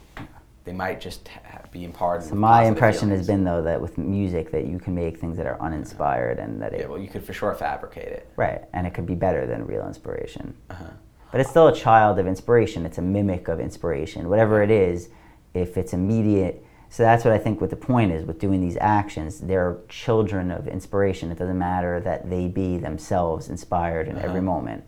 They 0.64 0.74
might 0.74 1.00
just 1.02 1.28
ha- 1.28 1.62
be 1.72 1.84
imparted. 1.84 2.30
So 2.30 2.36
my 2.36 2.64
impression 2.66 3.10
has 3.12 3.28
been 3.28 3.44
though 3.44 3.62
that 3.64 3.80
with 3.80 3.98
music 3.98 4.52
that 4.52 4.66
you 4.66 4.80
can 4.80 4.96
make 4.96 5.18
things 5.20 5.38
that 5.38 5.46
are 5.46 5.60
uninspired 5.62 6.40
and 6.40 6.62
that 6.62 6.74
it 6.74 6.80
Yeah, 6.82 6.88
well, 6.88 7.00
you 7.00 7.08
could 7.10 7.24
for 7.24 7.34
sure 7.34 7.54
fabricate 7.56 8.08
it. 8.08 8.28
right 8.36 8.64
and 8.74 8.86
it 8.88 8.94
could 8.94 9.06
be 9.06 9.16
better 9.16 9.46
than 9.48 9.66
real 9.66 9.86
inspiration. 9.88 10.56
Uh-huh. 10.70 10.84
But 11.32 11.42
it's 11.42 11.50
still 11.50 11.68
a 11.68 11.76
child 11.76 12.18
of 12.20 12.26
inspiration. 12.28 12.86
It's 12.86 12.98
a 12.98 13.02
mimic 13.04 13.48
of 13.48 13.60
inspiration. 13.60 14.30
Whatever 14.30 14.62
it 14.64 14.72
is, 14.72 15.10
if 15.54 15.78
it's 15.78 15.94
immediate. 15.94 16.64
So 16.90 17.04
that's 17.04 17.24
what 17.24 17.34
I 17.34 17.38
think 17.38 17.62
what 17.62 17.70
the 17.70 17.76
point 17.76 18.12
is 18.12 18.26
with 18.26 18.40
doing 18.40 18.62
these 18.62 18.78
actions. 18.82 19.40
They're 19.40 19.78
children 19.90 20.50
of 20.52 20.68
inspiration. 20.68 21.32
It 21.32 21.38
doesn't 21.38 21.58
matter 21.58 22.00
that 22.00 22.30
they 22.30 22.48
be 22.48 22.78
themselves 22.78 23.50
inspired 23.50 24.08
in 24.08 24.18
every 24.18 24.30
Uh-huh. 24.40 24.42
moment. 24.42 24.84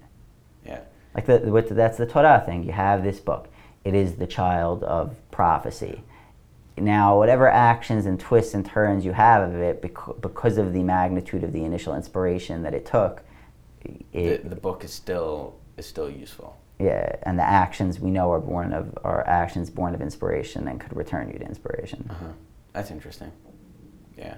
Yeah. 0.66 0.80
Like 1.14 1.26
the, 1.28 1.39
what 1.51 1.70
that's 1.70 1.97
the 1.97 2.07
Torah 2.07 2.41
thing. 2.45 2.64
You 2.64 2.72
have 2.72 3.03
this 3.03 3.20
book. 3.20 3.49
It 3.84 3.93
is 3.93 4.16
the 4.16 4.28
child 4.28 4.84
of 4.84 5.16
prophecy. 5.32 6.03
Now, 6.78 7.18
whatever 7.18 7.47
actions 7.49 8.05
and 8.05 8.20
twists 8.20 8.53
and 8.53 8.66
turns 8.66 9.05
you 9.05 9.12
have 9.12 9.49
of 9.49 9.55
it, 9.59 9.82
bec- 9.82 10.22
because 10.22 10.57
of 10.57 10.74
the 10.74 10.82
magnitude 10.84 11.43
of 11.43 11.51
the 11.51 11.64
initial 11.66 11.93
inspiration 11.95 12.64
that 12.64 12.74
it 12.74 12.86
took, 12.86 13.22
it, 14.14 14.43
the, 14.43 14.49
the 14.49 14.55
book 14.55 14.84
is 14.84 14.93
still 14.93 15.55
is 15.78 15.86
still 15.86 16.09
useful. 16.09 16.57
Yeah, 16.82 17.16
and 17.24 17.38
the 17.38 17.44
actions 17.44 18.00
we 18.00 18.10
know 18.12 18.32
are 18.32 18.40
born 18.40 18.74
of 18.74 18.98
are 19.04 19.26
actions 19.28 19.70
born 19.70 19.94
of 19.96 20.02
inspiration 20.02 20.68
and 20.68 20.80
could 20.80 20.96
return 20.96 21.30
you 21.32 21.38
to 21.40 21.46
inspiration. 21.46 22.08
Uh-huh. 22.10 22.26
That's 22.74 22.92
interesting. 22.92 23.32
Yeah. 24.18 24.38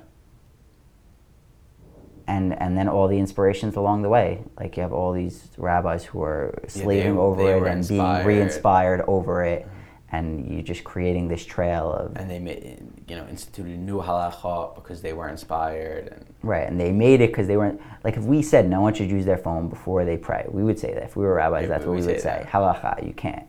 And 2.27 2.53
and 2.61 2.77
then 2.77 2.87
all 2.87 3.07
the 3.07 3.19
inspirations 3.19 3.75
along 3.75 4.01
the 4.01 4.09
way, 4.09 4.43
like 4.59 4.77
you 4.77 4.83
have 4.83 4.93
all 4.93 5.11
these 5.11 5.49
rabbis 5.57 6.05
who 6.05 6.21
are 6.21 6.57
they- 6.61 6.69
slaving 6.69 7.17
over 7.17 7.43
they 7.43 7.57
it 7.57 7.63
and 7.67 7.87
being 7.87 8.25
re-inspired 8.25 9.01
over 9.07 9.43
it, 9.43 9.67
and 10.13 10.47
you're 10.53 10.61
just 10.61 10.83
creating 10.83 11.27
this 11.27 11.43
trail 11.43 11.91
of 11.91 12.15
And 12.15 12.29
they 12.29 12.39
made, 12.39 12.79
you 13.07 13.15
know 13.15 13.27
instituted 13.27 13.79
new 13.79 13.99
halacha 13.99 14.75
because 14.75 15.01
they 15.01 15.11
were 15.11 15.27
inspired 15.27 16.07
and 16.07 16.25
Right, 16.43 16.67
and 16.67 16.79
they 16.79 16.91
made 16.91 17.19
it 17.19 17.31
because 17.31 17.47
they 17.47 17.57
weren't 17.57 17.81
like 18.03 18.15
if 18.15 18.23
we 18.23 18.41
said 18.41 18.69
no 18.69 18.79
one 18.79 18.93
should 18.93 19.09
use 19.09 19.25
their 19.25 19.37
phone 19.37 19.67
before 19.69 20.05
they 20.05 20.17
pray, 20.17 20.45
we 20.49 20.63
would 20.63 20.79
say 20.79 20.93
that. 20.93 21.03
If 21.03 21.15
we 21.15 21.23
were 21.23 21.33
rabbis, 21.33 21.63
Yeah, 21.63 21.67
that's 21.69 21.83
we 21.83 21.89
what 21.89 21.99
we 21.99 22.05
would 22.05 22.21
say 22.21 22.43
say. 22.43 22.47
Halacha, 22.49 23.05
you 23.05 23.13
can't. 23.13 23.47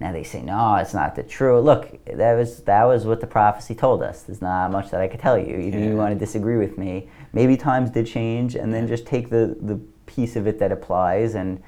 Now 0.00 0.12
they 0.12 0.22
say 0.22 0.42
no, 0.42 0.76
it's 0.76 0.94
not 0.94 1.14
the 1.14 1.22
true. 1.22 1.60
Look, 1.60 2.04
that 2.04 2.34
was 2.34 2.62
that 2.64 2.84
was 2.84 3.06
what 3.06 3.20
the 3.20 3.26
prophecy 3.26 3.74
told 3.74 4.02
us. 4.02 4.24
There's 4.24 4.42
not 4.42 4.70
much 4.70 4.90
that 4.90 5.00
I 5.00 5.08
could 5.08 5.20
tell 5.20 5.38
you. 5.38 5.56
Even 5.56 5.82
if 5.82 5.88
you 5.88 5.96
want 5.96 6.12
to 6.12 6.18
disagree 6.18 6.58
with 6.58 6.76
me, 6.76 7.08
maybe 7.32 7.56
times 7.56 7.88
did 7.90 8.06
change, 8.06 8.54
and 8.54 8.74
then 8.74 8.86
just 8.86 9.06
take 9.06 9.30
the 9.30 9.56
the 9.60 9.80
piece 10.04 10.36
of 10.36 10.46
it 10.46 10.58
that 10.58 10.72
applies 10.72 11.34
and 11.36 11.62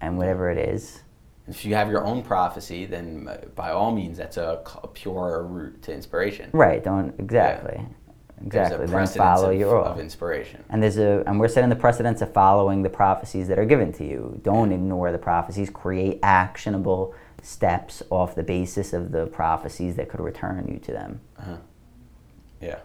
and 0.00 0.16
whatever 0.16 0.50
it 0.50 0.58
is. 0.58 1.01
If 1.48 1.64
you 1.64 1.74
have 1.74 1.90
your 1.90 2.04
own 2.04 2.22
prophecy, 2.22 2.84
then 2.86 3.28
uh, 3.28 3.46
by 3.54 3.70
all 3.70 3.90
means, 3.92 4.16
that's 4.18 4.36
a 4.36 4.62
pure 4.94 5.44
route 5.44 5.82
to 5.82 5.92
inspiration. 5.92 6.50
Right. 6.52 6.82
Don't 6.82 7.14
exactly. 7.18 7.84
Exactly. 8.44 8.86
There's 8.86 9.10
a 9.10 9.14
Then 9.14 9.26
follow 9.26 9.50
of, 9.50 9.58
your 9.58 9.78
own. 9.78 9.86
of 9.86 10.00
inspiration. 10.00 10.64
And 10.68 10.82
there's 10.82 10.98
a 10.98 11.22
and 11.26 11.38
we're 11.38 11.48
setting 11.48 11.70
the 11.70 11.76
precedence 11.76 12.22
of 12.22 12.32
following 12.32 12.82
the 12.82 12.90
prophecies 12.90 13.48
that 13.48 13.58
are 13.58 13.64
given 13.64 13.92
to 13.94 14.04
you. 14.04 14.40
Don't 14.42 14.72
ignore 14.72 15.12
the 15.12 15.18
prophecies. 15.18 15.70
Create 15.70 16.18
actionable 16.22 17.14
steps 17.42 18.02
off 18.10 18.34
the 18.34 18.42
basis 18.42 18.92
of 18.92 19.12
the 19.12 19.26
prophecies 19.26 19.96
that 19.96 20.08
could 20.08 20.20
return 20.20 20.68
you 20.68 20.78
to 20.80 20.92
them. 20.92 21.20
Uh-huh. 21.38 21.56
Yeah. 22.60 22.78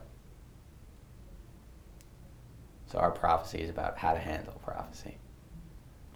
So 2.87 2.99
our 2.99 3.11
prophecy 3.11 3.59
is 3.59 3.69
about 3.69 3.97
how 3.97 4.13
to 4.13 4.19
handle 4.19 4.59
prophecy. 4.63 5.17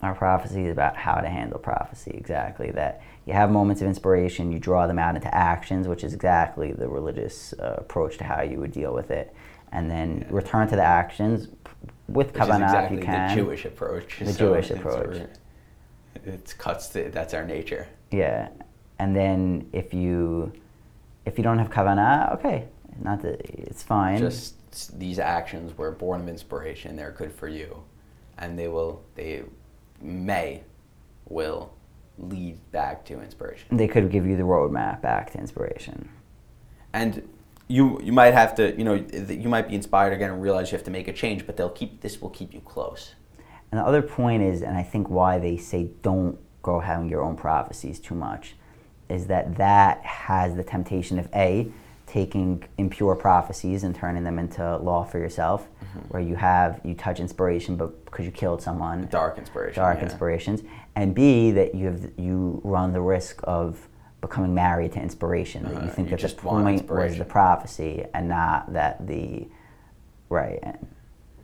Our 0.02 0.16
prophecy 0.16 0.66
is 0.66 0.72
about 0.72 0.98
how 0.98 1.16
to 1.16 1.30
handle 1.30 1.60
prophecy, 1.60 2.12
exactly. 2.16 2.72
That 2.72 3.02
you 3.26 3.34
have 3.34 3.52
moments 3.52 3.82
of 3.84 3.88
inspiration, 3.88 4.52
you 4.52 4.58
draw 4.58 4.88
them 4.88 4.98
out 4.98 5.16
into 5.16 5.34
actions, 5.34 5.88
which 5.88 6.04
is 6.04 6.14
exactly 6.14 6.72
the 6.72 6.88
religious 6.88 7.54
uh, 7.54 7.76
approach 7.78 8.18
to 8.18 8.24
how 8.24 8.42
you 8.42 8.60
would 8.60 8.72
deal 8.72 8.94
with 8.94 9.12
it. 9.12 9.34
And 9.72 9.90
then 9.92 10.22
Yeah. 10.22 10.28
return 10.32 10.68
to 10.70 10.76
the 10.76 10.84
actions 10.84 11.50
with 12.08 12.34
Which 12.34 12.36
kavanah 12.36 12.64
exactly 12.64 12.98
if 12.98 13.04
you 13.04 13.06
can. 13.06 13.30
the 13.30 13.44
Jewish 13.44 13.66
approach. 13.66 14.20
The 14.20 14.34
Jewish 14.34 14.72
approach. 14.72 15.18
It 16.26 16.56
cuts. 16.58 16.90
That's 16.90 17.34
our 17.34 17.46
nature. 17.46 17.88
Yeah, 18.12 18.50
and 19.00 19.16
then 19.16 19.70
if 19.72 19.94
you 19.94 20.52
if 21.26 21.38
you 21.38 21.44
don't 21.44 21.60
have 21.60 21.70
kavanah, 21.70 22.34
okay, 22.34 22.68
not 23.02 23.22
that 23.22 23.40
it's 23.48 23.84
fine. 23.84 24.18
Just 24.18 25.00
these 25.00 25.20
actions 25.20 25.78
were 25.78 25.92
born 25.92 26.22
of 26.22 26.28
inspiration. 26.28 26.96
They're 26.96 27.12
good 27.12 27.32
for 27.32 27.48
you, 27.48 27.84
and 28.38 28.58
they 28.60 28.68
will. 28.68 29.04
They 29.16 29.44
may 30.04 30.64
will 31.28 31.72
lead 32.18 32.58
back 32.72 33.06
to 33.06 33.22
inspiration. 33.22 33.76
they 33.78 33.88
could 33.88 34.12
give 34.12 34.26
you 34.26 34.36
the 34.38 34.44
roadmap 34.44 35.02
back 35.02 35.32
to 35.32 35.38
inspiration. 35.38 36.10
and 36.94 37.28
you 37.68 38.00
you 38.04 38.12
might 38.12 38.34
have 38.34 38.54
to 38.56 38.76
you 38.78 38.84
know 38.84 38.94
you 38.94 39.48
might 39.48 39.68
be 39.70 39.76
inspired 39.76 40.14
again 40.14 40.30
and 40.30 40.42
realize 40.42 40.72
you 40.72 40.78
have 40.78 40.86
to 40.86 40.92
make 40.92 41.08
a 41.08 41.14
change 41.14 41.46
but 41.46 41.56
they'll 41.56 41.70
keep 41.70 42.02
this 42.02 42.22
will 42.22 42.30
keep 42.30 42.54
you 42.54 42.60
close 42.62 43.16
And 43.72 43.80
the 43.80 43.86
other 43.86 44.02
point 44.02 44.44
is, 44.44 44.62
and 44.62 44.78
I 44.78 44.84
think 44.84 45.10
why 45.10 45.40
they 45.40 45.56
say 45.58 45.90
don't 46.02 46.38
go 46.62 46.82
having 46.82 47.08
your 47.10 47.24
own 47.24 47.36
prophecies 47.38 48.00
too 48.00 48.16
much, 48.16 48.56
is 49.10 49.28
that 49.28 49.56
that 49.56 50.04
has 50.04 50.56
the 50.56 50.64
temptation 50.64 51.18
of 51.18 51.30
a 51.34 51.72
taking 52.12 52.62
impure 52.78 53.16
prophecies 53.16 53.86
and 53.86 53.96
turning 53.96 54.26
them 54.26 54.38
into 54.38 54.78
law 54.78 55.02
for 55.02 55.18
yourself, 55.18 55.70
where 56.10 56.22
you 56.22 56.36
have 56.36 56.82
you 56.84 56.94
touch 56.94 57.22
inspiration, 57.22 57.78
but 57.78 58.04
because 58.04 58.26
you 58.26 58.32
killed 58.32 58.62
someone, 58.62 59.08
dark 59.10 59.38
inspiration 59.38 59.82
dark 59.82 59.98
yeah. 59.98 60.04
inspirations, 60.04 60.62
and 60.96 61.16
B 61.16 61.52
that 61.52 61.74
you 61.74 61.86
have 61.86 62.12
you 62.18 62.60
run 62.66 62.92
the 62.92 63.00
risk 63.00 63.40
of 63.46 63.88
becoming 64.20 64.54
married 64.54 64.92
to 64.92 65.02
inspiration. 65.02 65.64
That 65.64 65.76
Uh-huh, 65.76 65.86
you 65.86 65.92
think 65.92 66.12
you 66.12 66.18
that 66.18 66.28
the 66.28 66.36
point 66.36 66.90
was 66.90 67.18
the 67.18 67.24
prophecy 67.24 68.06
and 68.14 68.28
not 68.28 68.74
that 68.74 69.08
the 69.08 69.48
right. 70.28 70.62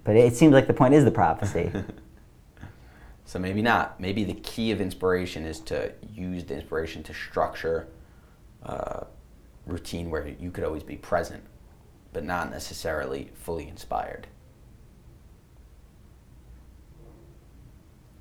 But 0.03 0.17
it 0.17 0.35
seems 0.35 0.51
like 0.51 0.67
the 0.67 0.73
point 0.73 0.93
is 0.93 1.05
the 1.05 1.11
prophecy. 1.11 1.71
so 3.25 3.39
maybe 3.39 3.61
not 3.61 4.01
maybe 4.01 4.25
the 4.25 4.33
key 4.33 4.71
of 4.71 4.81
inspiration 4.81 5.45
is 5.45 5.61
to 5.61 5.93
use 6.13 6.43
the 6.43 6.55
inspiration 6.55 7.03
to 7.03 7.13
structure 7.13 7.87
uh, 8.63 9.05
routine 9.67 10.09
where 10.09 10.27
you 10.27 10.49
could 10.51 10.63
always 10.63 10.83
be 10.83 10.95
present 10.95 11.43
but 12.13 12.23
not 12.23 12.49
necessarily 12.49 13.29
fully 13.35 13.67
inspired 13.67 14.27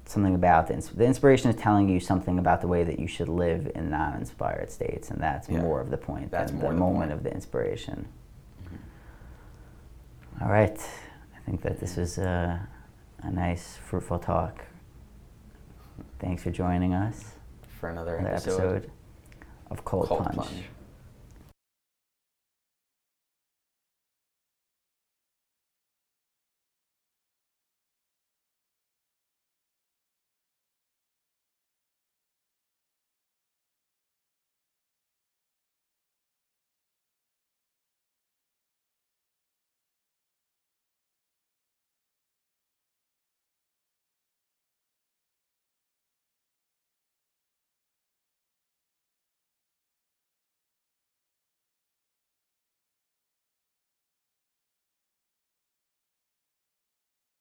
something 0.04 0.34
about 0.34 0.68
the, 0.68 0.74
ins- 0.74 0.88
the 0.90 1.04
inspiration 1.04 1.50
is 1.50 1.56
telling 1.56 1.88
you 1.88 1.98
something 2.00 2.38
about 2.38 2.60
the 2.60 2.68
way 2.68 2.84
that 2.84 2.98
you 2.98 3.08
should 3.08 3.28
live 3.28 3.70
in 3.74 3.90
non-inspired 3.90 4.70
states, 4.70 5.10
and 5.10 5.20
that's 5.20 5.48
Yeah. 5.48 5.60
more 5.60 5.80
of 5.80 5.90
the 5.90 5.96
point 5.96 6.30
That's 6.30 6.52
than 6.52 6.60
the 6.60 6.68
the 6.68 6.72
moment 6.74 7.10
point. 7.10 7.12
of 7.12 7.22
the 7.24 7.32
inspiration. 7.32 8.06
Mm-hmm. 8.64 10.44
All 10.44 10.50
right, 10.50 10.78
I 10.78 11.38
think 11.44 11.62
that 11.62 11.80
this 11.80 11.96
was 11.96 12.18
a, 12.18 12.68
a 13.22 13.30
nice, 13.32 13.76
fruitful 13.78 14.20
talk. 14.20 14.64
Thanks 16.20 16.42
for 16.44 16.50
joining 16.50 16.94
us 16.94 17.32
for 17.80 17.88
another 17.90 18.16
on 18.18 18.24
the 18.24 18.30
episode, 18.30 18.76
episode 18.76 18.90
of 19.70 19.84
Cold, 19.84 20.06
Cold 20.06 20.22
Punch. 20.22 20.36
Plunge. 20.36 20.64